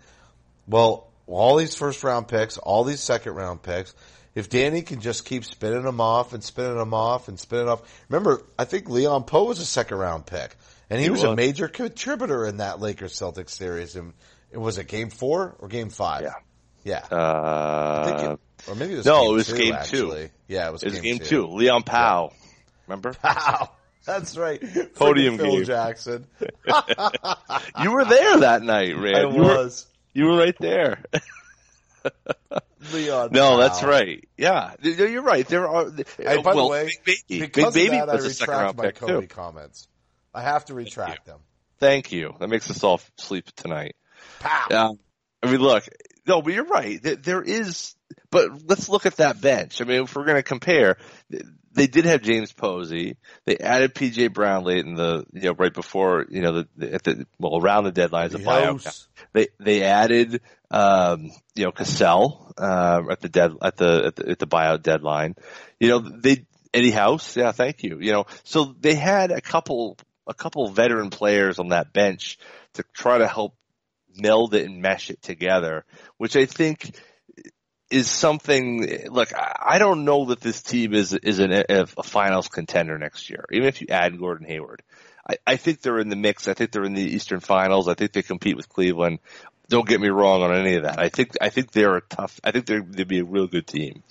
Well, 0.66 1.08
all 1.26 1.56
these 1.56 1.74
first 1.74 2.04
round 2.04 2.28
picks, 2.28 2.58
all 2.58 2.84
these 2.84 3.00
second 3.00 3.34
round 3.34 3.62
picks, 3.62 3.94
if 4.34 4.48
Danny 4.48 4.82
can 4.82 5.00
just 5.00 5.24
keep 5.24 5.44
spinning 5.44 5.82
them 5.82 6.00
off 6.00 6.32
and 6.32 6.44
spinning 6.44 6.76
them 6.76 6.94
off 6.94 7.28
and 7.28 7.38
spinning 7.40 7.68
off. 7.68 7.82
Remember, 8.08 8.44
I 8.58 8.64
think 8.64 8.88
Leon 8.88 9.24
Powe 9.24 9.46
was 9.46 9.60
a 9.60 9.64
second 9.66 9.98
round 9.98 10.26
pick 10.26 10.56
and 10.90 11.00
he, 11.00 11.04
He 11.06 11.10
was, 11.10 11.22
a 11.22 11.34
major 11.34 11.68
contributor 11.68 12.46
in 12.46 12.58
that 12.58 12.80
Lakers 12.80 13.14
Celtics 13.14 13.50
series. 13.50 13.96
And 13.96 14.12
it 14.50 14.58
was 14.58 14.78
it 14.78 14.88
game 14.88 15.10
four 15.10 15.56
or 15.58 15.68
game 15.68 15.90
five? 15.90 16.22
Yeah. 16.22 16.34
Yeah. 16.86 16.98
Uh, 16.98 18.36
it, 18.64 18.70
or 18.70 18.74
maybe 18.76 18.94
it 18.94 18.98
was 18.98 19.06
no, 19.06 19.22
game 19.22 19.30
it 19.30 19.34
was 19.34 19.46
two, 19.48 19.56
game 19.56 19.76
two. 19.82 20.28
Yeah, 20.46 20.68
it 20.68 20.72
was 20.72 20.82
it 20.84 20.90
was 20.90 21.00
game, 21.00 21.18
game 21.18 21.26
two. 21.26 21.46
Leon 21.46 21.82
Powe. 21.82 22.32
Remember? 22.86 23.14
Wow. 23.24 23.70
That's 24.04 24.36
right. 24.36 24.60
Podium 24.94 25.36
Freaking 25.36 25.40
Phil 25.40 25.50
game. 25.56 25.64
Jackson. 25.64 26.26
You 27.82 27.90
were 27.90 28.04
there 28.04 28.38
that 28.38 28.62
night, 28.62 28.96
Rand. 28.96 29.16
I 29.16 29.20
you 29.22 29.28
Were, 29.28 29.42
was. 29.42 29.86
you 30.14 30.26
were 30.26 30.38
right 30.38 30.54
there. 30.60 31.02
Leon. 32.92 33.30
No, 33.32 33.58
that's 33.58 33.82
right. 33.82 34.24
Yeah, 34.36 34.74
you're 34.80 35.22
right. 35.22 35.46
There 35.46 35.68
are. 35.68 35.90
Hey, 36.18 36.40
by 36.40 36.54
well, 36.54 36.66
the 36.66 36.70
way, 36.70 36.90
Big 37.04 37.18
Baby, 37.28 37.40
because 37.46 37.74
Big 37.74 37.90
Baby 37.90 38.00
of 38.00 38.06
that, 38.06 38.14
was 38.16 38.24
I 38.24 38.28
a 38.28 38.30
second 38.30 38.52
retract 38.52 38.64
round 38.64 38.76
my 38.76 38.84
pick 38.84 38.94
Kobe 38.94 39.20
too. 39.22 39.26
comments. 39.26 39.88
I 40.32 40.42
have 40.42 40.64
to 40.66 40.74
retract 40.74 41.26
them. 41.26 41.40
Thank 41.80 42.12
you. 42.12 42.34
That 42.38 42.48
makes 42.48 42.70
us 42.70 42.84
all 42.84 43.00
sleep 43.18 43.50
tonight. 43.56 43.96
Pow. 44.38 44.66
Yeah. 44.70 44.90
I 45.42 45.50
mean, 45.50 45.60
look, 45.60 45.84
no, 46.26 46.42
but 46.42 46.52
you're 46.52 46.64
right. 46.64 47.00
There, 47.02 47.42
is, 47.42 47.94
but 48.30 48.50
let's 48.66 48.88
look 48.88 49.06
at 49.06 49.16
that 49.16 49.40
bench. 49.40 49.80
I 49.80 49.84
mean, 49.84 50.02
if 50.02 50.14
we're 50.14 50.24
going 50.24 50.36
to 50.36 50.42
compare, 50.42 50.96
they 51.72 51.86
did 51.86 52.04
have 52.06 52.22
James 52.22 52.52
Posey. 52.52 53.16
They 53.44 53.58
added 53.58 53.94
PJ 53.94 54.32
Brown 54.32 54.64
late 54.64 54.84
in 54.84 54.94
the, 54.94 55.24
you 55.32 55.42
know, 55.42 55.52
right 55.52 55.72
before, 55.72 56.26
you 56.28 56.42
know, 56.42 56.64
the, 56.76 56.94
at 56.94 57.04
the, 57.04 57.26
well, 57.38 57.60
around 57.60 57.84
the 57.84 57.92
deadline 57.92 58.34
of 58.34 58.40
buyout. 58.40 59.06
They, 59.32 59.48
they 59.60 59.82
added, 59.82 60.40
um, 60.70 61.30
you 61.54 61.64
know, 61.64 61.72
Cassell, 61.72 62.52
uh, 62.58 63.02
at 63.10 63.20
the 63.20 63.28
dead, 63.28 63.52
at 63.62 63.76
the, 63.76 64.06
at 64.06 64.16
the, 64.16 64.30
at 64.30 64.38
the 64.38 64.46
buyout 64.46 64.82
deadline. 64.82 65.36
You 65.78 65.88
know, 65.90 65.98
they, 65.98 66.46
Eddie 66.74 66.90
House. 66.90 67.36
Yeah. 67.36 67.52
Thank 67.52 67.82
you. 67.84 67.98
You 68.00 68.12
know, 68.12 68.26
so 68.44 68.74
they 68.80 68.94
had 68.94 69.30
a 69.30 69.40
couple, 69.40 69.96
a 70.26 70.34
couple 70.34 70.68
veteran 70.68 71.10
players 71.10 71.58
on 71.58 71.68
that 71.68 71.92
bench 71.92 72.38
to 72.74 72.84
try 72.94 73.18
to 73.18 73.28
help 73.28 73.54
meld 74.18 74.54
it 74.54 74.66
and 74.66 74.82
mesh 74.82 75.10
it 75.10 75.22
together, 75.22 75.84
which 76.16 76.36
I 76.36 76.46
think 76.46 76.96
is 77.90 78.10
something. 78.10 79.06
Look, 79.10 79.30
I 79.34 79.78
don't 79.78 80.04
know 80.04 80.26
that 80.26 80.40
this 80.40 80.62
team 80.62 80.94
is 80.94 81.12
is 81.12 81.38
an, 81.38 81.52
a, 81.52 81.64
a 81.68 82.02
finals 82.02 82.48
contender 82.48 82.98
next 82.98 83.30
year, 83.30 83.44
even 83.52 83.68
if 83.68 83.80
you 83.80 83.88
add 83.90 84.18
Gordon 84.18 84.46
Hayward. 84.46 84.82
I, 85.28 85.36
I 85.46 85.56
think 85.56 85.80
they're 85.80 85.98
in 85.98 86.08
the 86.08 86.16
mix. 86.16 86.48
I 86.48 86.54
think 86.54 86.70
they're 86.70 86.84
in 86.84 86.94
the 86.94 87.02
Eastern 87.02 87.40
Finals. 87.40 87.88
I 87.88 87.94
think 87.94 88.12
they 88.12 88.22
compete 88.22 88.56
with 88.56 88.68
Cleveland. 88.68 89.18
Don't 89.68 89.88
get 89.88 90.00
me 90.00 90.08
wrong 90.08 90.42
on 90.42 90.54
any 90.54 90.76
of 90.76 90.84
that. 90.84 90.98
I 91.00 91.08
think 91.08 91.36
I 91.40 91.48
think 91.48 91.72
they're 91.72 91.96
a 91.96 92.00
tough. 92.00 92.40
I 92.44 92.52
think 92.52 92.66
they're 92.66 92.82
they'd 92.82 93.08
be 93.08 93.20
a 93.20 93.24
real 93.24 93.46
good 93.46 93.66
team, 93.66 94.02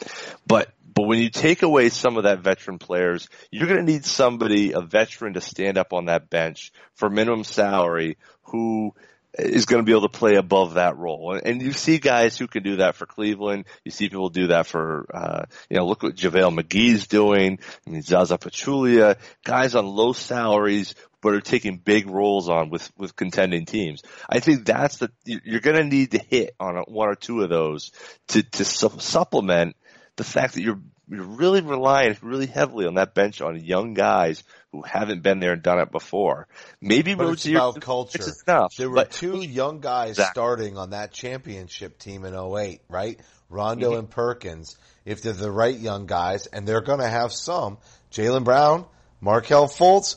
but. 0.45 0.71
But 0.97 1.07
when 1.07 1.19
you 1.19 1.29
take 1.29 1.61
away 1.61 1.89
some 1.89 2.15
of 2.15 2.23
that 2.23 2.39
veteran 2.39 2.79
players, 2.79 3.27
you're 3.51 3.67
going 3.67 3.85
to 3.85 3.91
need 3.91 4.05
somebody, 4.05 4.71
a 4.71 4.79
veteran, 4.79 5.33
to 5.33 5.41
stand 5.41 5.77
up 5.77 5.91
on 5.91 6.05
that 6.05 6.29
bench 6.29 6.71
for 6.93 7.09
minimum 7.09 7.43
salary 7.43 8.15
who 8.43 8.93
is 9.37 9.65
going 9.65 9.81
to 9.81 9.85
be 9.85 9.91
able 9.91 10.07
to 10.07 10.17
play 10.17 10.35
above 10.35 10.75
that 10.75 10.97
role. 10.97 11.39
And, 11.43 11.61
you 11.61 11.73
see 11.73 11.97
guys 11.97 12.37
who 12.37 12.47
can 12.47 12.63
do 12.63 12.77
that 12.77 12.95
for 12.95 13.05
Cleveland. 13.05 13.65
You 13.83 13.91
see 13.91 14.09
people 14.09 14.29
do 14.29 14.47
that 14.47 14.67
for, 14.67 15.05
uh, 15.13 15.45
you 15.69 15.77
know, 15.77 15.85
look 15.85 16.03
what 16.03 16.15
JaVale 16.15 16.59
McGee's 16.59 17.07
doing. 17.07 17.59
I 17.85 17.89
mean, 17.89 18.01
Zaza 18.01 18.37
Pachulia, 18.37 19.17
guys 19.43 19.75
on 19.75 19.87
low 19.87 20.13
salaries, 20.13 20.95
but 21.21 21.33
are 21.33 21.41
taking 21.41 21.77
big 21.77 22.07
roles 22.09 22.49
on 22.49 22.69
with, 22.69 22.91
with 22.97 23.15
contending 23.15 23.65
teams. 23.65 24.03
I 24.29 24.39
think 24.39 24.65
that's 24.65 24.97
the, 24.97 25.11
you're 25.25 25.59
going 25.59 25.77
to 25.77 25.83
need 25.83 26.11
to 26.11 26.19
hit 26.19 26.55
on 26.59 26.75
one 26.87 27.09
or 27.09 27.15
two 27.15 27.41
of 27.41 27.49
those 27.49 27.91
to, 28.27 28.43
to 28.43 28.63
su- 28.63 28.99
supplement 28.99 29.75
the 30.17 30.23
fact 30.23 30.53
that 30.53 30.61
you're, 30.61 30.79
you're 31.09 31.23
really 31.23 31.61
relying 31.61 32.17
really 32.21 32.47
heavily 32.47 32.85
on 32.87 32.95
that 32.95 33.13
bench 33.13 33.41
on 33.41 33.59
young 33.63 33.93
guys 33.93 34.43
who 34.71 34.81
haven't 34.81 35.21
been 35.21 35.39
there 35.39 35.53
and 35.53 35.61
done 35.63 35.79
it 35.79 35.91
before. 35.91 36.47
Maybe 36.81 37.15
But 37.15 37.29
it's 37.29 37.45
about 37.45 37.79
culture. 37.81 38.17
It's 38.19 38.43
enough. 38.43 38.73
There 38.75 38.89
were 38.89 38.95
but- 38.95 39.11
two 39.11 39.41
young 39.41 39.79
guys 39.81 40.11
Exactly. 40.11 40.31
starting 40.33 40.77
on 40.77 40.89
that 40.91 41.11
championship 41.11 41.97
team 41.99 42.25
in 42.25 42.33
08, 42.33 42.81
right? 42.89 43.19
Rondo 43.49 43.91
Mm-hmm. 43.91 43.99
and 43.99 44.09
Perkins. 44.09 44.77
If 45.05 45.21
they're 45.21 45.33
the 45.33 45.51
right 45.51 45.77
young 45.77 46.07
guys, 46.07 46.47
and 46.47 46.67
they're 46.67 46.81
going 46.81 46.99
to 46.99 47.07
have 47.07 47.31
some, 47.31 47.77
Jaylen 48.11 48.43
Brown, 48.43 48.85
Markelle 49.21 49.67
Fultz. 49.67 50.15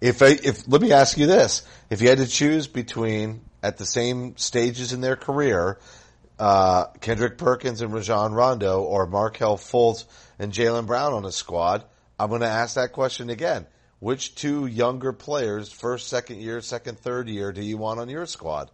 If 0.00 0.22
I, 0.22 0.28
if 0.42 0.66
let 0.68 0.80
me 0.82 0.92
ask 0.92 1.16
you 1.18 1.26
this: 1.26 1.62
If 1.90 2.00
you 2.02 2.08
had 2.08 2.18
to 2.18 2.26
choose 2.26 2.66
between 2.66 3.42
at 3.62 3.76
the 3.78 3.86
same 3.86 4.36
stages 4.38 4.92
in 4.94 5.00
their 5.02 5.16
career, 5.16 5.78
uh, 6.40 6.86
Kendrick 7.00 7.36
Perkins 7.36 7.82
and 7.82 7.92
Rajon 7.92 8.32
Rondo, 8.32 8.82
or 8.82 9.06
Markelle 9.06 9.58
Fultz 9.58 10.06
and 10.38 10.52
Jaylen 10.52 10.86
Brown 10.86 11.12
on 11.12 11.26
a 11.26 11.32
squad, 11.32 11.84
I'm 12.18 12.30
going 12.30 12.40
to 12.40 12.48
ask 12.48 12.76
that 12.76 12.92
question 12.92 13.28
again. 13.28 13.66
Which 13.98 14.34
two 14.34 14.64
younger 14.64 15.12
players, 15.12 15.70
first, 15.70 16.08
second 16.08 16.40
year, 16.40 16.62
second, 16.62 16.98
third 16.98 17.28
year, 17.28 17.52
do 17.52 17.62
you 17.62 17.76
want 17.76 18.00
on 18.00 18.08
your 18.08 18.24
squad? 18.24 18.70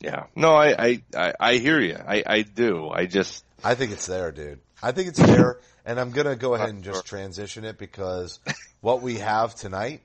Yeah. 0.00 0.26
No, 0.36 0.54
I, 0.54 0.74
I, 0.78 1.02
I, 1.16 1.32
I 1.40 1.54
hear 1.54 1.80
you. 1.80 1.96
I, 1.96 2.22
I 2.26 2.42
do. 2.42 2.90
I 2.90 3.06
just, 3.06 3.42
I 3.64 3.74
think 3.74 3.92
it's 3.92 4.06
there, 4.06 4.30
dude. 4.30 4.60
I 4.82 4.92
think 4.92 5.08
it's 5.08 5.18
there, 5.18 5.58
and 5.86 5.98
I'm 5.98 6.10
gonna 6.10 6.36
go 6.36 6.54
ahead 6.54 6.68
and 6.68 6.84
just 6.84 7.06
transition 7.06 7.64
it 7.64 7.78
because 7.78 8.38
what 8.80 9.02
we 9.02 9.16
have 9.16 9.54
tonight 9.54 10.02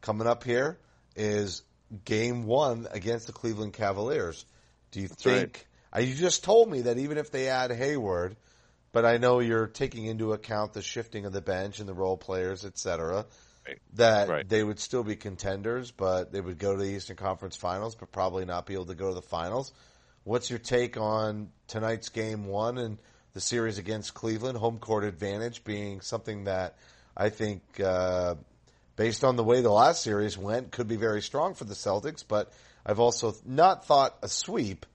coming 0.00 0.26
up 0.26 0.42
here 0.42 0.78
is 1.14 1.62
game 2.04 2.44
one 2.44 2.88
against 2.90 3.26
the 3.26 3.32
Cleveland 3.32 3.74
Cavaliers. 3.74 4.44
Do 4.90 5.00
you 5.00 5.08
think? 5.08 5.66
You 5.98 6.14
just 6.14 6.44
told 6.44 6.70
me 6.70 6.82
that 6.82 6.98
even 6.98 7.18
if 7.18 7.30
they 7.30 7.48
add 7.48 7.70
Hayward, 7.70 8.36
but 8.92 9.04
I 9.04 9.18
know 9.18 9.40
you're 9.40 9.66
taking 9.66 10.06
into 10.06 10.32
account 10.32 10.72
the 10.72 10.82
shifting 10.82 11.24
of 11.26 11.32
the 11.32 11.40
bench 11.40 11.80
and 11.80 11.88
the 11.88 11.94
role 11.94 12.16
players, 12.16 12.64
et 12.64 12.78
cetera, 12.78 13.26
Right. 13.66 13.78
that 13.94 14.28
Right. 14.28 14.48
they 14.48 14.62
would 14.62 14.78
still 14.78 15.02
be 15.02 15.16
contenders, 15.16 15.90
but 15.90 16.32
they 16.32 16.40
would 16.40 16.58
go 16.58 16.76
to 16.76 16.82
the 16.82 16.88
Eastern 16.88 17.16
Conference 17.16 17.56
Finals, 17.56 17.94
but 17.94 18.12
probably 18.12 18.44
not 18.44 18.64
be 18.66 18.74
able 18.74 18.86
to 18.86 18.94
go 18.94 19.08
to 19.08 19.14
the 19.14 19.22
finals. 19.22 19.72
What's 20.24 20.50
your 20.50 20.58
take 20.58 20.96
on 20.96 21.50
tonight's 21.66 22.08
game 22.08 22.46
one 22.46 22.78
and 22.78 22.98
the 23.32 23.40
series 23.40 23.78
against 23.78 24.14
Cleveland? 24.14 24.58
Home 24.58 24.78
court 24.78 25.04
advantage 25.04 25.64
being 25.64 26.00
something 26.00 26.44
that 26.44 26.76
I 27.16 27.28
think, 27.30 27.62
uh, 27.80 28.36
based 28.96 29.24
on 29.24 29.36
the 29.36 29.44
way 29.44 29.62
the 29.62 29.70
last 29.70 30.02
series 30.02 30.38
went, 30.38 30.70
could 30.70 30.88
be 30.88 30.96
very 30.96 31.22
strong 31.22 31.54
for 31.54 31.64
the 31.64 31.74
Celtics. 31.74 32.24
But 32.26 32.52
I've 32.84 33.00
also 33.00 33.34
not 33.44 33.84
thought 33.84 34.16
a 34.22 34.28
sweep, 34.28 34.86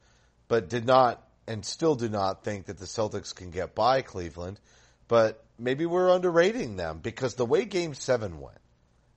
but 0.52 0.68
did 0.68 0.86
not 0.86 1.24
and 1.48 1.64
still 1.66 1.96
do 1.96 2.10
not 2.10 2.44
think 2.44 2.66
that 2.66 2.78
the 2.78 2.86
Celtics 2.86 3.34
can 3.34 3.52
get 3.52 3.74
by 3.74 4.02
Cleveland. 4.02 4.60
But 5.08 5.42
maybe 5.58 5.86
we're 5.86 6.14
underrating 6.14 6.76
them 6.76 7.00
because 7.02 7.36
the 7.36 7.46
way 7.46 7.64
Game 7.64 7.94
Seven 7.94 8.42
went, 8.42 8.58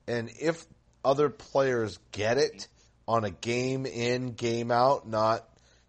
and 0.07 0.31
if 0.39 0.65
other 1.05 1.31
players 1.31 1.99
get 2.13 2.39
it 2.39 2.69
on 3.09 3.25
a 3.25 3.31
game 3.31 3.85
in, 3.85 4.35
game 4.35 4.71
out, 4.71 5.09
not 5.09 5.45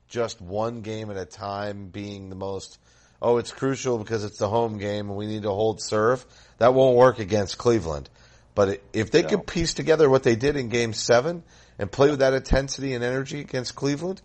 just 0.07 0.41
one 0.41 0.81
game 0.81 1.11
at 1.11 1.17
a 1.17 1.25
time 1.25 1.89
being 1.89 2.29
the 2.29 2.35
most, 2.35 2.79
oh, 3.21 3.37
it's 3.37 3.51
crucial 3.51 3.99
because 3.99 4.23
it's 4.23 4.39
the 4.39 4.49
home 4.49 4.79
game 4.79 5.09
and 5.09 5.15
we 5.15 5.27
need 5.27 5.43
to 5.43 5.51
hold 5.51 5.79
serve, 5.79 6.25
that 6.57 6.73
won't 6.73 6.97
work 6.97 7.19
against 7.19 7.59
Cleveland. 7.59 8.09
But 8.55 8.81
if 8.93 9.11
they 9.11 9.21
No. 9.21 9.29
could 9.29 9.45
piece 9.45 9.75
together 9.75 10.09
what 10.09 10.23
they 10.23 10.35
did 10.35 10.55
in 10.55 10.69
game 10.69 10.93
seven 10.93 11.43
and 11.77 11.91
play 11.91 12.09
with 12.09 12.19
that 12.19 12.33
intensity 12.33 12.95
and 12.95 13.03
energy 13.03 13.41
against 13.41 13.75
Cleveland, 13.75 14.23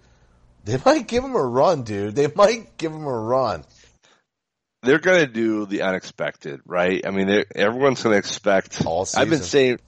they 0.65 0.79
might 0.85 1.07
give 1.07 1.23
them 1.23 1.35
a 1.35 1.45
run, 1.45 1.83
dude. 1.83 2.15
They 2.15 2.29
might 2.35 2.77
give 2.77 2.93
them 2.93 3.05
a 3.05 3.19
run. 3.19 3.65
they're 4.83 4.99
going 4.99 5.21
to 5.21 5.27
do 5.27 5.67
the 5.67 5.83
unexpected, 5.83 6.61
right? 6.65 7.07
I 7.07 7.11
mean, 7.11 7.45
everyone's 7.55 8.03
going 8.03 8.15
to 8.15 8.19
expect. 8.19 8.85
All 8.85 9.07
I've 9.17 9.31
been 9.31 9.43
saying, 9.43 9.79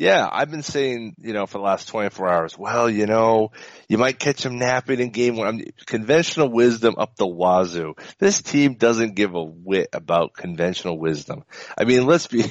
yeah, 0.00 0.26
I've 0.32 0.50
been 0.50 0.62
saying, 0.62 1.14
you 1.18 1.34
know, 1.34 1.44
for 1.44 1.58
the 1.58 1.64
last 1.64 1.88
24 1.88 2.26
hours, 2.26 2.58
well, 2.58 2.88
you 2.88 3.04
know, 3.04 3.50
you 3.86 3.98
might 3.98 4.18
catch 4.18 4.42
them 4.42 4.58
napping 4.58 4.98
in 4.98 5.10
game 5.10 5.36
one. 5.36 5.46
I 5.46 5.50
mean, 5.52 5.72
conventional 5.84 6.48
wisdom 6.48 6.94
up 6.96 7.16
the 7.16 7.26
wazoo. 7.26 7.96
This 8.18 8.40
team 8.40 8.76
doesn't 8.76 9.14
give 9.14 9.34
a 9.34 9.44
whit 9.44 9.88
about 9.92 10.32
conventional 10.32 10.98
wisdom. 10.98 11.44
I 11.76 11.84
mean, 11.84 12.06
let's 12.06 12.28
be, 12.28 12.44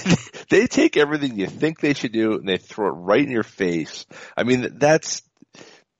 they 0.50 0.66
take 0.66 0.96
everything 0.96 1.38
you 1.38 1.46
think 1.46 1.78
they 1.78 1.94
should 1.94 2.10
do 2.10 2.32
and 2.32 2.48
they 2.48 2.56
throw 2.56 2.88
it 2.88 2.98
right 2.98 3.22
in 3.22 3.30
your 3.30 3.44
face. 3.44 4.04
I 4.36 4.42
mean, 4.42 4.78
that's, 4.78 5.22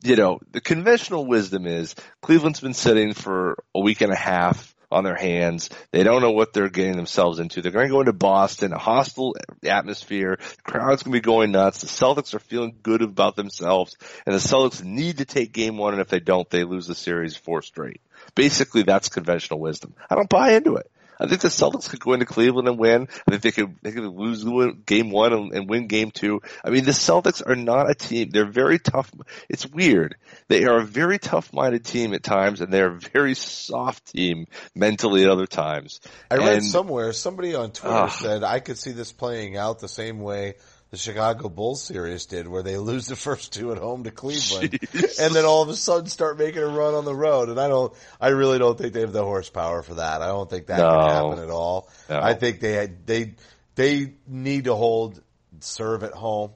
you 0.03 0.17
know, 0.17 0.41
the 0.53 0.61
conventional 0.61 1.27
wisdom 1.27 1.67
is 1.67 1.95
Cleveland's 2.23 2.61
been 2.61 2.75
sitting 2.75 3.15
for 3.15 3.63
a 3.75 3.81
week 3.81 4.01
and 4.01 4.13
a 4.13 4.17
half 4.17 4.75
on 4.91 5.05
their 5.05 5.17
hands. 5.17 5.71
They 5.91 6.05
don't 6.05 6.23
know 6.23 6.31
what 6.31 6.53
they're 6.53 6.69
getting 6.69 6.97
themselves 6.97 7.39
into. 7.39 7.61
They're 7.61 7.73
going 7.73 7.87
to 7.87 7.93
go 7.93 8.01
into 8.01 8.13
Boston, 8.13 8.73
a 8.73 8.79
hostile 8.79 9.35
atmosphere. 9.65 10.39
The 10.39 10.63
crowd's 10.63 11.03
going 11.03 11.13
to 11.13 11.21
be 11.21 11.21
going 11.21 11.53
nuts. 11.53 11.81
The 11.81 11.87
Celtics 11.89 12.35
are 12.35 12.39
feeling 12.39 12.77
good 12.83 13.03
about 13.03 13.37
themselves, 13.37 13.97
and 14.25 14.35
the 14.35 14.39
Celtics 14.39 14.83
need 14.85 15.19
to 15.19 15.25
take 15.25 15.53
game 15.53 15.77
one, 15.77 15.95
and 15.95 16.03
if 16.03 16.09
they 16.09 16.21
don't, 16.21 16.49
they 16.51 16.65
lose 16.65 16.87
the 16.87 16.95
series 16.95 17.37
four 17.37 17.63
straight. 17.63 18.01
Basically, 18.35 18.83
that's 18.83 19.09
conventional 19.09 19.61
wisdom. 19.61 19.95
I 20.09 20.15
don't 20.15 20.29
buy 20.29 20.53
into 20.53 20.77
it. 20.77 20.91
I 21.19 21.27
think 21.27 21.41
the 21.41 21.49
Celtics 21.49 21.89
could 21.89 22.01
go 22.01 22.13
into 22.13 22.27
Cleveland 22.27 22.69
and 22.69 22.79
win. 22.79 23.09
I 23.27 23.31
think 23.31 23.43
they 23.43 23.51
could 23.53 23.77
they 23.83 23.93
could 23.93 24.05
lose 24.05 24.45
game 24.87 25.11
one 25.11 25.33
and, 25.33 25.53
and 25.53 25.69
win 25.69 25.87
game 25.87 26.11
two. 26.11 26.43
I 26.65 26.71
mean, 26.71 26.85
the 26.85 26.91
Celtics 26.93 27.43
are 27.47 27.57
not 27.57 27.91
a 27.91 27.95
team. 27.95 28.31
They're 28.31 28.51
very 28.51 28.79
tough. 28.79 29.11
It's 29.49 29.67
weird. 29.67 30.17
They 30.49 30.65
are 30.65 30.79
a 30.79 30.85
very 30.85 31.19
tough-minded 31.19 31.85
team 31.85 32.15
at 32.15 32.23
times, 32.23 32.61
and 32.61 32.73
they're 32.73 32.93
a 32.93 33.01
very 33.01 33.35
soft 33.35 34.13
team 34.13 34.47
mentally 34.75 35.25
at 35.25 35.31
other 35.31 35.47
times. 35.47 36.01
I 36.31 36.37
read 36.37 36.53
And- 36.55 36.65
somewhere 36.65 37.13
somebody 37.13 37.55
on 37.55 37.73
Twitter 37.73 37.95
Ah. 37.95 38.09
said 38.09 38.43
I 38.45 38.61
could 38.61 38.79
see 38.79 38.93
this 38.93 39.13
playing 39.13 39.57
out 39.57 39.79
the 39.79 39.89
same 39.89 40.21
way 40.21 40.55
the 40.91 40.97
Chicago 40.97 41.49
Bulls 41.49 41.83
series 41.83 42.27
did, 42.27 42.47
where 42.47 42.63
they 42.63 42.77
lose 42.79 43.07
the 43.07 43.17
first 43.17 43.53
two 43.53 43.73
at 43.73 43.79
home 43.79 44.05
to 44.05 44.11
Cleveland, 44.11 44.79
and 45.21 45.35
then 45.35 45.45
all 45.45 45.63
of 45.63 45.69
a 45.69 45.75
sudden 45.75 46.09
start 46.09 46.39
making 46.39 46.63
a 46.63 46.67
run 46.67 46.95
on 46.95 47.05
the 47.05 47.15
road. 47.15 47.49
And 47.49 47.59
I 47.61 47.69
don't, 47.69 47.93
I 48.21 48.29
really 48.29 48.59
don't 48.59 48.79
think 48.79 48.93
they 48.93 49.01
have 49.01 49.13
the 49.13 49.25
horsepower 49.25 49.83
for 49.83 49.95
that. 49.95 50.23
I 50.23 50.27
don't 50.29 50.49
think 50.49 50.67
that 50.67 50.79
No. 50.79 50.91
can 50.91 51.11
happen 51.11 51.39
at 51.41 51.51
all. 51.51 51.89
No. 52.09 52.21
I 52.21 52.35
think 52.35 52.61
they 52.61 52.89
they 53.05 53.35
they 53.75 54.15
need 54.27 54.65
to 54.65 54.75
hold 54.75 55.21
serve 55.61 56.03
at 56.03 56.13
home. 56.13 56.53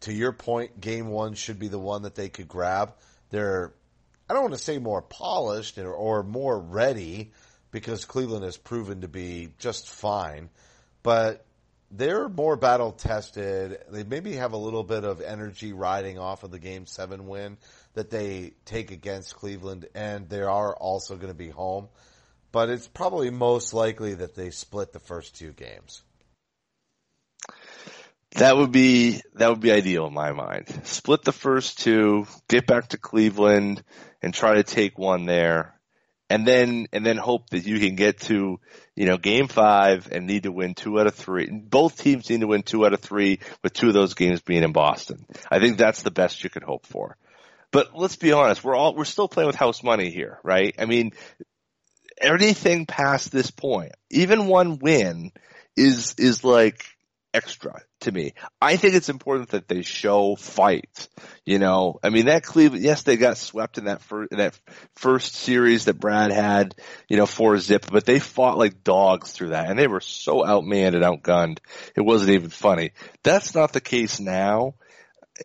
To 0.00 0.12
your 0.12 0.32
point, 0.32 0.80
game 0.80 1.08
one 1.08 1.34
should 1.34 1.58
be 1.60 1.68
the 1.68 1.78
one 1.78 2.02
that 2.02 2.14
they 2.16 2.28
could 2.28 2.48
grab. 2.48 2.94
They're 3.30 3.72
I 4.28 4.34
don't 4.34 4.42
want 4.44 4.54
to 4.54 4.60
say 4.62 4.78
more 4.78 5.02
polished 5.02 5.76
or, 5.78 5.92
or 5.92 6.22
more 6.22 6.58
ready 6.58 7.32
because 7.70 8.04
Cleveland 8.04 8.44
has 8.44 8.56
proven 8.56 9.02
to 9.02 9.08
be 9.08 9.50
just 9.58 9.88
fine, 9.88 10.48
but 11.02 11.44
they're 11.92 12.28
more 12.28 12.56
battle 12.56 12.92
tested. 12.92 13.78
They 13.90 14.02
maybe 14.02 14.32
have 14.32 14.52
a 14.52 14.56
little 14.56 14.82
bit 14.82 15.04
of 15.04 15.20
energy 15.20 15.72
riding 15.72 16.18
off 16.18 16.42
of 16.42 16.50
the 16.50 16.58
game 16.58 16.86
seven 16.86 17.28
win 17.28 17.58
that 17.94 18.10
they 18.10 18.54
take 18.64 18.90
against 18.90 19.36
Cleveland, 19.36 19.86
and 19.94 20.28
they 20.28 20.40
are 20.40 20.74
also 20.74 21.16
going 21.16 21.28
to 21.28 21.38
be 21.38 21.50
home. 21.50 21.88
But 22.50 22.70
it's 22.70 22.88
probably 22.88 23.30
most 23.30 23.74
likely 23.74 24.14
that 24.14 24.34
they 24.34 24.50
split 24.50 24.92
the 24.92 24.98
first 24.98 25.36
two 25.36 25.52
games. 25.52 26.02
That 28.36 28.56
would 28.56 28.72
be 28.72 29.20
that 29.34 29.50
would 29.50 29.60
be 29.60 29.72
ideal 29.72 30.06
in 30.06 30.14
my 30.14 30.32
mind. 30.32 30.68
Split 30.84 31.22
the 31.22 31.32
first 31.32 31.80
two, 31.80 32.26
get 32.48 32.66
back 32.66 32.88
to 32.88 32.98
Cleveland, 32.98 33.84
and 34.22 34.32
try 34.32 34.54
to 34.54 34.62
take 34.62 34.98
one 34.98 35.26
there, 35.26 35.74
and 36.32 36.46
then 36.46 36.86
and 36.94 37.04
then 37.04 37.18
hope 37.18 37.50
that 37.50 37.66
you 37.66 37.78
can 37.78 37.94
get 37.94 38.20
to 38.20 38.58
you 38.96 39.06
know 39.06 39.18
game 39.18 39.48
five 39.48 40.08
and 40.10 40.26
need 40.26 40.44
to 40.44 40.50
win 40.50 40.74
two 40.74 40.98
out 40.98 41.06
of 41.06 41.14
three. 41.14 41.50
Both 41.50 41.98
teams 41.98 42.30
need 42.30 42.40
to 42.40 42.46
win 42.46 42.62
two 42.62 42.86
out 42.86 42.94
of 42.94 43.00
three, 43.00 43.40
with 43.62 43.74
two 43.74 43.88
of 43.88 43.94
those 43.94 44.14
games 44.14 44.40
being 44.40 44.62
in 44.62 44.72
Boston. 44.72 45.26
I 45.50 45.58
think 45.58 45.76
that's 45.76 46.00
the 46.00 46.10
best 46.10 46.42
you 46.42 46.48
could 46.48 46.62
hope 46.62 46.86
for. 46.86 47.18
But 47.70 47.94
let's 47.94 48.16
be 48.16 48.32
honest, 48.32 48.64
we're 48.64 48.74
all 48.74 48.94
we're 48.94 49.04
still 49.04 49.28
playing 49.28 49.46
with 49.46 49.56
house 49.56 49.82
money 49.82 50.10
here, 50.10 50.38
right? 50.42 50.74
I 50.78 50.86
mean, 50.86 51.12
anything 52.18 52.86
past 52.86 53.30
this 53.30 53.50
point, 53.50 53.92
even 54.10 54.46
one 54.46 54.78
win 54.78 55.32
is 55.76 56.14
is 56.16 56.42
like 56.42 56.82
extra 57.34 57.80
to 58.00 58.12
me. 58.12 58.34
I 58.60 58.76
think 58.76 58.94
it's 58.94 59.08
important 59.08 59.50
that 59.50 59.68
they 59.68 59.82
show 59.82 60.36
fight. 60.36 61.08
You 61.44 61.58
know, 61.58 61.98
I 62.02 62.10
mean 62.10 62.26
that 62.26 62.44
Cleveland. 62.44 62.84
Yes, 62.84 63.02
they 63.02 63.16
got 63.16 63.38
swept 63.38 63.78
in 63.78 63.84
that 63.84 64.02
first 64.02 64.32
in 64.32 64.38
that 64.38 64.58
first 64.96 65.34
series 65.34 65.86
that 65.86 65.98
Brad 65.98 66.30
had. 66.30 66.74
You 67.08 67.16
know, 67.16 67.26
four 67.26 67.58
zip, 67.58 67.86
but 67.90 68.04
they 68.04 68.18
fought 68.18 68.58
like 68.58 68.84
dogs 68.84 69.32
through 69.32 69.50
that, 69.50 69.68
and 69.68 69.78
they 69.78 69.88
were 69.88 70.00
so 70.00 70.42
outmanned 70.42 70.94
and 70.94 71.04
outgunned. 71.04 71.58
It 71.96 72.02
wasn't 72.02 72.32
even 72.32 72.50
funny. 72.50 72.92
That's 73.22 73.54
not 73.54 73.72
the 73.72 73.80
case 73.80 74.20
now. 74.20 74.74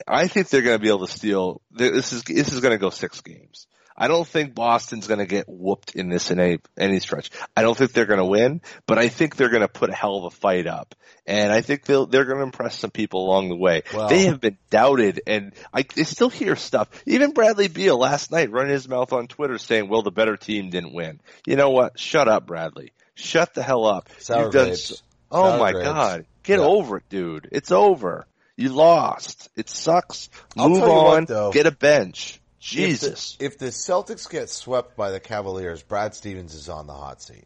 I 0.08 0.28
think 0.28 0.50
they're 0.50 0.62
going 0.62 0.78
to 0.78 0.82
be 0.82 0.90
able 0.90 1.08
to 1.08 1.12
steal. 1.12 1.62
This 1.72 2.14
is 2.14 2.24
this 2.24 2.52
is 2.52 2.60
going 2.60 2.74
to 2.74 2.78
go 2.78 2.90
six 2.90 3.22
games. 3.22 3.68
I 3.98 4.08
don't 4.08 4.28
think 4.28 4.54
Boston's 4.54 5.08
going 5.08 5.20
to 5.20 5.26
get 5.26 5.46
whooped 5.48 5.96
in 5.96 6.10
this 6.10 6.30
in 6.30 6.40
any 6.40 6.60
any 6.78 7.00
stretch. 7.00 7.32
I 7.56 7.64
don't 7.64 7.76
think 7.76 7.94
they're 7.94 8.06
going 8.06 8.20
to 8.20 8.26
win, 8.26 8.62
but 8.86 8.98
I 9.00 9.08
think 9.10 9.36
they're 9.36 9.50
going 9.50 9.62
to 9.64 9.68
put 9.68 9.90
a 9.90 9.94
hell 9.96 10.18
of 10.18 10.26
a 10.26 10.30
fight 10.30 10.68
up, 10.68 10.94
and 11.26 11.52
I 11.52 11.62
think 11.62 11.86
they'll 11.86 12.06
they're 12.06 12.26
going 12.26 12.38
to 12.38 12.44
impress 12.44 12.78
some 12.78 12.92
people 12.92 13.26
along 13.26 13.50
the 13.50 13.56
way. 13.56 13.82
Well- 13.94 14.08
they 14.10 14.26
have 14.26 14.40
been 14.40 14.58
doubted, 14.70 15.22
and 15.26 15.54
I, 15.74 15.86
I 15.98 16.04
still 16.04 16.30
hear 16.30 16.56
stuff. 16.56 16.90
Even 17.08 17.32
Bradley 17.32 17.68
Beal 17.70 17.98
last 17.98 18.32
night 18.32 18.52
running 18.52 18.72
his 18.74 18.88
mouth 18.88 19.12
on 19.14 19.28
Twitter 19.28 19.58
saying, 19.58 19.90
"Well, 19.90 20.04
the 20.04 20.12
better 20.12 20.38
team 20.38 20.70
didn't 20.70 20.94
win." 20.94 21.20
You 21.48 21.56
know 21.56 21.72
what? 21.72 22.00
Shut 22.00 22.28
up, 22.28 22.46
Bradley. 22.46 22.94
Shut 23.16 23.56
the 23.56 23.64
hell 23.64 23.86
up. 23.86 24.10
Sour 24.20 24.44
You've 24.44 24.54
done 24.54 24.68
grapes. 24.68 25.02
oh 25.32 25.44
Sour 25.50 25.58
my 25.60 25.72
grapes. 25.72 25.88
god, 25.88 26.26
get 26.44 26.60
Yeah. 26.60 26.66
over 26.66 26.98
it, 26.98 27.10
dude. 27.10 27.50
It's 27.52 27.72
over. 27.72 28.28
You 28.56 28.70
lost. 28.70 29.50
It 29.56 29.70
sucks. 29.70 30.30
Move 30.56 30.82
what, 30.82 30.90
on. 30.90 31.26
though. 31.26 31.52
get 31.52 31.66
a 31.66 31.72
bench. 31.72 32.40
If 32.70 33.00
the- 33.02 33.08
Jesus. 33.10 33.38
If 33.40 33.58
the, 33.58 33.68
Celtics 33.68 34.30
get 34.30 34.50
swept 34.50 34.96
by 34.98 35.12
the 35.12 35.20
Cavaliers, 35.20 35.82
Brad 35.84 36.14
Stevens 36.16 36.54
is 36.54 36.70
on 36.70 36.88
the 36.88 36.94
hot 36.94 37.22
seat. 37.22 37.46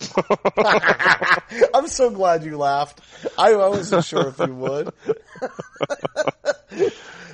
I'm 1.74 1.88
so 1.88 2.10
glad 2.10 2.44
you 2.44 2.56
laughed. 2.56 3.00
I, 3.36 3.52
I 3.52 3.68
wasn't 3.68 4.04
sure 4.04 4.28
if 4.28 4.38
you 4.38 4.54
would. 4.54 4.92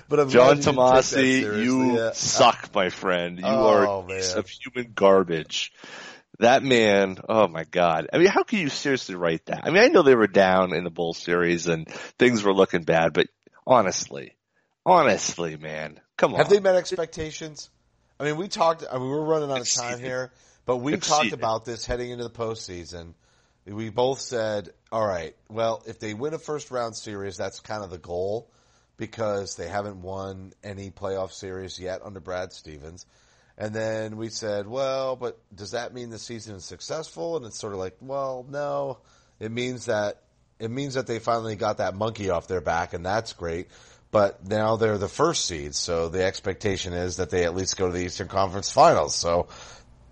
but 0.08 0.20
I'm 0.20 0.28
John 0.28 0.56
glad 0.56 0.56
you 0.56 0.62
didn't 0.62 0.64
take 0.64 0.64
that 0.64 0.72
Tomase, 0.74 1.64
you 1.64 1.96
Yeah. 1.96 2.10
suck, 2.12 2.70
my 2.74 2.90
friend. 2.90 3.38
You 3.38 3.44
Oh, 3.46 3.68
are 3.68 3.84
a 3.84 4.06
piece 4.06 4.34
of 4.34 4.48
human 4.48 4.92
garbage. 4.94 5.72
That 6.38 6.62
man, 6.62 7.18
oh 7.28 7.48
my 7.48 7.64
god. 7.64 8.08
I 8.12 8.18
mean, 8.18 8.26
how 8.28 8.42
can 8.42 8.58
you 8.58 8.68
seriously 8.68 9.14
write 9.14 9.46
that? 9.46 9.62
I 9.64 9.70
mean, 9.70 9.82
I 9.82 9.86
know 9.88 10.02
they 10.02 10.14
were 10.14 10.26
down 10.26 10.74
in 10.74 10.84
the 10.84 10.90
Bull 10.90 11.14
series 11.14 11.66
and 11.66 11.88
things 12.18 12.42
were 12.44 12.52
looking 12.52 12.82
bad, 12.82 13.14
but 13.14 13.28
honestly, 13.66 14.36
honestly, 14.84 15.56
man, 15.56 15.98
come 16.16 16.32
on. 16.32 16.38
Have 16.38 16.48
they 16.48 16.60
met 16.60 16.76
expectations? 16.76 17.70
I 18.18 18.24
mean, 18.24 18.36
we 18.36 18.48
talked. 18.48 18.84
I 18.90 18.98
mean, 18.98 19.08
we're 19.08 19.24
running 19.24 19.50
out 19.50 19.60
of 19.60 19.70
time 19.70 20.00
here, 20.00 20.32
but 20.64 20.78
we 20.78 20.96
talked 20.96 21.32
about 21.32 21.64
this 21.64 21.86
heading 21.86 22.10
into 22.10 22.24
the 22.24 22.30
postseason. 22.30 23.14
We 23.66 23.90
both 23.90 24.20
said, 24.20 24.70
"All 24.92 25.06
right, 25.06 25.34
well, 25.48 25.82
if 25.86 25.98
they 25.98 26.14
win 26.14 26.32
a 26.34 26.38
first 26.38 26.70
round 26.70 26.96
series, 26.96 27.36
that's 27.36 27.60
kind 27.60 27.82
of 27.82 27.90
the 27.90 27.98
goal 27.98 28.50
because 28.96 29.56
they 29.56 29.68
haven't 29.68 30.00
won 30.00 30.52
any 30.64 30.90
playoff 30.90 31.32
series 31.32 31.78
yet 31.78 32.00
under 32.04 32.20
Brad 32.20 32.52
Stevens." 32.52 33.04
And 33.58 33.74
then 33.74 34.16
we 34.16 34.28
said, 34.28 34.66
"Well, 34.66 35.16
but 35.16 35.38
does 35.54 35.72
that 35.72 35.92
mean 35.92 36.10
the 36.10 36.18
season 36.18 36.56
is 36.56 36.64
successful?" 36.64 37.36
And 37.36 37.44
it's 37.44 37.58
sort 37.58 37.72
of 37.72 37.78
like, 37.78 37.96
"Well, 38.00 38.46
no. 38.48 38.98
It 39.40 39.50
means 39.50 39.86
that 39.86 40.22
it 40.58 40.70
means 40.70 40.94
that 40.94 41.06
they 41.06 41.18
finally 41.18 41.56
got 41.56 41.78
that 41.78 41.94
monkey 41.94 42.30
off 42.30 42.48
their 42.48 42.62
back, 42.62 42.94
and 42.94 43.04
that's 43.04 43.34
great." 43.34 43.68
But 44.16 44.48
now 44.48 44.76
they're 44.76 44.96
the 44.96 45.10
first 45.10 45.44
seed, 45.44 45.74
so 45.74 46.08
the 46.08 46.24
expectation 46.24 46.94
is 46.94 47.18
that 47.18 47.28
they 47.28 47.44
at 47.44 47.54
least 47.54 47.76
go 47.76 47.88
to 47.88 47.92
the 47.92 48.02
Eastern 48.02 48.28
Conference 48.28 48.72
Finals. 48.72 49.14
So 49.14 49.48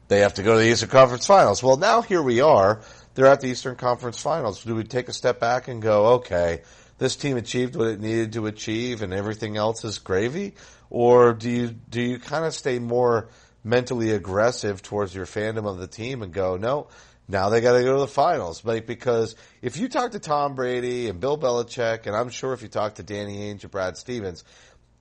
they 0.09 0.20
have 0.20 0.34
to 0.34 0.42
go 0.42 0.52
to 0.52 0.59
the 0.59 0.70
Eastern 0.70 0.90
Conference 0.90 1.26
Finals. 1.26 1.62
Well, 1.62 1.78
now 1.78 2.02
here 2.02 2.20
we 2.20 2.42
are. 2.42 2.82
They're 3.14 3.24
at 3.24 3.40
the 3.40 3.48
Eastern 3.48 3.76
Conference 3.76 4.20
Finals. 4.20 4.62
Do 4.62 4.74
we 4.74 4.84
take 4.84 5.09
a 5.09 5.14
step 5.14 5.40
back 5.40 5.68
and 5.68 5.80
go, 5.80 6.16
okay, 6.16 6.61
this 6.98 7.16
team 7.16 7.38
achieved 7.38 7.76
what 7.76 7.86
it 7.86 7.98
needed 7.98 8.34
to 8.34 8.44
achieve 8.44 9.00
and 9.00 9.14
everything 9.14 9.57
else 9.57 9.86
is 9.86 9.98
gravy? 9.98 10.52
Or 10.90 11.32
do 11.32 11.48
you, 11.48 11.68
do 11.68 12.02
you 12.02 12.18
kind 12.18 12.44
of 12.44 12.52
stay 12.52 12.78
more 12.80 13.30
mentally 13.64 14.11
aggressive 14.11 14.82
towards 14.82 15.14
your 15.14 15.24
fandom 15.24 15.66
of 15.66 15.78
the 15.78 15.86
team 15.86 16.20
and 16.20 16.30
go, 16.30 16.59
no, 16.59 16.88
now 17.27 17.49
they 17.49 17.61
got 17.61 17.72
to 17.72 17.83
go 17.83 17.95
to 17.95 18.01
the 18.01 18.07
finals? 18.07 18.64
Like, 18.64 18.87
because 18.87 19.35
if 19.62 19.77
you 19.77 19.89
talk 19.89 20.12
to 20.12 20.18
Tom 20.18 20.55
Brady 20.55 21.09
and 21.09 21.20
Bill 21.20 21.39
Belichick, 21.39 22.07
and 22.07 22.14
I'm 22.14 22.29
sure 22.29 22.53
if 22.53 22.62
you 22.62 22.68
talk 22.68 22.97
to 22.97 23.03
Danny 23.03 23.39
Ainge 23.39 23.62
and 23.62 23.70
Brad 23.70 23.97
Stevens, 23.97 24.45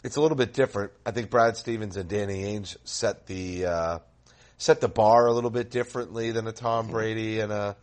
it's 0.03 0.15
a 0.15 0.21
little 0.21 0.37
bit 0.37 0.53
different. 0.53 0.91
I 1.05 1.11
think 1.11 1.29
Brad 1.29 1.57
Stevens 1.57 1.97
and 1.97 2.09
Danny 2.09 2.43
Ainge 2.43 2.77
set 2.83 3.25
the, 3.27 3.65
uh, 3.65 3.99
set 4.57 4.81
the 4.81 4.89
bar 4.89 5.27
a 5.27 5.33
little 5.33 5.49
bit 5.49 5.69
differently 5.69 6.31
than 6.31 6.47
a 6.47 6.51
Tom 6.51 6.87
Brady 6.87 7.39
and 7.39 7.51
a, 7.51 7.75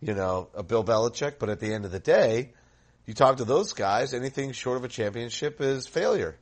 you 0.00 0.14
know, 0.14 0.48
a 0.54 0.62
Bill 0.62 0.84
Belichick. 0.84 1.38
But 1.38 1.48
at 1.48 1.60
the 1.60 1.72
end 1.72 1.84
of 1.84 1.90
the 1.90 2.00
day, 2.00 2.52
you 3.06 3.14
talk 3.14 3.38
to 3.38 3.44
those 3.44 3.72
guys, 3.72 4.12
anything 4.12 4.52
short 4.52 4.76
of 4.76 4.84
a 4.84 4.88
championship 4.88 5.60
is 5.60 5.86
failure. 5.86 6.36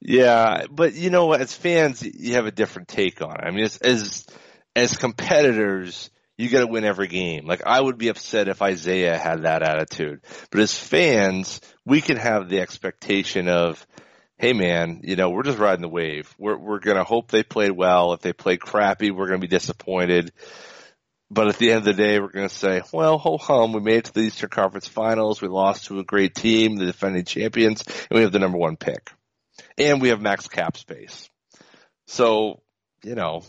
Yeah, 0.00 0.64
but 0.70 0.94
you 0.94 1.10
know 1.10 1.26
what? 1.26 1.42
As 1.42 1.54
fans, 1.54 2.02
you 2.02 2.34
have 2.34 2.46
a 2.46 2.50
different 2.50 2.88
take 2.88 3.20
on 3.20 3.32
it. 3.32 3.44
I 3.44 3.50
mean, 3.50 3.64
as 3.64 3.76
as 3.76 4.26
as 4.76 4.96
competitors, 4.96 6.10
you 6.36 6.48
got 6.48 6.60
to 6.60 6.66
win 6.66 6.84
every 6.84 7.08
game. 7.08 7.46
Like 7.46 7.62
I 7.66 7.80
would 7.80 7.98
be 7.98 8.08
upset 8.08 8.48
if 8.48 8.62
Isaiah 8.62 9.18
had 9.18 9.42
that 9.42 9.62
attitude, 9.62 10.22
but 10.50 10.60
as 10.60 10.76
fans, 10.76 11.60
we 11.84 12.00
can 12.00 12.16
have 12.16 12.48
the 12.48 12.60
expectation 12.60 13.48
of, 13.48 13.86
hey 14.38 14.52
man, 14.52 15.00
you 15.02 15.16
know, 15.16 15.30
we're 15.30 15.42
just 15.42 15.58
riding 15.58 15.82
the 15.82 15.88
wave. 15.88 16.34
We're 16.38 16.58
we're 16.58 16.80
gonna 16.80 17.04
hope 17.04 17.30
they 17.30 17.42
played 17.42 17.72
well. 17.72 18.12
If 18.14 18.20
they 18.20 18.32
played 18.32 18.60
crappy, 18.60 19.10
we're 19.10 19.28
gonna 19.28 19.38
be 19.38 19.48
disappointed. 19.48 20.32
But 21.32 21.48
at 21.48 21.58
the 21.58 21.70
end 21.70 21.78
of 21.78 21.84
the 21.84 21.92
day, 21.92 22.18
we're 22.18 22.32
to 22.32 22.48
say, 22.48 22.82
well, 22.92 23.16
ho 23.16 23.38
hum, 23.38 23.72
we 23.72 23.80
made 23.80 23.98
it 23.98 24.04
to 24.06 24.12
the 24.14 24.22
Eastern 24.22 24.50
Conference 24.50 24.88
Finals. 24.88 25.40
We 25.40 25.46
lost 25.46 25.86
to 25.86 26.00
a 26.00 26.04
great 26.04 26.34
team, 26.34 26.74
the 26.74 26.86
defending 26.86 27.24
champions, 27.24 27.84
and 27.86 28.16
we 28.16 28.22
have 28.22 28.32
the 28.32 28.40
number 28.40 28.58
one 28.58 28.76
pick. 28.76 29.12
And 29.78 30.02
we 30.02 30.08
have 30.08 30.20
max 30.20 30.48
cap 30.48 30.76
space. 30.76 31.30
So, 32.08 32.62
you 33.04 33.14
know, 33.14 33.44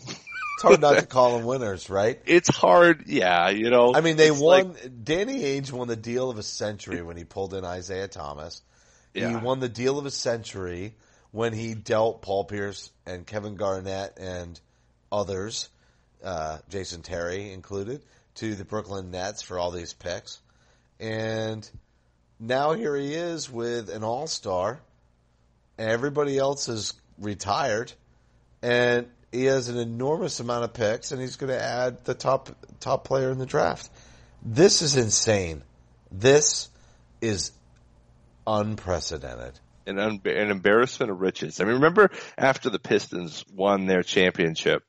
It's 0.53 0.63
hard 0.63 0.81
not 0.81 0.99
to 0.99 1.05
call 1.07 1.37
them 1.37 1.45
winners, 1.47 1.89
right? 1.89 2.19
it's 2.25 2.49
hard. 2.49 3.05
Yeah, 3.07 3.49
you 3.49 3.69
know. 3.69 3.93
I 3.95 4.01
mean, 4.01 4.17
they 4.17 4.31
won. 4.31 4.73
like- 4.73 5.03
Danny 5.03 5.41
Ainge 5.41 5.71
won 5.71 5.87
the 5.87 5.95
deal 5.95 6.29
of 6.29 6.37
a 6.37 6.43
century 6.43 7.01
when 7.01 7.17
he 7.17 7.23
pulled 7.23 7.53
in 7.53 7.65
Isaiah 7.65 8.07
Thomas. 8.07 8.61
He 9.13 9.35
won 9.35 9.59
the 9.59 9.67
deal 9.69 9.99
of 9.99 10.05
a 10.05 10.11
century 10.11 10.95
when 11.31 11.51
he 11.53 11.73
dealt 11.73 12.21
Paul 12.21 12.45
Pierce 12.45 12.89
and 13.05 13.25
Kevin 13.27 13.55
Garnett 13.55 14.17
and 14.17 14.59
others, 15.11 15.69
uh, 16.23 16.59
Jason 16.69 17.01
Terry 17.01 17.51
included, 17.51 18.03
to 18.35 18.55
the 18.55 18.63
Brooklyn 18.63 19.11
Nets 19.11 19.41
for 19.41 19.59
all 19.59 19.71
these 19.71 19.93
picks. 19.93 20.39
And 20.99 21.69
now 22.39 22.73
here 22.73 22.95
he 22.95 23.13
is 23.13 23.49
with 23.51 23.89
an 23.89 24.03
all 24.03 24.27
star. 24.27 24.79
Everybody 25.77 26.37
else 26.37 26.69
is 26.69 26.93
retired. 27.17 27.91
And 28.61 29.07
he 29.31 29.45
has 29.45 29.69
an 29.69 29.77
enormous 29.77 30.39
amount 30.39 30.65
of 30.65 30.73
picks, 30.73 31.11
and 31.11 31.21
he's 31.21 31.35
going 31.37 31.51
to 31.51 31.61
add 31.61 32.03
the 32.05 32.13
top 32.13 32.49
top 32.79 33.05
player 33.05 33.31
in 33.31 33.37
the 33.37 33.45
draft. 33.45 33.89
This 34.43 34.81
is 34.81 34.97
insane. 34.97 35.63
This 36.11 36.69
is 37.21 37.51
unprecedented. 38.45 39.59
an, 39.85 39.99
un- 39.99 40.21
an 40.25 40.51
embarrassment 40.51 41.11
of 41.11 41.21
riches. 41.21 41.59
I 41.59 41.63
mean, 41.63 41.75
remember 41.75 42.09
after 42.37 42.69
the 42.69 42.79
Pistons 42.79 43.45
won 43.53 43.85
their 43.85 44.03
championship, 44.03 44.83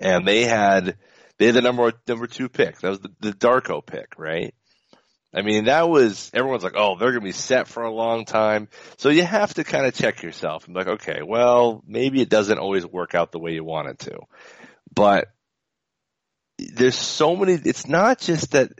and 0.00 0.26
they 0.26 0.44
had 0.44 0.96
they 1.38 1.46
had 1.46 1.54
the 1.54 1.62
number 1.62 1.92
number 2.06 2.26
two 2.26 2.48
pick. 2.48 2.80
That 2.80 2.90
was 2.90 3.00
the, 3.00 3.10
the 3.20 3.32
Darko 3.32 3.84
pick, 3.84 4.14
right? 4.16 4.54
I 5.34 5.42
mean, 5.42 5.64
that 5.64 5.88
was 5.88 6.30
everyone's 6.34 6.64
like, 6.64 6.76
oh, 6.76 6.96
they're 6.98 7.10
going 7.10 7.22
to 7.22 7.26
be 7.26 7.32
set 7.32 7.66
for 7.66 7.82
a 7.82 7.90
long 7.90 8.24
time. 8.24 8.68
So 8.98 9.08
you 9.08 9.24
have 9.24 9.54
to 9.54 9.64
kind 9.64 9.86
of 9.86 9.94
check 9.94 10.22
yourself 10.22 10.66
and 10.66 10.74
be 10.74 10.80
like, 10.80 11.00
okay, 11.00 11.22
well, 11.22 11.82
maybe 11.86 12.20
it 12.20 12.28
doesn't 12.28 12.58
always 12.58 12.86
work 12.86 13.14
out 13.14 13.32
the 13.32 13.38
way 13.38 13.52
you 13.52 13.64
want 13.64 13.88
it 13.88 13.98
to, 14.00 14.18
but 14.94 15.28
there's 16.58 16.96
so 16.96 17.34
many. 17.34 17.54
It's 17.54 17.86
not 17.88 18.18
just 18.18 18.52
that 18.52 18.72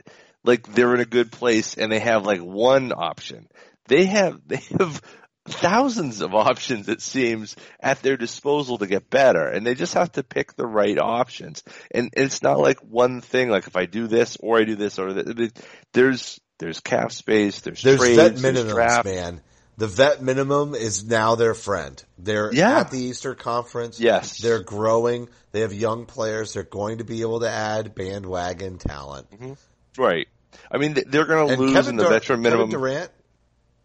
like 0.43 0.71
they're 0.73 0.93
in 0.93 1.01
a 1.01 1.05
good 1.05 1.31
place 1.31 1.75
and 1.75 1.91
they 1.91 1.99
have 1.99 2.25
like 2.25 2.41
one 2.41 2.91
option. 2.91 3.47
They 3.87 4.05
have 4.05 4.39
they 4.47 4.61
have 4.79 5.01
thousands 5.45 6.21
of 6.21 6.33
options 6.33 6.87
it 6.87 7.01
seems 7.01 7.55
at 7.79 8.01
their 8.01 8.15
disposal 8.15 8.77
to 8.77 8.87
get 8.87 9.09
better 9.09 9.45
and 9.47 9.65
they 9.67 9.75
just 9.75 9.93
have 9.93 10.09
to 10.11 10.23
pick 10.23 10.55
the 10.55 10.65
right 10.65 10.97
options 10.97 11.63
and 11.91 12.09
it's 12.13 12.41
not 12.41 12.59
like 12.59 12.79
one 12.79 13.19
thing 13.19 13.49
like 13.49 13.67
if 13.67 13.75
i 13.75 13.85
do 13.85 14.07
this 14.07 14.37
or 14.37 14.57
i 14.59 14.63
do 14.63 14.75
this 14.75 14.97
or 14.99 15.11
that 15.13 15.51
there's 15.91 16.39
there's 16.59 16.79
cap 16.79 17.11
space 17.11 17.59
there's, 17.59 17.81
There's 17.81 17.99
trades 17.99 18.15
vet 18.17 18.35
there's 18.37 18.55
minimums, 18.65 18.71
draft 18.73 19.05
man. 19.05 19.41
The 19.75 19.87
vet 19.87 20.21
minimum 20.21 20.75
is 20.75 21.03
now 21.03 21.33
their 21.33 21.55
friend. 21.55 22.01
They're 22.19 22.53
Yeah. 22.53 22.81
at 22.81 22.91
the 22.91 22.99
Eastern 22.99 23.35
Conference. 23.35 23.99
Yes. 23.99 24.37
They're 24.39 24.61
growing. 24.61 25.29
They 25.51 25.61
have 25.61 25.73
young 25.73 26.05
players. 26.05 26.53
They're 26.53 26.61
going 26.61 26.99
to 26.99 27.03
be 27.03 27.21
able 27.21 27.39
to 27.39 27.49
add 27.49 27.95
bandwagon 27.95 28.77
talent. 28.77 29.31
Mm-hmm. 29.31 29.53
right 30.01 30.27
i 30.71 30.77
mean 30.77 30.93
they- 30.93 31.03
they're 31.07 31.25
going 31.25 31.47
to 31.47 31.55
lose 31.55 31.73
Kevin, 31.73 31.89
in 31.89 31.95
the 31.97 32.03
Dur- 32.03 32.09
veteran 32.11 32.41
minimum 32.43 32.69
Kevin 32.69 32.79
Durant 32.81 33.11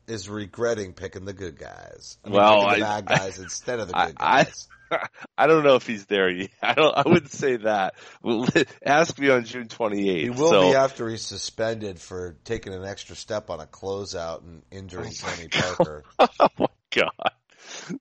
is 0.09 0.29
regretting 0.29 0.93
picking 0.93 1.25
the 1.25 1.33
good 1.33 1.59
guys. 1.59 2.19
I 2.25 2.29
mean, 2.29 2.37
Well, 2.39 2.65
picking 2.67 2.81
the 2.81 2.85
bad 2.85 3.07
guys 3.07 3.39
instead 3.39 3.81
of 3.81 3.89
the 3.89 3.97
I- 3.97 4.07
good 4.07 4.17
I- 4.19 4.45
guys. 4.45 4.69
I 5.37 5.47
don't 5.47 5.65
know 5.65 5.75
if 5.75 5.87
he's 5.87 6.07
there 6.07 6.31
yet. 6.31 6.49
I 6.63 6.73
don't. 6.73 6.97
I 6.97 7.03
wouldn't 7.07 7.31
say 7.31 7.57
that. 7.59 7.95
Well, 8.23 8.49
Ask 8.83 9.19
me 9.19 9.29
on 9.29 9.45
June 9.45 9.69
28th. 9.69 10.21
he 10.23 10.31
will 10.31 10.49
so. 10.49 10.71
be 10.71 10.75
after 10.77 11.11
he's 11.11 11.21
suspended 11.27 12.01
for 12.01 12.37
taking 12.45 12.73
an 12.73 12.87
extra 12.87 13.15
step 13.15 13.51
on 13.51 13.61
a 13.61 13.67
closeout 13.67 14.45
and 14.45 14.63
injuring 14.71 15.13
Tony 15.13 15.49
Parker. 15.49 16.05
oh 16.19 16.49
my 16.59 16.67
god. 16.91 17.33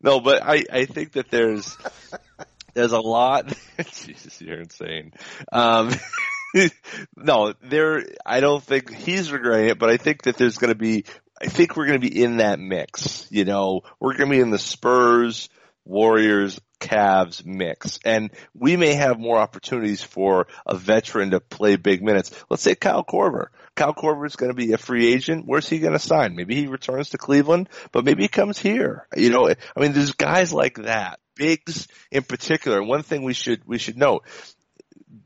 No, 0.02 0.22
but 0.22 0.42
I, 0.44 0.64
I 0.72 0.86
think 0.86 1.12
that 1.14 1.30
there's 1.30 1.78
there's 2.74 2.94
a 2.94 3.02
lot 3.02 3.54
Jesus, 3.92 4.40
you're 4.42 4.62
insane. 4.62 5.12
Um 5.52 5.92
no, 7.18 7.54
there 7.62 8.06
I 8.26 8.40
don't 8.40 8.64
think 8.64 8.94
he's 8.94 9.30
regretting 9.32 9.68
it, 9.70 9.78
but 9.78 9.90
I 9.90 9.98
think 9.98 10.24
that 10.24 10.38
there's 10.38 10.58
gonna 10.58 10.74
be 10.76 11.04
I 11.42 11.48
think 11.48 11.76
we're 11.76 11.88
gonna 11.88 12.00
be 12.00 12.24
in 12.24 12.38
that 12.38 12.60
mix. 12.60 13.28
You 13.30 13.46
know, 13.46 13.82
we're 14.00 14.18
gonna 14.18 14.32
be 14.32 14.40
in 14.40 14.50
the 14.50 14.60
Spurs, 14.60 15.50
Warriors, 15.86 16.60
Cavs 16.80 17.46
mix. 17.46 18.00
And 18.06 18.32
we 18.54 18.78
may 18.78 18.94
have 18.94 19.20
more 19.20 19.38
opportunities 19.38 20.04
for 20.04 20.48
a 20.66 20.76
veteran 20.76 21.32
to 21.32 21.40
play 21.40 21.76
big 21.76 22.04
minutes. 22.04 22.32
Let's 22.50 22.64
say 22.64 22.76
Kyle 22.76 23.04
Korver. 23.04 23.48
Kyle 23.76 23.94
Korver 23.94 24.26
is 24.26 24.36
going 24.36 24.52
to 24.52 24.56
be 24.56 24.74
a 24.74 24.78
free 24.78 25.12
agent. 25.14 25.46
Where's 25.46 25.70
he 25.70 25.80
going 25.80 25.94
to 25.94 26.00
sign? 26.00 26.36
Maybe 26.36 26.56
he 26.56 26.68
returns 26.68 27.10
to 27.10 27.18
Cleveland, 27.18 27.70
but 27.92 28.06
maybe 28.06 28.24
he 28.24 28.28
comes 28.28 28.60
here. 28.60 29.08
You 29.16 29.30
know, 29.30 29.50
I 29.50 29.80
mean, 29.80 29.94
there's 29.94 30.14
guys 30.14 30.54
like 30.54 30.78
that. 30.78 31.20
Bigs 31.36 31.88
in 32.12 32.24
particular. 32.24 32.82
One 32.82 33.04
thing 33.04 33.24
we 33.24 33.34
should, 33.34 33.62
we 33.66 33.78
should 33.78 33.98
note. 33.98 34.26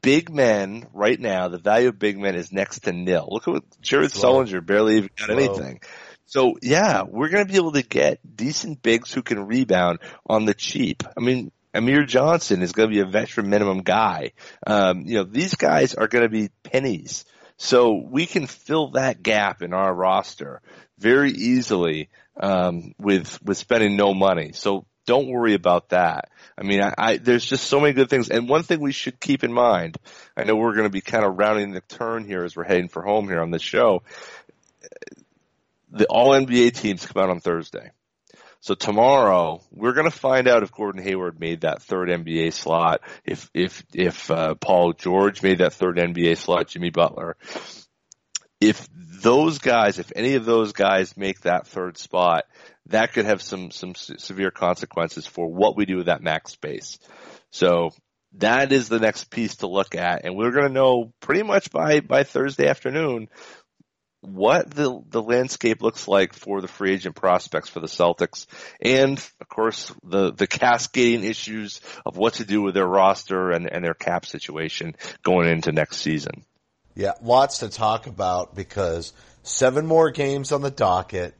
Big 0.01 0.29
men 0.29 0.87
right 0.93 1.19
now, 1.19 1.47
the 1.47 1.57
value 1.57 1.89
of 1.89 1.99
big 1.99 2.17
men 2.17 2.35
is 2.35 2.51
next 2.51 2.81
to 2.81 2.91
nil. 2.91 3.27
Look 3.29 3.47
at 3.47 3.53
what 3.53 3.81
Jared 3.81 4.11
Slow. 4.11 4.43
Sullinger 4.43 4.65
barely 4.65 4.97
even 4.97 5.09
got 5.17 5.25
Slow. 5.27 5.35
anything. 5.37 5.81
So 6.25 6.57
yeah, 6.61 7.03
we're 7.03 7.29
going 7.29 7.45
to 7.45 7.51
be 7.51 7.57
able 7.57 7.73
to 7.73 7.83
get 7.83 8.19
decent 8.35 8.81
bigs 8.81 9.13
who 9.13 9.21
can 9.21 9.47
rebound 9.47 9.99
on 10.25 10.45
the 10.45 10.53
cheap. 10.53 11.03
I 11.17 11.19
mean, 11.21 11.51
Amir 11.73 12.05
Johnson 12.05 12.61
is 12.61 12.71
going 12.71 12.89
to 12.89 12.95
be 12.95 13.01
a 13.01 13.05
veteran 13.05 13.49
minimum 13.49 13.81
guy. 13.81 14.31
Um, 14.65 15.01
you 15.05 15.15
know, 15.15 15.23
these 15.23 15.55
guys 15.55 15.93
are 15.93 16.07
going 16.07 16.23
to 16.23 16.29
be 16.29 16.49
pennies. 16.63 17.25
So 17.57 17.93
we 18.09 18.25
can 18.25 18.47
fill 18.47 18.91
that 18.91 19.21
gap 19.21 19.61
in 19.61 19.73
our 19.73 19.93
roster 19.93 20.61
very 20.97 21.31
easily 21.31 22.09
um, 22.39 22.93
with 22.97 23.41
with 23.43 23.57
spending 23.57 23.95
no 23.95 24.13
money. 24.13 24.51
So 24.53 24.85
don't 25.05 25.29
worry 25.29 25.53
about 25.53 25.89
that. 25.89 26.29
I 26.57 26.63
mean, 26.63 26.81
I, 26.81 26.93
I 26.97 27.17
there's 27.17 27.45
just 27.45 27.65
so 27.65 27.79
many 27.79 27.93
good 27.93 28.09
things. 28.09 28.29
And 28.29 28.47
one 28.47 28.63
thing 28.63 28.79
we 28.79 28.91
should 28.91 29.19
keep 29.19 29.43
in 29.43 29.51
mind, 29.51 29.97
I 30.37 30.43
know 30.43 30.55
we're 30.55 30.75
going 30.75 30.87
to 30.87 30.89
be 30.89 31.01
kind 31.01 31.25
of 31.25 31.37
rounding 31.37 31.71
the 31.71 31.81
turn 31.81 32.25
here 32.25 32.43
as 32.43 32.55
we're 32.55 32.63
heading 32.63 32.87
for 32.87 33.01
home 33.01 33.27
here 33.27 33.41
on 33.41 33.51
this 33.51 33.63
show 33.63 34.03
the 35.91 36.05
all 36.05 36.29
NBA 36.29 36.73
teams 36.73 37.05
come 37.05 37.21
out 37.21 37.29
on 37.29 37.39
Thursday. 37.39 37.91
So 38.61 38.75
tomorrow 38.75 39.61
we're 39.71 39.93
going 39.93 40.09
to 40.09 40.15
find 40.15 40.47
out 40.47 40.63
if 40.63 40.71
Gordon 40.71 41.03
Hayward 41.03 41.39
made 41.39 41.61
that 41.61 41.81
third 41.81 42.09
NBA 42.09 42.53
slot, 42.53 43.01
if 43.25 43.49
if 43.53 43.83
if 43.93 44.29
uh, 44.29 44.55
Paul 44.55 44.93
George 44.93 45.41
made 45.41 45.59
that 45.59 45.73
third 45.73 45.97
NBA 45.97 46.37
slot, 46.37 46.67
Jimmy 46.67 46.91
Butler. 46.91 47.37
If 48.59 48.87
those 48.93 49.57
guys, 49.57 49.97
if 49.97 50.11
any 50.15 50.35
of 50.35 50.45
those 50.45 50.73
guys 50.73 51.17
make 51.17 51.41
that 51.41 51.65
third 51.65 51.97
spot, 51.97 52.45
that 52.87 53.13
could 53.13 53.25
have 53.25 53.41
some 53.41 53.71
some 53.71 53.95
se- 53.95 54.15
severe 54.17 54.51
consequences 54.51 55.27
for 55.27 55.47
what 55.47 55.75
we 55.77 55.85
do 55.85 55.97
with 55.97 56.07
that 56.07 56.23
max 56.23 56.51
space. 56.51 56.99
So 57.51 57.91
that 58.37 58.71
is 58.71 58.89
the 58.89 58.99
next 58.99 59.29
piece 59.29 59.57
to 59.57 59.67
look 59.67 59.95
at, 59.95 60.25
and 60.25 60.35
we're 60.35 60.51
going 60.51 60.67
to 60.67 60.73
know 60.73 61.13
pretty 61.19 61.43
much 61.43 61.71
by 61.71 61.99
by 61.99 62.23
Thursday 62.23 62.67
afternoon 62.67 63.29
what 64.21 64.69
the 64.69 65.01
the 65.09 65.21
landscape 65.21 65.81
looks 65.81 66.07
like 66.07 66.33
for 66.33 66.61
the 66.61 66.67
free 66.67 66.93
agent 66.93 67.15
prospects 67.15 67.69
for 67.69 67.79
the 67.79 67.87
Celtics, 67.87 68.45
and 68.79 69.17
of 69.39 69.49
course 69.49 69.93
the 70.03 70.31
the 70.31 70.47
cascading 70.47 71.23
issues 71.23 71.81
of 72.05 72.17
what 72.17 72.35
to 72.35 72.45
do 72.45 72.61
with 72.61 72.75
their 72.75 72.87
roster 72.87 73.51
and, 73.51 73.69
and 73.71 73.83
their 73.83 73.95
cap 73.95 74.25
situation 74.25 74.95
going 75.23 75.49
into 75.49 75.71
next 75.71 75.97
season. 75.97 76.45
Yeah, 76.93 77.13
lots 77.21 77.59
to 77.59 77.69
talk 77.69 78.05
about 78.05 78.53
because 78.55 79.13
seven 79.43 79.87
more 79.87 80.11
games 80.11 80.51
on 80.51 80.61
the 80.61 80.71
docket. 80.71 81.33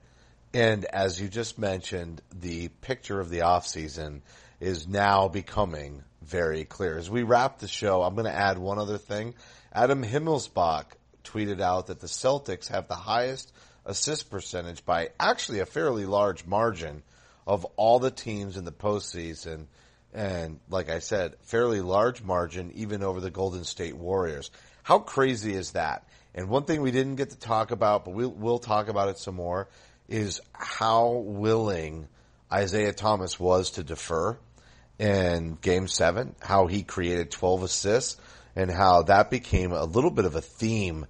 And 0.54 0.86
as 0.86 1.20
you 1.22 1.30
just 1.30 1.58
mentioned, 1.58 2.22
the 2.34 2.68
picture 2.68 3.20
of 3.20 3.30
the 3.30 3.40
offseason 3.40 4.22
is 4.60 4.88
now 4.88 5.28
becoming 5.28 6.04
very 6.22 6.66
clear. 6.66 6.98
As 6.98 7.10
we 7.10 7.24
wrap 7.24 7.60
the 7.60 7.68
show, 7.68 8.04
I'm 8.04 8.16
going 8.16 8.26
to 8.26 8.36
add 8.38 8.58
one 8.58 8.78
other 8.78 8.98
thing. 8.98 9.34
Adam 9.72 10.04
Himmelsbach 10.04 10.86
tweeted 11.24 11.62
out 11.62 11.88
that 11.88 12.00
the 12.00 12.08
Celtics 12.08 12.68
have 12.68 12.88
the 12.88 12.96
highest 12.96 13.54
assist 13.86 14.30
percentage 14.30 14.86
by 14.86 15.10
actually 15.20 15.60
a 15.60 15.66
fairly 15.66 16.06
large 16.06 16.46
margin 16.46 17.04
of 17.48 17.66
all 17.76 18.00
the 18.00 18.12
teams 18.12 18.58
in 18.58 18.66
the 18.66 18.72
postseason. 18.72 19.66
And 20.14 20.60
like 20.70 20.90
I 20.90 21.00
said, 21.00 21.36
fairly 21.44 21.82
large 21.82 22.22
margin 22.22 22.72
even 22.76 23.04
over 23.04 23.20
the 23.20 23.32
Golden 23.32 23.64
State 23.64 23.96
Warriors. 23.96 24.52
How 24.84 25.00
crazy 25.00 25.54
is 25.54 25.72
that? 25.72 26.08
And 26.34 26.50
one 26.50 26.64
thing 26.64 26.82
we 26.82 26.92
didn't 26.92 27.16
get 27.16 27.32
to 27.32 27.40
talk 27.40 27.72
about, 27.72 28.06
but 28.06 28.14
we'll, 28.14 28.32
we'll 28.32 28.60
talk 28.60 28.88
about 28.88 29.10
it 29.10 29.18
some 29.18 29.36
more, 29.36 29.68
is 30.12 30.42
how 30.54 31.12
willing 31.26 32.08
Isaiah 32.52 32.94
Thomas 32.94 33.40
was 33.40 33.72
to 33.72 33.84
defer. 33.84 34.38
in 35.00 35.58
game 35.62 35.88
seven, 35.88 36.36
how 36.42 36.68
he 36.68 36.84
created 36.84 37.32
12 37.32 37.64
assists 37.64 38.18
and 38.56 38.70
how 38.70 39.02
that 39.04 39.32
became 39.32 39.72
a 39.72 39.86
little 39.86 40.12
bit 40.12 40.26
of 40.26 40.36
a 40.36 40.42
theme 40.42 41.08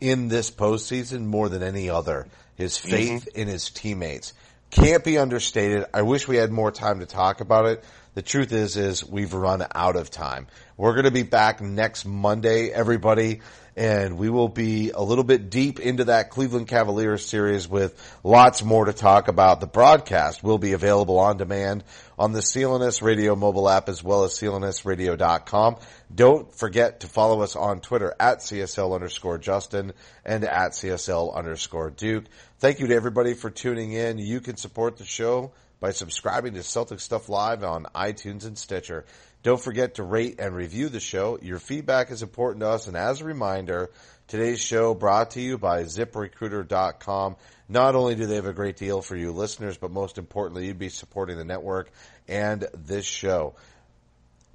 in 0.00 0.28
this 0.28 0.50
postseason 0.50 1.24
more 1.24 1.48
than 1.48 1.62
any 1.62 1.90
other. 1.90 2.28
His 2.54 2.78
mm-hmm. 2.78 2.90
faith 2.90 3.28
in 3.34 3.48
his 3.48 3.68
teammates 3.70 4.32
can't 4.70 5.04
be 5.04 5.18
understated. 5.18 5.84
I 5.92 6.02
wish 6.02 6.28
we 6.28 6.36
had 6.36 6.50
more 6.50 6.70
time 6.70 7.00
to 7.00 7.06
talk 7.06 7.40
about 7.40 7.66
it. 7.66 7.84
The 8.16 8.22
truth 8.22 8.54
is, 8.54 8.78
is 8.78 9.06
we've 9.06 9.34
run 9.34 9.62
out 9.74 9.94
of 9.94 10.10
time. 10.10 10.46
We're 10.78 10.94
going 10.94 11.04
to 11.04 11.10
be 11.10 11.22
back 11.22 11.60
next 11.60 12.06
Monday, 12.06 12.70
everybody, 12.70 13.42
and 13.76 14.16
we 14.16 14.30
will 14.30 14.48
be 14.48 14.90
a 14.90 15.02
little 15.02 15.22
bit 15.22 15.50
deep 15.50 15.80
into 15.80 16.04
that 16.04 16.30
Cleveland 16.30 16.66
Cavaliers 16.66 17.26
series 17.26 17.68
with 17.68 17.94
lots 18.24 18.64
more 18.64 18.86
to 18.86 18.94
talk 18.94 19.28
about. 19.28 19.60
The 19.60 19.66
broadcast 19.66 20.42
will 20.42 20.56
be 20.56 20.72
available 20.72 21.18
on 21.18 21.36
demand 21.36 21.84
on 22.18 22.32
the 22.32 22.40
CLNS 22.40 23.02
Radio 23.02 23.36
mobile 23.36 23.68
app 23.68 23.90
as 23.90 24.02
well 24.02 24.24
as 24.24 24.32
clnsradio.com. 24.32 25.76
Don't 26.14 26.54
forget 26.54 27.00
to 27.00 27.08
follow 27.08 27.42
us 27.42 27.54
on 27.54 27.80
Twitter 27.80 28.14
at 28.18 28.38
CSL 28.38 28.94
underscore 28.94 29.36
Justin 29.36 29.92
and 30.24 30.42
at 30.42 30.70
CSL 30.70 31.34
underscore 31.34 31.90
Duke. 31.90 32.24
Thank 32.60 32.80
you 32.80 32.86
to 32.86 32.94
everybody 32.94 33.34
for 33.34 33.50
tuning 33.50 33.92
in. 33.92 34.16
You 34.16 34.40
can 34.40 34.56
support 34.56 34.96
the 34.96 35.04
show 35.04 35.52
by 35.80 35.90
subscribing 35.90 36.54
to 36.54 36.62
Celtic 36.62 37.00
Stuff 37.00 37.28
Live 37.28 37.62
on 37.62 37.86
iTunes 37.94 38.46
and 38.46 38.56
Stitcher. 38.56 39.04
Don't 39.42 39.60
forget 39.60 39.96
to 39.96 40.02
rate 40.02 40.36
and 40.40 40.54
review 40.54 40.88
the 40.88 41.00
show. 41.00 41.38
Your 41.40 41.58
feedback 41.58 42.10
is 42.10 42.22
important 42.22 42.60
to 42.60 42.68
us. 42.68 42.86
And 42.86 42.96
as 42.96 43.20
a 43.20 43.24
reminder, 43.24 43.90
today's 44.26 44.60
show 44.60 44.94
brought 44.94 45.32
to 45.32 45.40
you 45.40 45.58
by 45.58 45.84
ziprecruiter.com. 45.84 47.36
Not 47.68 47.94
only 47.94 48.14
do 48.14 48.26
they 48.26 48.36
have 48.36 48.46
a 48.46 48.52
great 48.52 48.76
deal 48.76 49.02
for 49.02 49.16
you 49.16 49.32
listeners, 49.32 49.76
but 49.76 49.90
most 49.90 50.18
importantly, 50.18 50.66
you'd 50.66 50.78
be 50.78 50.88
supporting 50.88 51.36
the 51.36 51.44
network 51.44 51.90
and 52.26 52.66
this 52.74 53.04
show 53.04 53.54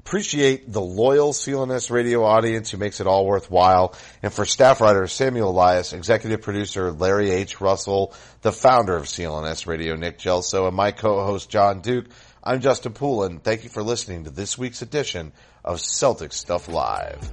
appreciate 0.03 0.71
the 0.71 0.81
loyal 0.81 1.31
CLNS 1.31 1.91
radio 1.91 2.23
audience 2.23 2.71
who 2.71 2.77
makes 2.77 2.99
it 2.99 3.07
all 3.07 3.25
worthwhile. 3.25 3.95
And 4.23 4.33
for 4.33 4.45
staff 4.45 4.81
writer 4.81 5.05
Samuel 5.07 5.51
Elias, 5.51 5.93
executive 5.93 6.41
producer 6.41 6.91
Larry 6.91 7.29
H. 7.29 7.61
Russell, 7.61 8.13
the 8.41 8.51
founder 8.51 8.95
of 8.95 9.05
CLNS 9.05 9.67
Radio, 9.67 9.95
Nick 9.95 10.17
Gelso, 10.17 10.67
and 10.67 10.75
my 10.75 10.91
co-host 10.91 11.51
John 11.51 11.81
Duke, 11.81 12.07
I'm 12.43 12.61
Justin 12.61 12.93
Poulin. 12.93 13.39
Thank 13.39 13.63
you 13.63 13.69
for 13.69 13.83
listening 13.83 14.23
to 14.23 14.31
this 14.31 14.57
week's 14.57 14.81
edition 14.81 15.33
of 15.63 15.79
Celtic 15.79 16.33
Stuff 16.33 16.67
Live. 16.67 17.31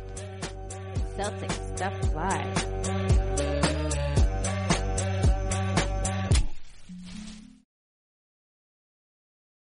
Celtic 1.16 1.50
Stuff 1.50 2.14
Live. 2.14 3.27